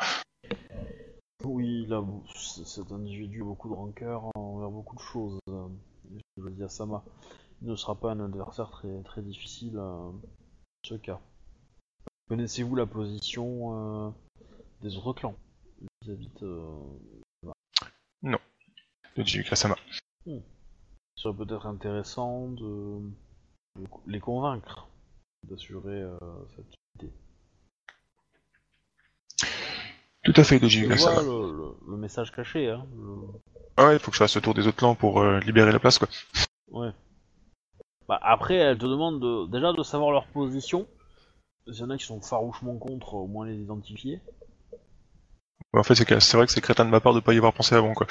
[1.43, 2.03] Oui, là,
[2.35, 5.39] cet individu a beaucoup de rancœur envers beaucoup de choses.
[5.49, 5.67] euh,
[6.37, 7.03] Je veux dire, Sama.
[7.61, 10.19] Il ne sera pas un adversaire très, très difficile euh, dans
[10.85, 11.19] ce cas.
[12.29, 14.11] Connaissez-vous la position euh,
[14.81, 15.35] des autres clans
[16.01, 16.47] vis-à-vis de...
[18.23, 18.37] euh,
[19.15, 19.75] de Jimika-sama.
[20.25, 20.41] Il
[21.15, 22.99] serait peut-être intéressant de,
[23.77, 24.87] de les convaincre
[25.43, 26.17] d'assurer euh,
[26.55, 26.65] cette
[27.01, 27.13] unité.
[30.23, 31.21] Tout à fait, vois Jimika-sama.
[31.21, 33.39] le, le- le message caché, hein le-
[33.77, 35.71] Ah ouais, il faut que je fasse le tour des autres clans pour euh, libérer
[35.71, 36.07] la place, quoi.
[36.71, 36.91] Ouais.
[38.07, 40.87] Bah, après, elle te demande de, déjà de savoir leur position.
[41.67, 44.19] S'il y en a qui sont farouchement contre, au moins les identifier.
[45.73, 47.73] En fait, c'est vrai que c'est crétin de ma part de pas y avoir pensé
[47.75, 48.05] avant, quoi.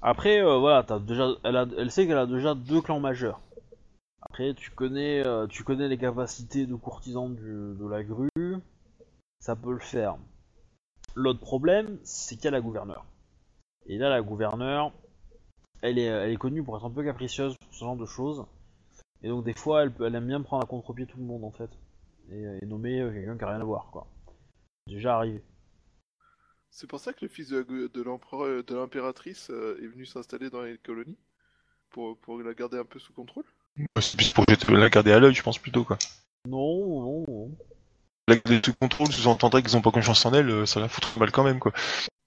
[0.00, 3.40] Après, euh, voilà, déjà, elle, a, elle sait qu'elle a déjà deux clans majeurs.
[4.22, 8.28] Après, tu connais, euh, tu connais les capacités de courtisans du- de la grue,
[9.40, 10.16] ça peut le faire.
[11.14, 13.04] L'autre problème, c'est qu'il y a la gouverneure.
[13.86, 14.92] Et là, la gouverneure,
[15.82, 18.44] elle est, elle est connue pour être un peu capricieuse pour ce genre de choses.
[19.22, 21.70] Et donc, des fois, elle, aime bien prendre à contre-pied tout le monde, en fait.
[22.30, 24.06] Et, et nommer euh, quelqu'un qui a rien à voir, quoi.
[24.86, 25.42] Déjà arrivé.
[26.70, 30.62] C'est pour ça que le fils de, l'empereur, de l'impératrice euh, est venu s'installer dans
[30.62, 31.18] les colonies
[31.90, 33.44] pour, pour la garder un peu sous contrôle.
[34.00, 35.98] C'est plus pour que je la garder à l'œil, je pense plutôt, quoi.
[36.48, 37.50] Non, non, non.
[38.28, 41.18] La garder sous contrôle sous-entendrait qu'ils ont pas confiance en elle, euh, ça la foutrait
[41.18, 41.72] mal quand même, quoi.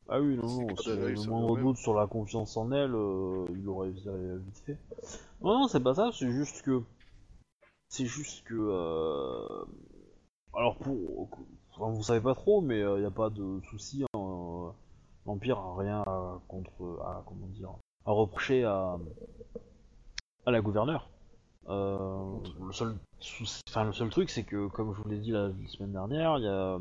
[0.10, 3.46] Ah oui, non, non, l'œil le sur moindre doute sur la confiance en elle, euh,
[3.56, 4.78] il aurait vite fait.
[5.42, 6.82] Non, non, c'est pas ça, c'est juste que.
[7.88, 8.54] C'est juste que.
[8.56, 9.66] euh,
[10.54, 11.30] Alors, pour.
[11.74, 14.04] Enfin, vous savez pas trop, mais il n'y a pas de souci.
[14.14, 14.74] hein,
[15.26, 17.00] L'Empire a rien à contre.
[17.06, 17.24] à.
[17.26, 17.70] comment dire.
[18.06, 18.98] à reprocher à.
[20.46, 21.10] à la gouverneure.
[21.70, 22.96] Euh, le seul
[23.70, 26.46] enfin le seul truc c'est que comme je vous l'ai dit la, semaine dernière, il
[26.46, 26.80] y a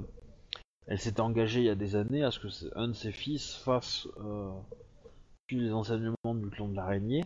[0.87, 3.55] elle s'était engagée il y a des années à ce que un de ses fils
[3.57, 4.51] fasse euh,
[5.51, 7.25] les enseignements du clan de l'araignée.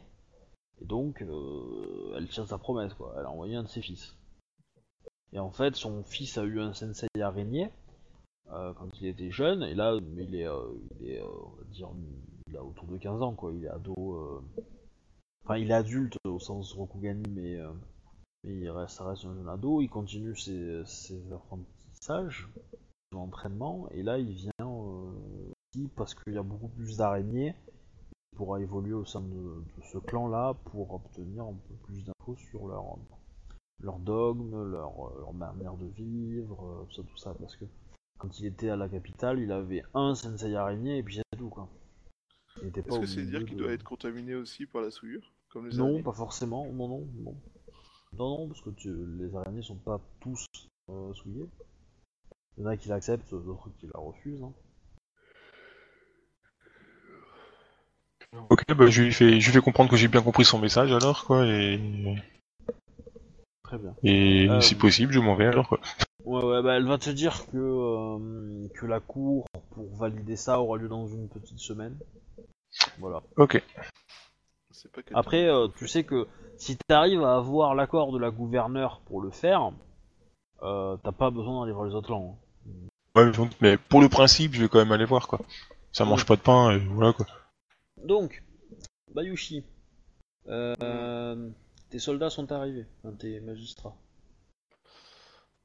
[0.81, 3.15] Et donc, euh, elle tient sa promesse, quoi.
[3.19, 4.17] Elle a envoyé un de ses fils.
[5.33, 7.71] Et en fait, son fils a eu un sensei araignée
[8.53, 11.89] euh, quand il était jeune, et là, il est, on va dire,
[12.49, 13.53] il a autour de 15 ans, quoi.
[13.55, 14.45] Il est ado.
[15.47, 17.73] Euh, Enfin, il est adulte au sens Rokugani, mais, euh,
[18.45, 19.81] mais il reste, ça reste un jeune ado.
[19.83, 22.49] Il continue ses, ses apprentissages
[23.13, 27.55] l'entraînement et là il vient euh, ici parce qu'il y a beaucoup plus d'araignées
[28.33, 32.05] il pourra évoluer au sein de, de ce clan là pour obtenir un peu plus
[32.05, 32.85] d'infos sur leur
[33.81, 37.65] leur dogme, leur, leur manière de vivre, euh, tout ça tout ça parce que
[38.19, 41.51] quand il était à la capitale il avait un sensei araignée et puis c'est tout
[41.51, 41.69] quoi.
[42.63, 44.91] Il était pas Est-ce que c'est dire qu'il de- doit être contaminé aussi par la
[44.91, 45.34] souillure?
[45.55, 46.67] Comme les non, araignées pas forcément.
[46.73, 47.35] Non, non, non.
[48.19, 50.45] Non, non, parce que tu- les araignées sont pas tous
[50.91, 51.49] euh, souillés.
[52.59, 54.43] Il y en a qui l'acceptent, d'autres qui la refusent.
[54.43, 54.53] hein.
[58.51, 60.93] Ok, bah je lui fais, je lui fais comprendre que j'ai bien compris son message
[60.93, 61.81] alors, quoi, et,
[63.63, 63.95] Très bien.
[64.03, 65.81] et Euh, si possible, je m'en vais alors, quoi.
[66.25, 70.61] Ouais, ouais, bah elle va te dire que, euh, que la cour pour valider ça
[70.61, 71.97] aura lieu dans une petite semaine.
[72.99, 73.23] Voilà.
[73.37, 73.63] Ok.
[74.85, 76.29] C'est pas quel Après, euh, tu sais que
[76.59, 79.73] si t'arrives à avoir l'accord de la gouverneure pour le faire,
[80.63, 82.39] euh, t'as pas besoin d'aller voir les autres clans.
[82.67, 82.71] hein.
[83.17, 85.41] Ouais, mais- mais pour le principe, je vais quand même aller voir, quoi.
[85.93, 87.27] Ça mange pas de pain, et voilà, quoi.
[87.97, 88.43] Donc,
[89.15, 89.65] Bayushi,
[90.49, 91.51] euh,
[91.91, 93.95] tes soldats sont arrivés, enfin, tes magistrats.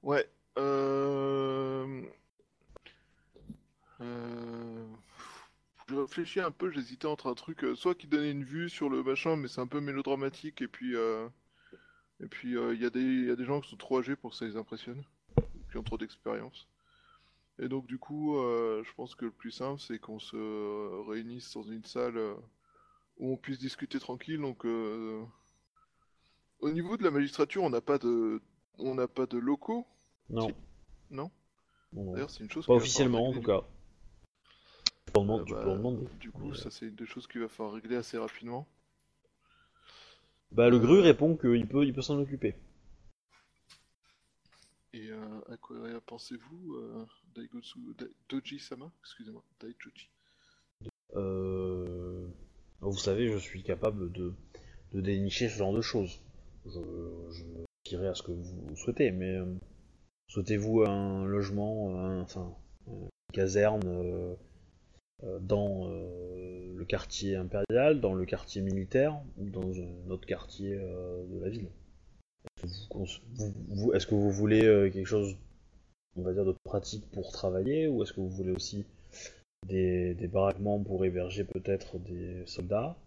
[0.04, 0.30] Ouais.
[0.58, 2.04] Euh...
[4.02, 4.86] Euh...
[5.90, 8.90] Je réfléchis un peu, j'hésitais entre un truc, euh, soit qui donnait une vue sur
[8.90, 11.28] le machin, mais c'est un peu mélodramatique, et puis euh,
[12.22, 13.98] et puis euh, il y, a des- il y a des gens qui sont trop
[13.98, 15.04] âgés pour que ça les impressionne,
[15.72, 16.68] qui ont trop d'expérience.
[17.58, 20.38] Et donc du coup, je pense que le plus simple, c'est qu'on se
[21.10, 22.18] réunisse dans une salle
[23.18, 24.40] où on puisse discuter tranquille.
[24.40, 25.28] Donc, au
[26.70, 28.42] niveau de la magistrature, on n'a pas de,
[28.78, 29.86] on n'a pas de locaux?
[30.30, 30.48] Non.
[30.48, 30.54] Si.
[31.10, 31.32] Non?
[31.92, 32.14] Non.
[32.14, 32.66] D'ailleurs, c'est une chose.
[32.66, 33.62] Pas officiellement en tout cas.
[35.10, 36.08] Tu peux en demander- tu bah, peux en demander.
[36.20, 38.68] Du coup, ça c'est une des choses qu'il va falloir régler assez rapidement.
[40.52, 42.56] Bah, le gru répond qu'il peut, il peut s'en occuper.
[44.94, 48.92] Et euh, à quoi pensez-vous, euh, Daigotsu, Da- Doji-sama?
[49.02, 50.10] Excusez-moi, Daijoji.
[51.16, 52.28] Euh...
[52.82, 54.34] Vous savez, je suis capable de,
[54.94, 56.22] de dénicher ce genre de choses.
[56.66, 56.80] Je,
[57.32, 57.44] je
[57.86, 59.56] dirai à ce que vous souhaitez, mais euh,
[60.28, 62.56] souhaitez-vous un logement, un- enfin,
[62.88, 63.88] une caserne
[65.42, 71.26] dans euh, le quartier impérial, dans le quartier militaire ou dans un autre quartier euh,
[71.28, 71.70] de la ville
[72.64, 73.06] vous-
[73.36, 75.38] vous- vous- Est-ce que vous voulez euh, quelque chose,
[76.16, 78.86] on va dire, de pratique pour travailler, ou est-ce que vous voulez aussi
[79.68, 82.98] des, des baraquements pour héberger peut-être des soldats,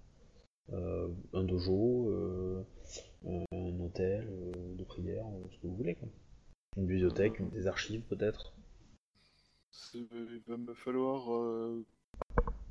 [0.73, 2.63] euh, un dojo, euh,
[3.27, 6.09] un hôtel euh, de prière, euh, ce que vous voulez, quoi.
[6.77, 8.53] Une bibliothèque, une- des archives peut-être.
[9.95, 10.07] Il
[10.47, 11.85] va me falloir euh,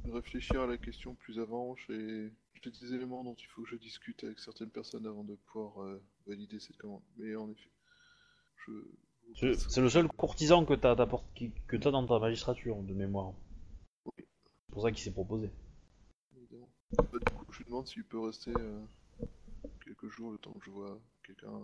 [0.05, 1.75] réfléchir à la question plus avant.
[1.75, 2.31] J'ai
[2.63, 6.01] des éléments dont il faut que je discute avec certaines personnes avant de pouvoir euh,
[6.27, 7.01] valider cette commande.
[7.17, 7.69] Mais en effet,
[8.67, 8.71] je.
[9.33, 10.95] C'est le seul courtisan que t'as
[11.67, 13.33] que t'as dans ta magistrature, de mémoire.
[14.05, 14.11] Oui.
[14.17, 15.49] C'est pour ça qu'il s'est proposé.
[16.35, 16.69] Évidemment.
[16.97, 18.81] Bah, du coup, je lui demande s'il peut rester euh,
[19.85, 21.61] quelques jours le temps que je vois quelqu'un,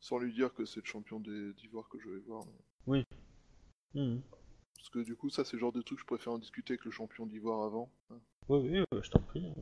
[0.00, 2.44] sans lui dire que c'est le champion des- d'Ivoire que je vais voir.
[2.86, 3.04] mais-
[3.94, 4.22] Mhm.
[4.84, 6.74] Parce que du coup, ça, c'est le genre de truc que je préfère en discuter
[6.74, 7.88] avec le champion d'Ivoire avant.
[8.50, 9.54] Oui, oui, euh, je t'en prie, hein.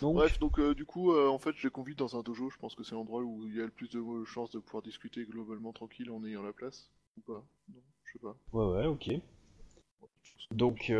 [0.00, 2.50] Donc, Bref, donc euh, du coup, euh, en fait, je les convie dans un dojo.
[2.50, 4.82] Je pense que c'est l'endroit où il y a le plus de chances de pouvoir
[4.82, 6.90] discuter globalement tranquille en ayant la place.
[7.16, 8.36] Ou pas Non, je sais pas.
[8.52, 9.08] ouais, ouais, ok.
[10.50, 10.92] Donc,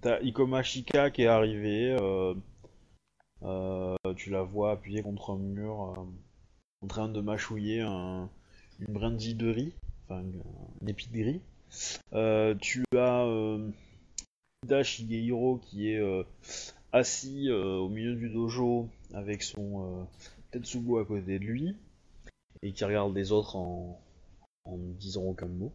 [0.00, 1.94] t'as Ikoma Shika qui est arrivé.
[4.16, 6.06] tu la vois appuyée contre un mur,
[6.80, 8.30] en train de mâchouiller un-
[8.80, 10.42] une brindille de riz, enfin une,
[10.80, 11.42] une épi de riz.
[12.12, 13.70] Euh, tu as euh,
[14.64, 16.24] Ida Shigehiro qui est euh,
[16.92, 20.08] assis au milieu du dojo avec son
[20.50, 21.76] Tetsugo à côté de lui
[22.62, 24.00] et qui regarde les autres en,
[24.64, 25.72] en ne disant aucun mot.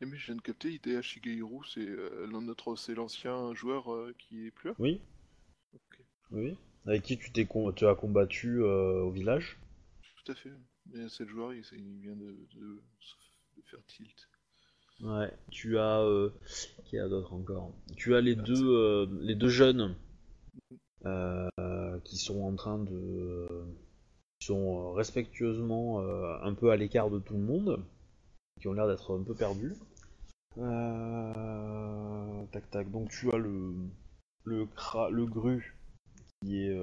[0.00, 1.86] Et mais je viens de capter, Hidea Shigeru, c'est
[2.30, 3.88] notre, c'est l'ancien joueur
[4.18, 4.76] qui est plus là.
[4.78, 5.00] Oui,
[6.30, 6.56] oui.
[6.86, 7.46] Avec qui tu t'es
[7.76, 9.58] tu as combattu euh, au village
[10.24, 10.52] tout à fait.
[10.92, 11.62] Mais c'est le joueur, il,
[12.00, 12.82] vient de, de-
[13.56, 14.28] de faire tilt.
[15.02, 15.30] Ouais.
[15.50, 16.30] Tu as euh,
[16.86, 17.70] qui a d'autre encore?
[17.96, 19.94] Tu as les deux euh, les deux jeunes
[21.06, 21.48] euh,
[22.04, 23.46] qui sont en train de
[24.40, 26.00] qui sont respectueusement
[26.42, 27.82] un peu à l'écart de tout le monde,
[28.60, 29.74] qui ont l'air d'être un peu perdus.
[32.52, 32.90] Tac tac.
[32.90, 33.74] Donc tu as le
[34.44, 35.76] le cra- le gru
[36.42, 36.78] qui est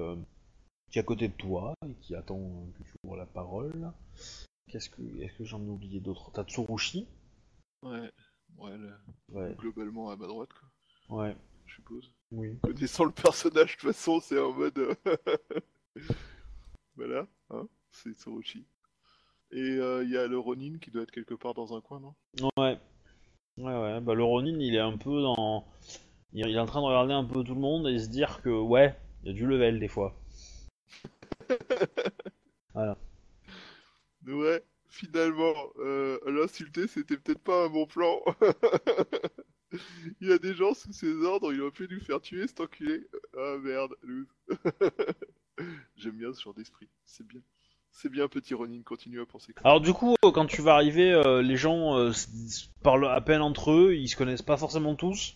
[0.90, 2.38] qui est à côté de toi et qui attend
[2.78, 3.90] que tu ouvres la parole.
[4.70, 7.06] Qu'est-ce que est-ce que j'en ai oublié d'autres T'as Tsurushi.
[7.88, 8.10] Ouais,
[8.58, 8.98] ouais, là,
[9.28, 9.54] Ouais.
[9.58, 11.36] globalement à ma droite, quoi, Ouais.
[11.66, 12.12] je suppose.
[12.32, 12.58] Oui.
[12.62, 14.78] Connaissant le personnage, de toute façon, c'est en mode.
[14.78, 14.94] euh,
[16.96, 18.66] voilà, hein, c'est Tsurushi.
[19.52, 22.00] Et euh, il y a le Ronin qui doit être quelque part dans un coin,
[22.00, 22.14] non?
[22.56, 22.78] Ouais.
[23.58, 24.00] Ouais, ouais.
[24.00, 25.66] Bah, le Ronin, il est un peu dans.
[26.32, 28.50] Il est en train de regarder un peu tout le monde et se dire que,
[28.50, 30.14] ouais, il y a du level des fois.
[34.26, 34.62] Ouais,
[34.96, 38.20] finalement, euh, l'insulter, c'était peut-être pas un bon plan.
[40.20, 42.60] il y a des gens sous ses ordres, il aurait pu nous faire tuer cet
[42.60, 43.06] enculé.
[43.36, 44.26] Ah merde, loose.
[45.96, 47.40] J'aime bien ce genre d'esprit, c'est bien.
[47.90, 51.12] C'est bien, petit Ronin, continue à penser Alors, du coup, euh, quand tu vas arriver,
[51.12, 52.12] euh, les gens euh,
[52.82, 55.34] parlent à peine entre eux, ils se connaissent pas forcément tous.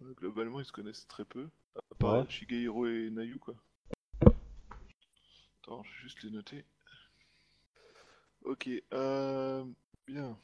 [0.00, 1.48] Globalement, ils se connaissent très peu.
[1.76, 2.30] À part Ouais.
[2.30, 3.54] Shigehiro et Nayu, quoi.
[5.62, 6.64] Attends, je vais juste les noter.
[8.44, 9.64] Ok, euh...
[10.06, 10.36] Bien.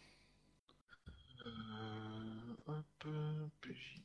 [1.47, 2.55] Euh...
[2.67, 3.07] Hop,
[3.61, 4.01] PJ.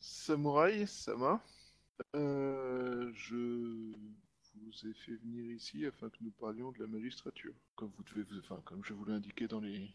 [0.00, 1.42] Samouraï, Sama.
[2.14, 3.10] Euh...
[3.14, 3.36] Je
[4.54, 7.54] vous ai fait venir ici afin que nous parlions de la magistrature.
[7.76, 8.38] Comme vous devez vous...
[8.38, 9.90] Enfin, comme je vous l'ai indiqué dans les...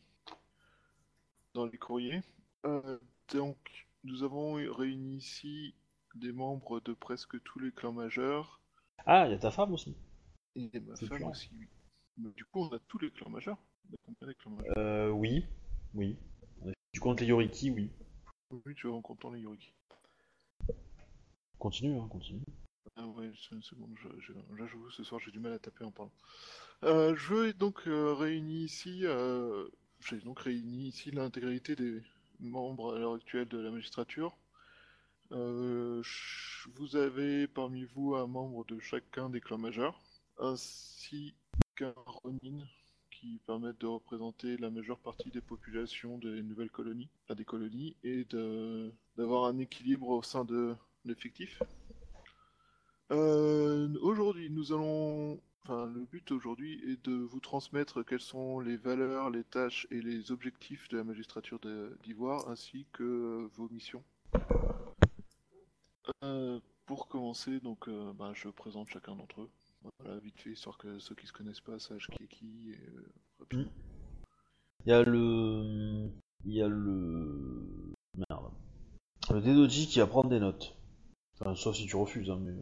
[1.54, 2.22] Dans les courriers.
[2.66, 2.98] Euh,
[3.34, 5.76] donc, nous avons réuni ici
[6.16, 8.60] des membres de presque tous les clans majeurs
[9.06, 9.96] Ah, il y a ta femme aussi.
[10.56, 11.68] et ma femme aussi, oui.
[12.18, 13.58] Du coup, on a tous les clans majeurs.
[13.90, 15.46] On a combien de clans majeurs Euh, oui.
[15.94, 16.18] Oui.
[16.92, 17.90] Tu comptes les Yoriki, oui.
[18.52, 19.74] Oui, tu vois, en comptant les Yoriki.
[21.58, 22.44] Continue, hein, continue.
[22.96, 25.60] Ah ouais, c'est une seconde, je, je, là j'avoue, ce soir j'ai du mal à
[25.60, 26.12] taper en parlant.
[26.84, 29.68] Euh, je veux donc euh, réuni ici, euh,
[30.02, 32.04] j'ai donc réuni ici l'intégralité des
[32.40, 34.38] membres à l'heure actuelle de la magistrature.
[35.32, 40.00] Vous avez parmi vous un membre de chacun des clans majeurs,
[40.38, 41.34] ainsi
[41.76, 41.94] qu'un
[43.12, 48.26] qui permettent de représenter la majeure partie des populations des nouvelles colonies, des colonies, et
[49.18, 50.76] d'avoir un équilibre au sein de
[51.06, 51.62] l'effectif.
[53.12, 55.40] Euh, aujourd'hui, nous allons.
[55.64, 60.02] Enfin, le but aujourd'hui est de vous transmettre quelles sont les valeurs, les tâches et
[60.02, 61.60] les objectifs de la magistrature
[62.04, 64.04] d'Ivoire, ainsi que vos missions.
[66.24, 69.50] Euh, pour commencer, donc, euh, bah, je présente chacun d'entre eux.
[70.00, 72.72] Voilà, vite fait, histoire que ceux qui se connaissent pas sachent qui est qui.
[72.72, 73.06] Et, euh,
[73.40, 73.72] rapidement.
[74.86, 76.10] Il y a le.
[76.46, 77.94] Il y a le.
[78.30, 78.52] Merde.
[79.32, 80.76] Le Dedoji qui va prendre des notes.
[81.40, 82.54] Enfin, sauf si tu refuses, hein, mais.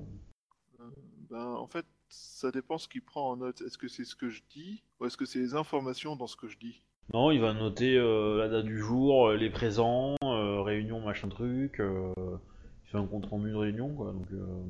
[1.30, 3.62] Ben, en fait, ça dépend ce qu'il prend en note.
[3.62, 6.36] Est-ce que c'est ce que je dis ou est-ce que c'est les informations dans ce
[6.36, 6.82] que je dis?
[7.14, 11.30] Non, il va noter euh, la date du jour, euh, les présents, euh, réunion, machin
[11.30, 11.80] truc.
[11.80, 14.12] euh, il fait un compte rendu de réunion, quoi.
[14.14, 14.64] Donc, euh,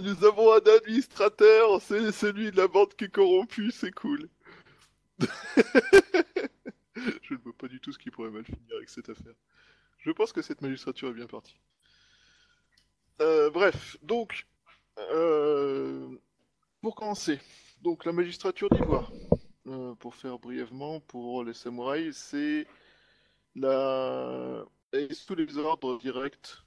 [0.00, 4.28] Nous avons un administrateur, c'est celui de la bande qui est corrompue, c'est cool.
[6.96, 9.34] je ne vois pas du tout ce qui pourrait mal finir avec cette affaire.
[9.98, 11.56] Je pense que cette magistrature est bien partie.
[13.20, 14.46] Euh, bref, donc,
[14.98, 16.08] euh,
[16.80, 17.38] pour commencer,
[17.82, 19.12] donc la magistrature d'Ivoire,
[19.66, 22.66] euh, pour faire brièvement pour les samouraïs, c'est
[23.54, 24.64] la
[25.10, 26.62] sous les ordres directs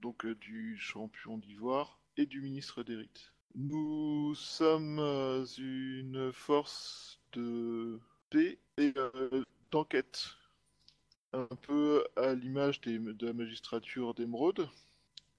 [0.00, 3.32] donc du champion d'Ivoire et du ministre des rites.
[3.54, 8.00] Nous sommes euh, une force de
[8.30, 10.26] paix et euh, d'enquête,
[11.32, 14.68] un peu à l'image de la magistrature d'émeraude,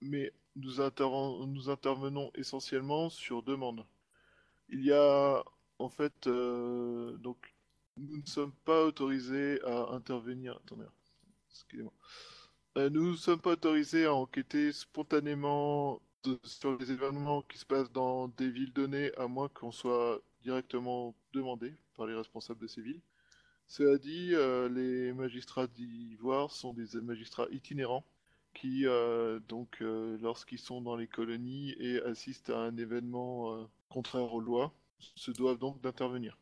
[0.01, 3.85] mais nous, interven- nous intervenons essentiellement sur demande.
[4.69, 5.43] Il y a
[5.79, 7.37] en fait euh, donc
[7.97, 10.59] nous ne sommes pas autorisés à intervenir.
[11.49, 11.93] Excusez-moi.
[12.77, 16.01] Nous ne sommes pas autorisés à enquêter spontanément
[16.43, 21.15] sur les événements qui se passent dans des villes données, à moins qu'on soit directement
[21.33, 23.01] demandé par les responsables de ces villes.
[23.67, 28.05] Cela dit, euh, les magistrats d'Ivoire sont des magistrats itinérants
[28.53, 34.33] qui, euh, donc, euh, lorsqu'ils sont dans les colonies et assistent à un événement contraire
[34.33, 36.37] aux lois, se doivent donc d'intervenir.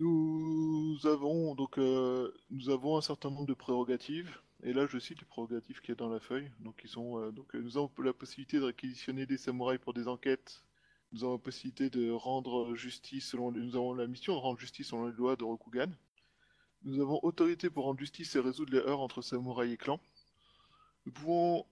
[0.00, 5.26] Nous avons donc nous avons un certain nombre de prérogatives et là je cite les
[5.26, 6.50] prérogatives qu'il y a dans la feuille.
[6.60, 9.94] Donc ils sont euh, donc euh, nous avons la possibilité de réquisitionner des samouraïs pour
[9.94, 10.62] des enquêtes.
[11.12, 14.88] Nous avons la possibilité de rendre justice selon nous avons la mission de rendre justice
[14.88, 15.90] selon les lois de Rokugan.
[16.84, 20.00] Nous avons autorité pour rendre justice et résoudre les heurts entre samouraïs et clans.
[21.06, 21.66] Nous pouvons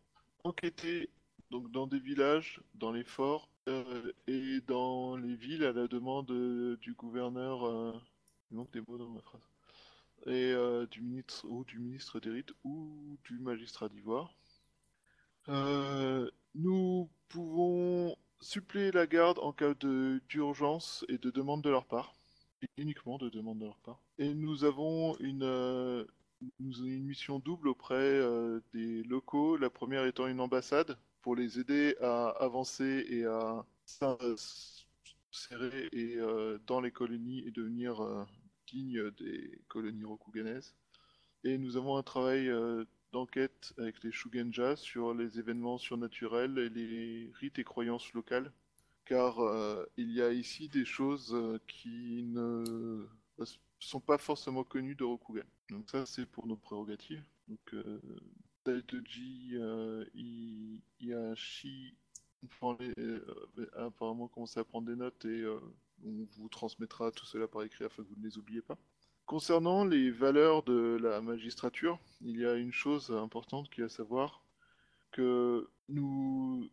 [0.44, 1.10] enquêter
[1.50, 6.32] donc dans des villages, dans les forts euh, et dans les villes à la demande
[6.80, 8.02] du gouverneur.
[8.50, 9.55] Il manque des mots dans ma phrase.
[10.24, 14.34] Et euh, du ministre ou du ministre des rites ou du magistrat d'Ivoire.
[15.48, 19.74] Euh, nous pouvons suppléer la garde en cas
[20.28, 22.14] d'urgence et de demande de leur part.
[22.76, 24.00] Uniquement de demande de leur part.
[24.18, 26.04] Et nous avons une, euh,
[26.58, 28.20] mission double auprès
[28.74, 34.48] des locaux, la première étant une ambassade pour les aider à avancer et à s'insérer
[35.92, 36.18] et
[36.66, 38.26] dans les colonies et devenir
[38.66, 40.74] dignes des colonies rokuganaises.
[41.44, 46.68] Et nous avons un travail euh, d'enquête avec les Shugenja sur les événements surnaturels et
[46.68, 48.52] les rites et croyances locales,
[49.04, 53.06] car euh, il y a ici des choses euh, qui ne
[53.78, 55.44] sont pas forcément connues de Rokugan.
[55.70, 57.22] Donc ça c'est pour nos prérogatives.
[57.48, 58.00] Donc euh,
[58.64, 60.04] Daitoji euh,
[61.00, 61.94] Iashi
[62.80, 65.44] les- euh, a apparemment commencé à prendre des notes et
[66.04, 68.78] on vous transmettra tout cela par écrit afin que vous ne les oubliez pas.
[69.26, 73.88] Concernant les valeurs de la magistrature, il y a une chose importante qui est à
[73.88, 74.44] savoir
[75.10, 76.70] que nous,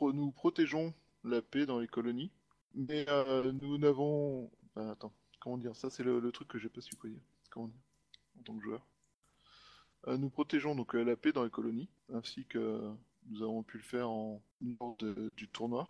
[0.00, 0.94] nous protégeons
[1.24, 2.30] la paix dans les colonies,
[2.74, 4.50] mais euh, nous n'avons...
[4.68, 7.20] enfin, attends, comment dire Ça, c'est le, truc que j'ai pas su quoi dire.
[7.50, 7.82] Comment dire
[8.38, 8.86] En tant que joueur.
[10.06, 12.90] Euh, nous protégeons donc euh, la paix dans les colonies, ainsi que
[13.28, 14.42] nous avons pu le faire en
[14.80, 14.96] lors
[15.36, 15.88] du tournoi.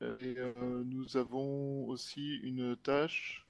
[0.00, 3.46] Et euh, nous avons aussi une tâche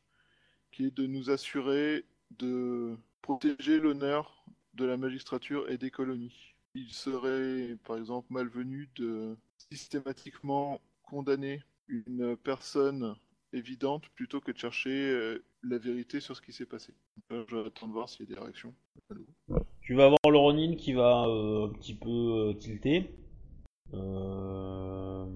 [0.71, 2.05] qui est de nous assurer
[2.39, 4.45] de protéger l'honneur
[4.75, 6.55] de la magistrature et des colonies.
[6.75, 9.37] Il serait, par exemple, malvenu de
[9.71, 13.15] systématiquement condamner une personne
[13.53, 16.93] évidente plutôt que de chercher euh, la vérité sur ce qui s'est passé.
[17.31, 18.75] Donc là, J'attends de voir s'il y a des réactions.
[19.81, 23.11] Tu vas avoir le qui va euh, un petit peu euh, tilter.
[23.93, 25.27] Euh...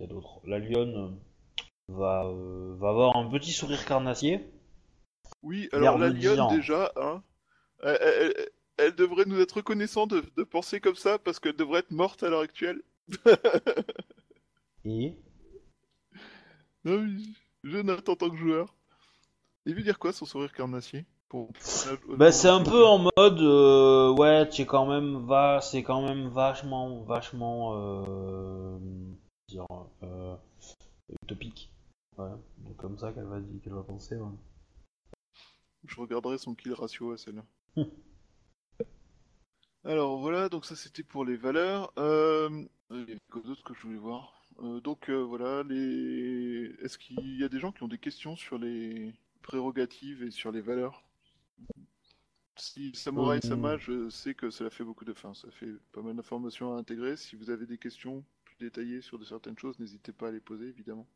[0.00, 1.18] Qu'il y a d'autre La lionne
[1.88, 4.40] va, euh, va avoir un petit sourire carnassier.
[5.42, 7.22] Oui, alors la lionne, déjà, hein,
[7.82, 8.48] elle, elle- elle-
[8.78, 12.22] elle devrait nous être reconnaissante de, de penser comme ça parce qu'elle devrait être morte
[12.22, 12.80] à l'heure actuelle.
[14.86, 15.14] Et?
[16.86, 17.06] Non,
[17.62, 18.74] note en tant que joueur.
[19.66, 21.04] Il veut dire quoi son sourire carnassier?
[21.28, 21.50] Pour...
[22.16, 26.00] bah, c'est un peu en mode euh, ouais, tu es quand même va, c'est quand
[26.00, 28.78] même vachement, vachement euh,
[29.50, 29.66] dire
[30.02, 30.36] euh,
[31.22, 31.72] utopique.
[32.18, 34.16] Ouais, donc comme ça qu'elle va qu'elle va penser.
[34.16, 34.36] ouais.
[35.84, 37.44] Je regarderai son kill ratio à celle-là.
[39.84, 41.92] Alors voilà, donc ça c'était pour les valeurs.
[41.98, 44.44] Euh, il y avait quoi d'autre que je voulais voir?
[44.60, 46.74] Euh, Donc euh, voilà, les...
[46.82, 50.52] est-ce qu'il y a des gens qui ont des questions sur les prérogatives et sur
[50.52, 51.02] les valeurs?
[52.56, 55.12] Si Samurai Sama, je sais que cela fait beaucoup de...
[55.12, 57.16] Enfin, ça fait pas mal d'informations à intégrer.
[57.16, 58.22] Si vous avez des questions
[58.60, 61.06] détaillées sur de certaines choses, n'hésitez pas à les poser, évidemment.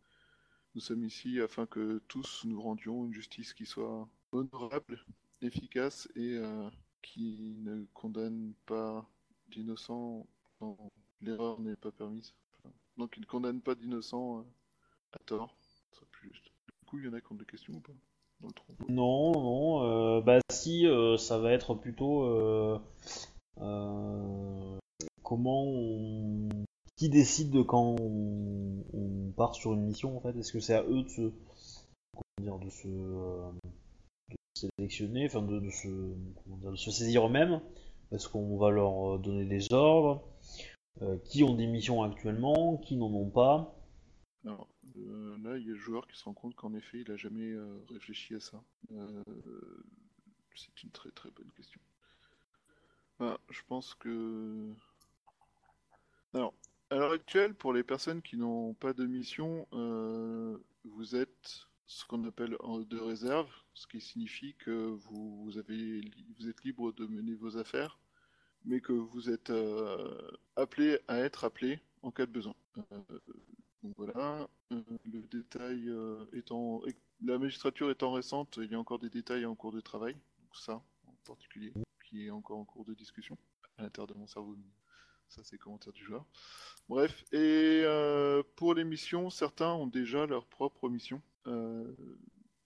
[0.74, 5.04] Nous sommes ici afin que tous nous rendions une justice qui soit honorable,
[5.40, 6.68] efficace et euh,
[7.02, 9.08] qui ne condamne pas
[9.48, 10.26] d'innocents
[10.58, 10.76] quand
[11.20, 12.34] l'erreur n'est pas permise.
[12.96, 14.42] Donc, qui ne condamne pas d'innocents euh,
[15.12, 15.54] à tort.
[15.92, 16.50] Ce serait plus juste.
[16.66, 17.92] Du coup, il y en a qui ont des questions ou pas?
[18.88, 20.86] Non, non, euh, bah si,
[21.18, 22.80] ça va être plutôt
[25.22, 26.48] comment on...
[26.96, 30.36] Qui décide de quand on, part sur une mission en fait.
[30.38, 31.32] Est-ce que c'est à eux de se,
[32.12, 33.50] comment dire, de se, euh,
[34.30, 37.60] de sélectionner, enfin de, se, dire, de se saisir eux-mêmes?
[38.12, 40.22] Est-ce qu'on va leur donner des ordres?
[41.02, 42.76] Euh, Qui ont des missions actuellement?
[42.76, 43.74] Qui n'en ont pas?
[44.44, 47.10] Alors, euh, là, il y a le joueur qui se rend compte qu'en effet, il
[47.10, 48.62] a jamais euh, réfléchi à ça.
[48.92, 49.24] Euh,
[50.54, 51.80] c'est une très très bonne question.
[53.20, 54.72] Ah, je pense que...
[56.34, 56.54] Alors,
[56.94, 62.04] à l'heure actuelle, pour les personnes qui n'ont pas de mission, euh, vous êtes ce
[62.04, 62.56] qu'on appelle
[62.88, 66.02] de réserve, ce qui signifie que vous, avez,
[66.38, 67.98] vous êtes libre de mener vos affaires,
[68.64, 72.54] mais que vous êtes euh, appelé à être appelé en cas de besoin.
[72.92, 73.18] Euh,
[73.82, 75.90] donc voilà, le détail
[76.32, 76.80] étant,
[77.22, 80.56] la magistrature étant récente, il y a encore des détails en cours de travail, donc
[80.56, 81.72] ça en particulier,
[82.08, 83.36] qui est encore en cours de discussion
[83.78, 84.56] à l'intérieur de mon cerveau.
[85.28, 86.24] Ça, c'est commentaire du joueur.
[86.88, 91.22] Bref, et euh, pour les missions, certains ont déjà leur propre mission.
[91.46, 91.92] Euh,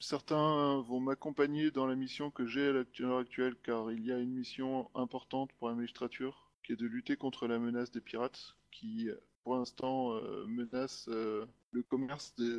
[0.00, 4.18] certains vont m'accompagner dans la mission que j'ai à l'heure actuelle, car il y a
[4.18, 8.56] une mission importante pour la magistrature, qui est de lutter contre la menace des pirates,
[8.70, 9.08] qui
[9.44, 12.52] pour l'instant euh, menace le commerce des,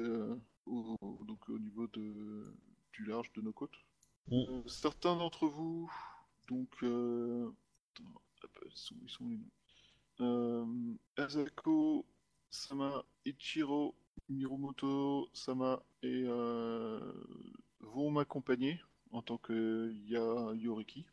[0.65, 0.97] au,
[1.27, 2.51] donc au niveau de,
[2.93, 3.77] du large de nos côtes.
[4.31, 4.65] Mm.
[4.65, 5.91] Certains d'entre vous,
[6.47, 6.69] donc,
[8.43, 9.51] attends, ils sont, ils sont où les noms?
[11.17, 12.05] Asako,
[12.49, 13.95] Sama, Ichiro,
[14.29, 16.99] Mirumoto, Sama et euh,
[17.79, 18.79] vont m'accompagner
[19.11, 19.91] en tant que
[20.55, 21.05] Yoriki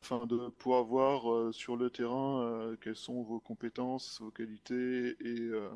[0.00, 5.16] afin de pouvoir voir euh, sur le terrain euh, quelles sont vos compétences, vos qualités
[5.20, 5.68] et euh,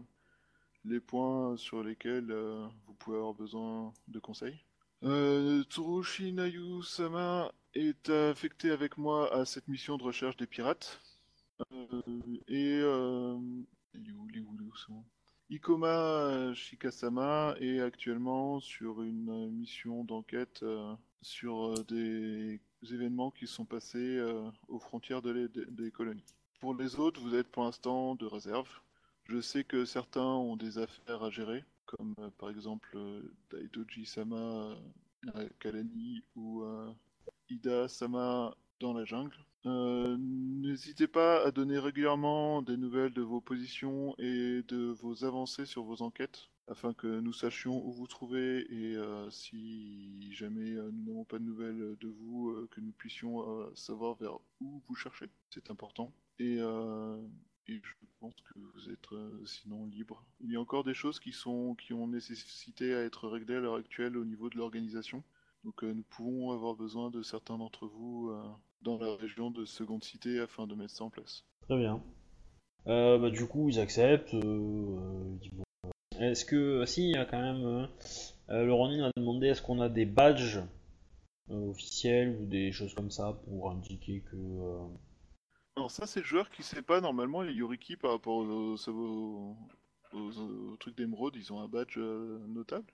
[0.85, 4.59] les points sur lesquels euh, vous pouvez avoir besoin de conseils.
[5.05, 11.01] Euh, Tsurushi Nayu-sama est affecté avec moi à cette mission de recherche des pirates.
[11.73, 12.03] Euh,
[12.47, 13.65] et euh, où,
[13.95, 15.05] il est où.
[15.51, 22.61] Ikoma Shikasama est actuellement sur une euh, mission d'enquête euh, sur euh, des
[22.93, 26.25] événements qui sont passés euh, aux frontières de les- de- des colonies.
[26.61, 28.69] Pour les autres, vous êtes pour l'instant de réserve.
[29.25, 34.37] Je sais que certains ont des affaires à gérer, comme euh, par exemple euh, Daidoji-sama
[34.37, 34.75] euh,
[35.35, 36.93] à Kalani ou euh,
[37.49, 39.37] Ida-sama dans la jungle.
[39.69, 45.67] Euh, N'hésitez pas à donner régulièrement des nouvelles de vos positions et de vos avancées
[45.67, 50.91] sur vos enquêtes, afin que nous sachions où vous trouvez et euh, si jamais euh,
[50.93, 55.27] nous n'avons pas de nouvelles de vous, que nous puissions savoir vers où vous cherchez.
[55.51, 56.13] C'est important.
[56.39, 59.09] Et, et je pense que vous êtes
[59.47, 60.25] sinon libre.
[60.41, 63.61] Il y a encore des choses qui sont qui ont nécessité à être réglées à
[63.61, 65.23] l'heure actuelle au niveau de l'organisation.
[65.65, 68.43] Donc euh, nous pouvons avoir besoin de certains d'entre vous euh,
[68.83, 71.45] dans la région de Seconde Cité afin de mettre ça en place.
[71.63, 72.03] Très bien.
[72.87, 74.35] Euh, bah, du coup, ils acceptent.
[76.19, 76.85] Est-ce que.
[76.87, 77.89] Si, il y a quand même.
[78.49, 80.61] le Ronin a demandé est-ce qu'on a des badges
[81.51, 84.37] officiels ou des choses comme ça pour indiquer que.
[85.77, 89.57] Alors ça c'est le joueur qui sait pas, normalement les Yoriki par rapport aux, aux,
[90.13, 90.39] aux-
[90.73, 92.93] aux trucs d'émeraude, ils ont un badge euh, notable?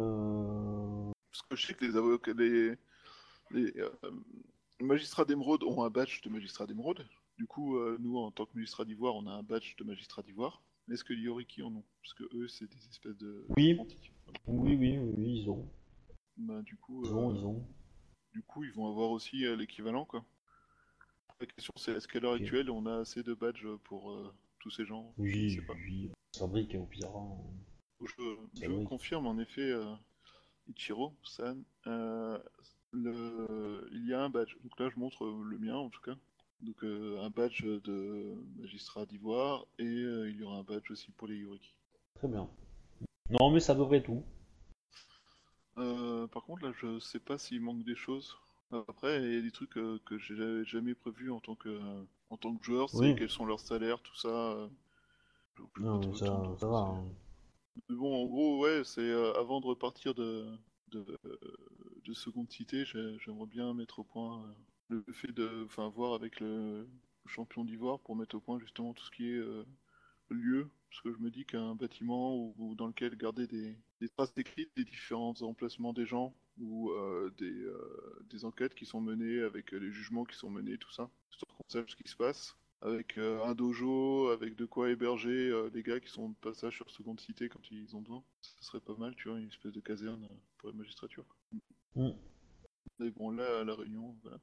[0.00, 2.74] Euh, Parce que je sais que les avocats, les,
[3.50, 3.90] les euh,
[4.80, 7.06] magistrats d'émeraude ont un badge de magistrat d'émeraude.
[7.38, 10.22] Du coup, euh, nous en tant que magistrat d'ivoire, on a un badge de magistrat
[10.22, 10.62] d'ivoire.
[10.90, 11.84] Est-ce que les Yoriki en ont?
[12.02, 13.44] Parce que eux c'est des espèces de...
[13.56, 13.78] Oui.
[14.46, 15.68] Oui, oui, oui, oui, ils ont.
[16.36, 17.66] Bah, du coup, Ils ont, euh, ils ont.
[18.32, 20.24] Du coup, ils vont avoir aussi euh, l'équivalent, quoi.
[21.40, 24.70] La question, c'est est-ce qu'à l'heure actuelle, on a assez de badges pour euh, tous
[24.70, 25.12] ces gens?
[25.18, 25.74] Je Oui, sais pas.
[25.74, 26.10] oui.
[26.40, 26.48] Au
[26.86, 27.16] pire.
[27.16, 27.38] hein.
[28.00, 28.84] Je, je oui.
[28.84, 29.94] confirme en effet, euh,
[30.68, 32.38] Ichiro, San, euh,
[32.92, 33.88] le...
[33.92, 34.56] il y a un badge.
[34.62, 36.16] Donc là, je montre euh, le mien en tout cas.
[36.60, 41.28] Donc euh, un badge de magistrat d'ivoire et il y aura un badge aussi pour
[41.28, 41.74] les Yoriki.
[42.14, 42.48] Très bien.
[43.30, 44.22] Non, mais ça devrait tout.
[45.74, 48.36] Par contre, là, je sais pas s'il manque des choses.
[48.72, 51.78] Après, il y a des trucs que j'ai jamais prévus en tant que,
[52.30, 53.16] en tant que joueur, c'est Oui.
[53.16, 54.68] quels sont leurs salaires, tout ça.
[55.78, 56.78] Non, mais ça, va.
[56.78, 57.04] hein.
[57.88, 60.46] Mais bon, en gros, ouais, c'est euh, avant de repartir de,
[60.88, 61.04] de,
[62.04, 64.44] de seconde cité, j'ai- j'aimerais bien mettre au point
[64.90, 66.88] euh, le fait de, enfin, voir avec le
[67.26, 69.64] champion d'ivoire pour mettre au point justement tout ce qui est euh,
[70.30, 74.32] lieu Parce que je me dis qu'un bâtiment ou, dans lequel garder des, des traces
[74.38, 76.92] écrites des différents emplacements des gens ou
[77.38, 77.66] des,
[78.30, 81.64] des enquêtes qui sont menées avec les jugements qui sont menés, tout ça, histoire qu'on
[81.68, 82.56] sache ce qui se passe.
[82.82, 86.76] Avec euh, un dojo, avec de quoi héberger euh, les gars qui sont de passage
[86.76, 88.22] sur seconde cité quand ils ont besoin.
[88.42, 91.24] Ça serait pas mal, tu vois, une espèce de caserne euh, pour la magistrature.
[91.94, 92.10] Mm.
[92.98, 94.38] Mais bon, là, à la réunion, voilà.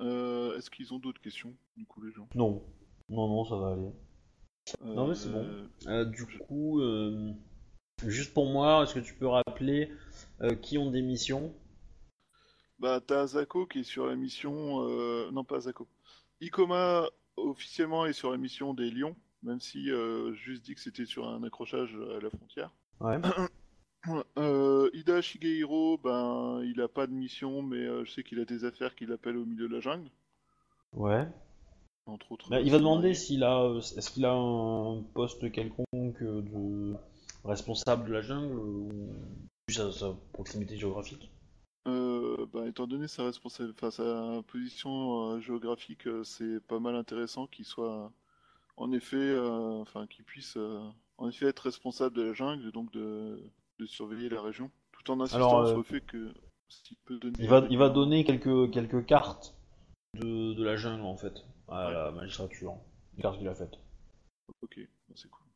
[0.00, 2.28] Euh, Est-ce qu'ils ont d'autres questions, du coup, les gens?
[2.34, 2.64] Non.
[3.08, 3.92] Non, non, ça va aller.
[4.84, 5.46] Non, mais c'est bon.
[6.10, 6.82] Du coup,
[8.04, 9.90] juste pour moi, est-ce que tu peux rappeler
[10.62, 11.54] qui ont des missions?
[12.78, 15.30] Bah, t'as Zako qui est sur la mission.
[15.30, 15.88] Non, pas Zako.
[16.40, 17.08] Ikoma,
[17.44, 21.28] officiellement, est sur la mission des Lions, même si euh, juste dit que c'était sur
[21.28, 22.72] un accrochage à la frontière.
[23.00, 23.18] Ouais.
[24.38, 28.44] Euh, Ida Shigehiro, ben, il a pas de mission, mais euh, je sais qu'il a
[28.44, 30.08] des affaires qui l'appellent au milieu de la jungle,
[30.94, 31.26] Ouais.
[32.06, 32.48] entre autres.
[32.48, 36.94] Bah, il va demander s'il a, euh, est-ce qu'il a un poste quelconque euh, de
[37.44, 38.88] responsable de la jungle ou
[39.68, 41.30] juste à sa proximité géographique.
[42.28, 47.46] Euh, bah, étant donné sa, enfin, sa position euh, géographique, euh, c'est pas mal intéressant
[47.46, 48.12] qu'il soit,
[48.76, 50.58] en effet, enfin, qu'il puisse,
[51.16, 53.40] en effet, être responsable de la jungle et donc de,
[53.78, 56.32] de surveiller la région, tout en insistant sur le fait que
[56.68, 57.36] s'il peut donner.
[57.40, 59.54] Il va, il va donner quelques, quelques cartes
[60.14, 61.92] de, de la jungle en fait à Ouais.
[61.92, 62.74] la magistrature.
[63.16, 63.78] Les cartes qu'il a faites.
[64.62, 64.78] Ok,
[65.08, 65.46] bah, c'est cool.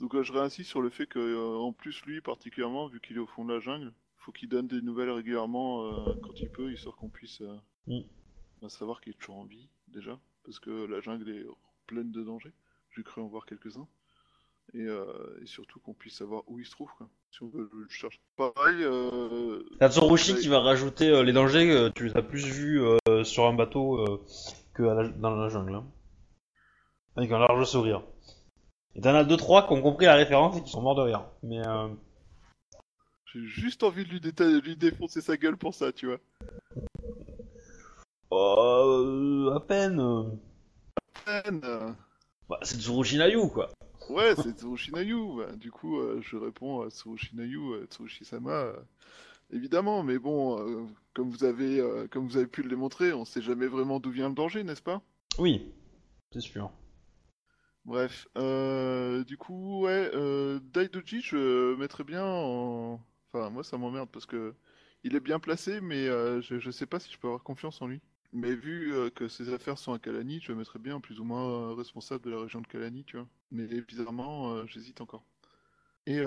[0.00, 3.26] Donc je réinsiste sur le fait que, en plus lui particulièrement, vu qu'il est au
[3.26, 6.96] fond de la jungle, faut qu'il donne des nouvelles régulièrement euh, quand il peut, histoire
[6.96, 8.00] qu'on puisse euh, Mm.
[8.60, 11.46] bah, savoir qu'il est toujours en vie déjà, parce que la jungle est
[11.86, 12.52] pleine de dangers.
[12.94, 13.86] J'ai cru en voir quelques-uns.
[14.74, 17.08] Et, euh, et surtout qu'on puisse savoir où il se trouve, quoi.
[17.30, 18.20] Si on veut le chercher.
[18.36, 19.62] Pareil, euh...
[19.80, 22.82] T'as Tsurushi qui va rajouter les dangers, tu les as plus vus
[23.24, 24.18] sur un bateau
[24.74, 25.74] que la- dans la jungle.
[25.76, 25.86] hein.
[27.16, 28.02] Avec un large sourire.
[28.94, 31.02] Et t'en as deux trois qui ont compris la référence et qui sont morts de
[31.02, 31.24] rire.
[31.42, 31.88] Mais euh,
[33.32, 36.18] J'ai juste envie de lui, de lui défoncer sa gueule pour ça, tu vois.
[38.32, 39.96] euh, à peine.
[41.26, 41.92] Man, euh,
[42.48, 43.70] Bah, c'est Tsurushi Nayu quoi.
[44.08, 45.36] Ouais, c'est Tsurushi Nayu.
[45.36, 48.50] Bah, du coup, euh, je réponds à Tsurushi Nayu, euh, Tsurushi-sama.
[48.50, 48.76] euh,
[49.52, 53.42] évidemment, mais bon, euh, comme vous avez, comme vous avez pu le démontrer, on sait
[53.42, 55.02] jamais vraiment d'où vient le danger, n'est-ce pas?
[55.38, 55.70] Oui,
[56.32, 56.70] c'est sûr.
[57.84, 63.00] Bref, euh, du coup, ouais, euh, Daidoji, je mettrais bien en...
[63.32, 64.54] Enfin, moi, ça m'emmerde parce que
[65.04, 67.80] il est bien placé, mais euh, je, je sais pas si je peux avoir confiance
[67.82, 68.00] en lui.
[68.32, 71.24] Mais vu euh, que ses affaires sont à Kalani, je le mettrais bien plus ou
[71.24, 73.28] moins euh, responsable de la région de Kalani, tu vois.
[73.50, 75.24] Mais bizarrement, j'hésite encore.
[76.06, 76.20] Et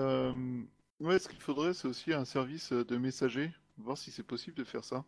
[1.00, 4.64] ouais, ce qu'il faudrait, c'est aussi un service de messager, voir si c'est possible de
[4.64, 5.04] faire ça.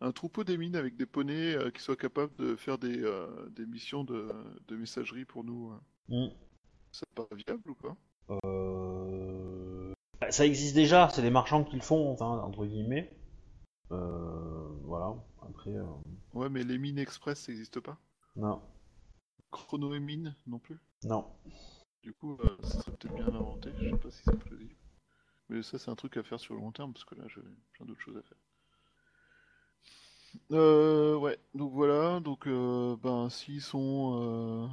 [0.00, 3.02] Un troupeau des mines avec des poneys qui soient capables de faire des,
[3.50, 4.28] des missions de,
[4.68, 5.72] de messagerie pour nous.
[6.08, 6.28] Hmm.
[6.92, 7.96] Ça paraît viable ou pas?
[10.30, 13.10] Ça existe déjà, c'est les marchands qui le font, enfin, entre guillemets.
[13.92, 15.70] Euh, voilà, après...
[15.70, 15.84] euh,
[16.34, 17.98] Ouais, mais les mines express, ça n'existe pas?
[18.36, 18.60] Non,
[19.50, 20.78] Chrono et mine non plus?
[21.04, 21.24] non.
[22.02, 23.70] Du coup, euh, ça serait peut-être bien inventé.
[23.78, 24.74] Je sais pas si c'est plausible.
[25.48, 27.40] Mais ça, c'est un truc à faire sur le long terme parce que là, j'ai
[27.72, 28.38] plein d'autres choses à faire.
[30.52, 32.20] Euh, ouais, donc voilà.
[32.20, 34.70] Donc, euh, ben, s'ils sont.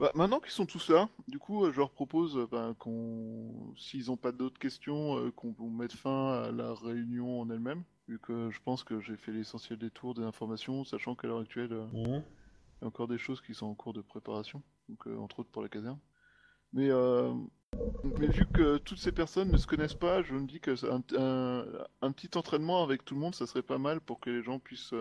[0.00, 3.72] Bah, maintenant qu'ils sont tous là, du coup, euh, je leur propose euh, ben, qu'on.
[3.76, 7.84] S'ils n'ont pas d'autres questions, euh, qu'on mette fin à la réunion en elle-même.
[8.08, 11.40] Vu que je pense que j'ai fait l'essentiel des tours des informations, sachant qu'à l'heure
[11.40, 11.72] actuelle.
[11.72, 12.22] euh, Mhm.
[12.80, 15.40] il y a encore des choses qui sont en cours de préparation, donc euh, entre
[15.40, 15.98] autres pour la caserne.
[16.72, 17.32] Mais, euh,
[18.18, 21.02] mais vu que toutes ces personnes ne se connaissent pas, je me dis que un,
[21.16, 21.66] un-
[22.02, 24.58] un petit entraînement avec tout le monde, ça serait pas mal pour que les gens
[24.58, 24.92] puissent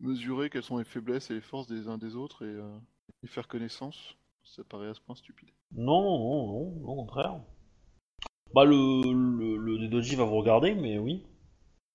[0.00, 2.58] mesurer quelles sont les faiblesses et les forces des uns des autres et,
[3.22, 4.16] et faire connaissance.
[4.44, 5.48] Ça paraît à ce point stupide.
[5.72, 7.40] Non, non, non, au contraire.
[8.54, 11.26] Bah, le, le, le Doji va vous regarder, mais oui.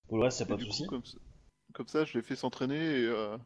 [0.08, 0.86] Pour le reste, c'est pas de soucis.
[0.86, 1.18] comme ça,
[1.72, 3.38] comme ça, je les fais s'entraîner et euh,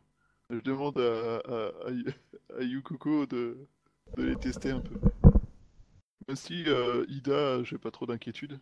[0.51, 3.59] je demande à, à, à, de,
[4.16, 4.99] de les tester un peu.
[6.27, 8.59] Même si euh, Ida, j'ai pas trop d'inquiétude.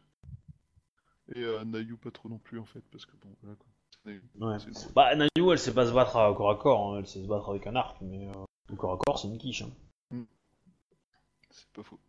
[1.34, 3.68] Et euh, Nayu, pas trop non plus en fait, parce que bon, voilà quoi.
[4.04, 4.22] Nayu.
[4.40, 4.56] Ouais.
[4.94, 7.28] Bah, Nayu, elle sait pas se battre à corps à corps, hein, elle sait se
[7.28, 8.32] battre avec un arc, mais euh,
[8.68, 9.62] le corps à corps, c'est une quiche.
[9.62, 9.70] Hein.
[11.50, 12.00] C'est pas faux.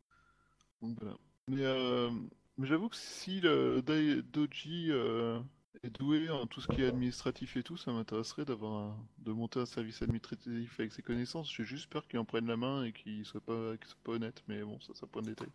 [0.82, 1.18] Donc voilà.
[1.50, 2.10] Mais, euh,
[2.58, 5.40] mais j'avoue que si le Dai- Doji euh,
[5.84, 9.34] est doué en tout ce qui est administratif et tout, ça m'intéresserait d'avoir un- de
[9.34, 11.52] monter un service administratif avec ses connaissances.
[11.54, 14.14] J'ai juste peur qu'il en prenne la main et qu'il soit pas, qu'il soit pas
[14.14, 15.50] honnête, mais bon, ça, c'est un point de détail.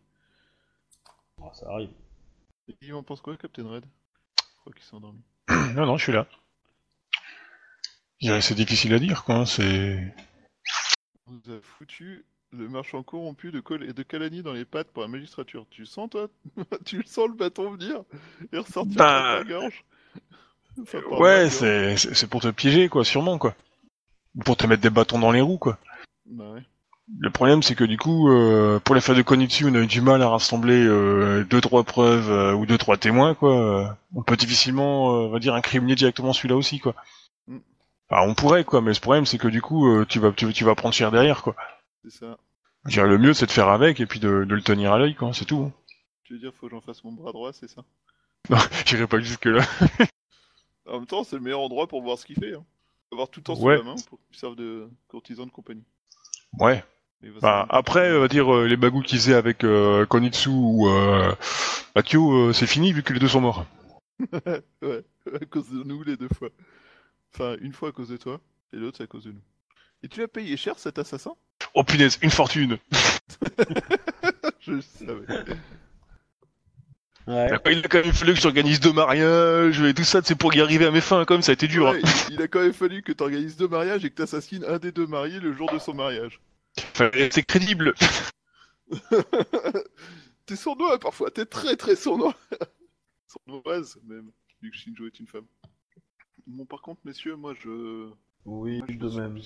[1.41, 1.91] Ah, ça arrive.
[2.69, 3.87] Et il en pense quoi, Captain Red?
[4.39, 5.23] Je crois qu'il s'est endormi.
[5.75, 6.27] Non, non, je suis là.
[8.21, 9.37] Je dirais que C'est difficile à dire, quoi.
[9.37, 10.15] hein, C'est.
[11.29, 15.03] On nous a foutu Le marchand corrompu de, Col- de Calani dans les pattes pour
[15.03, 15.67] la magistrature.
[15.71, 16.29] Tu sens, toi?
[16.85, 18.03] Tu le sens le bâton venir
[18.53, 19.85] et ressortir Bah, par ta gorge?
[21.19, 21.49] Ouais,
[21.97, 23.55] c'est pour te piéger, quoi, sûrement, quoi.
[24.37, 25.79] Ou Pour te mettre des bâtons dans les roues, quoi.
[26.27, 26.65] Bah ouais.
[27.21, 30.01] Le problème, c'est que du coup, euh, pour l'affaire de Konitsu, on a eu du
[30.01, 33.97] mal à rassembler euh, deux trois preuves euh, ou deux trois témoins, quoi.
[34.15, 36.95] On peut difficilement, euh, on va dire, incriminer directement celui-là aussi, quoi.
[38.11, 40.51] Enfin, on pourrait, quoi, mais le problème, c'est que du coup, euh, tu vas, tu,
[40.53, 41.55] tu vas prendre cher derrière, quoi.
[42.05, 42.39] C'est ça.
[42.87, 44.99] Je dirais, le mieux, c'est de faire avec et puis de, de le tenir à
[44.99, 45.33] l'œil, quoi.
[45.35, 45.65] C'est tout.
[45.69, 45.73] hein.
[46.25, 47.83] Tu veux dire, faut que j'en fasse mon bras droit, c'est ça?
[48.87, 49.63] J'irai pas jusque là.
[50.87, 52.55] En même temps, c'est le meilleur endroit pour voir ce qu'il fait.
[52.55, 52.65] Hein.
[53.13, 53.77] Avoir tout le temps sous Ouais.
[53.79, 55.85] la main pour qu'il serve de courtisan de compagnie.
[56.59, 56.83] Ouais.
[57.43, 61.35] Bah, après, on va dire, euh, les bagous qu'ils faisaient avec euh, Konitsu ou euh,
[61.95, 63.67] Akio, euh, c'est fini vu que les deux sont morts.
[64.83, 65.05] ouais,
[65.35, 66.49] à cause de nous les deux fois.
[67.35, 68.41] Enfin, une fois à cause de toi,
[68.73, 69.43] et l'autre c'est à cause de nous.
[70.03, 71.35] Et tu l'as payé cher cet assassin?
[71.75, 72.79] Oh punaise, une fortune
[74.61, 75.27] Je savais.
[77.27, 77.47] Ouais.
[77.71, 80.63] Il a quand même fallu que j'organise deux mariages et tout ça, c'est pour y
[80.63, 81.91] arriver à mes fins, comme ça a été dur.
[81.91, 84.23] Ouais, il, il a quand même fallu que tu organises deux mariages et que tu
[84.23, 86.41] assassines un des deux mariés le jour de son mariage.
[86.93, 87.95] Enfin, c'est crédible.
[90.47, 92.35] t'es sournois parfois, t'es très très sournois.
[93.27, 94.31] Sournoise même,
[94.63, 95.47] vu que Shinjo est une femme.
[96.49, 98.11] Bon, par contre, messieurs, moi je.
[98.47, 99.39] Oui, moi, je de même.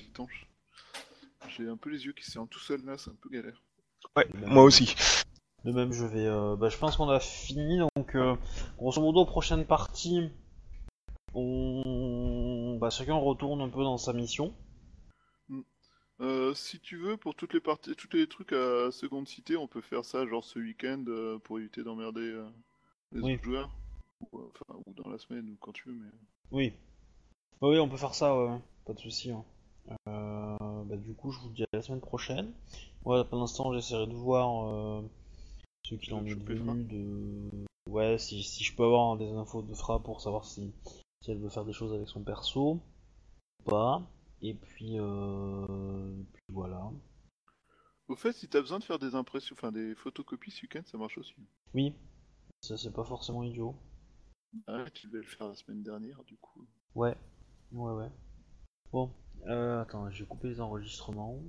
[1.49, 3.61] J'ai un peu les yeux qui serrent tout seul là, c'est un peu galère.
[4.17, 4.95] Ouais, moi aussi.
[5.65, 6.27] De même, je vais.
[6.27, 8.37] euh, bah, je pense qu'on a fini, donc euh,
[8.79, 10.31] grosso modo, prochaine partie,
[11.35, 12.79] on.
[12.81, 14.55] Bah, chacun retourne un peu dans sa mission.
[16.21, 19.67] Euh, si tu veux, pour toutes les parties, tous les trucs à seconde cité, on
[19.67, 22.47] peut faire ça genre ce week-end euh, pour éviter d'emmerder euh,
[23.11, 23.35] les Oui.
[23.35, 23.71] autres joueurs.
[24.21, 26.11] Ou, euh, enfin, ou dans la semaine, ou quand tu veux, mais.
[26.53, 26.73] Oui.
[27.63, 28.59] Oui, on peut faire ça, ouais.
[28.85, 29.31] Pas de soucis.
[29.31, 29.45] hein.
[30.09, 32.53] Euh, bah, du coup, je vous dis à la semaine prochaine.
[33.05, 35.03] Ouais, pour l'instant, j'essaierai de voir euh,
[35.85, 37.67] ce qu'il en est devenu de.
[37.89, 40.73] Ouais, si, si je peux avoir des infos de Fra pour savoir si,
[41.21, 42.81] si elle veut faire des choses avec son perso
[43.61, 44.03] ou pas.
[44.41, 46.17] Et puis, euh...
[46.21, 46.91] et puis voilà.
[48.09, 50.99] Au fait, si t'as besoin de faire des impressions, enfin des photocopies ce week-end, ça
[50.99, 51.35] marche aussi.
[51.75, 51.95] Oui,
[52.61, 53.77] ça c'est pas forcément idiot.
[54.67, 56.67] Ah, tu devais le faire la semaine dernière, du coup.
[56.95, 57.17] Ouais,
[57.73, 58.11] ouais, ouais.
[58.93, 59.13] Bon,
[59.49, 61.41] euh, attends, j'ai coupé les enregistrements.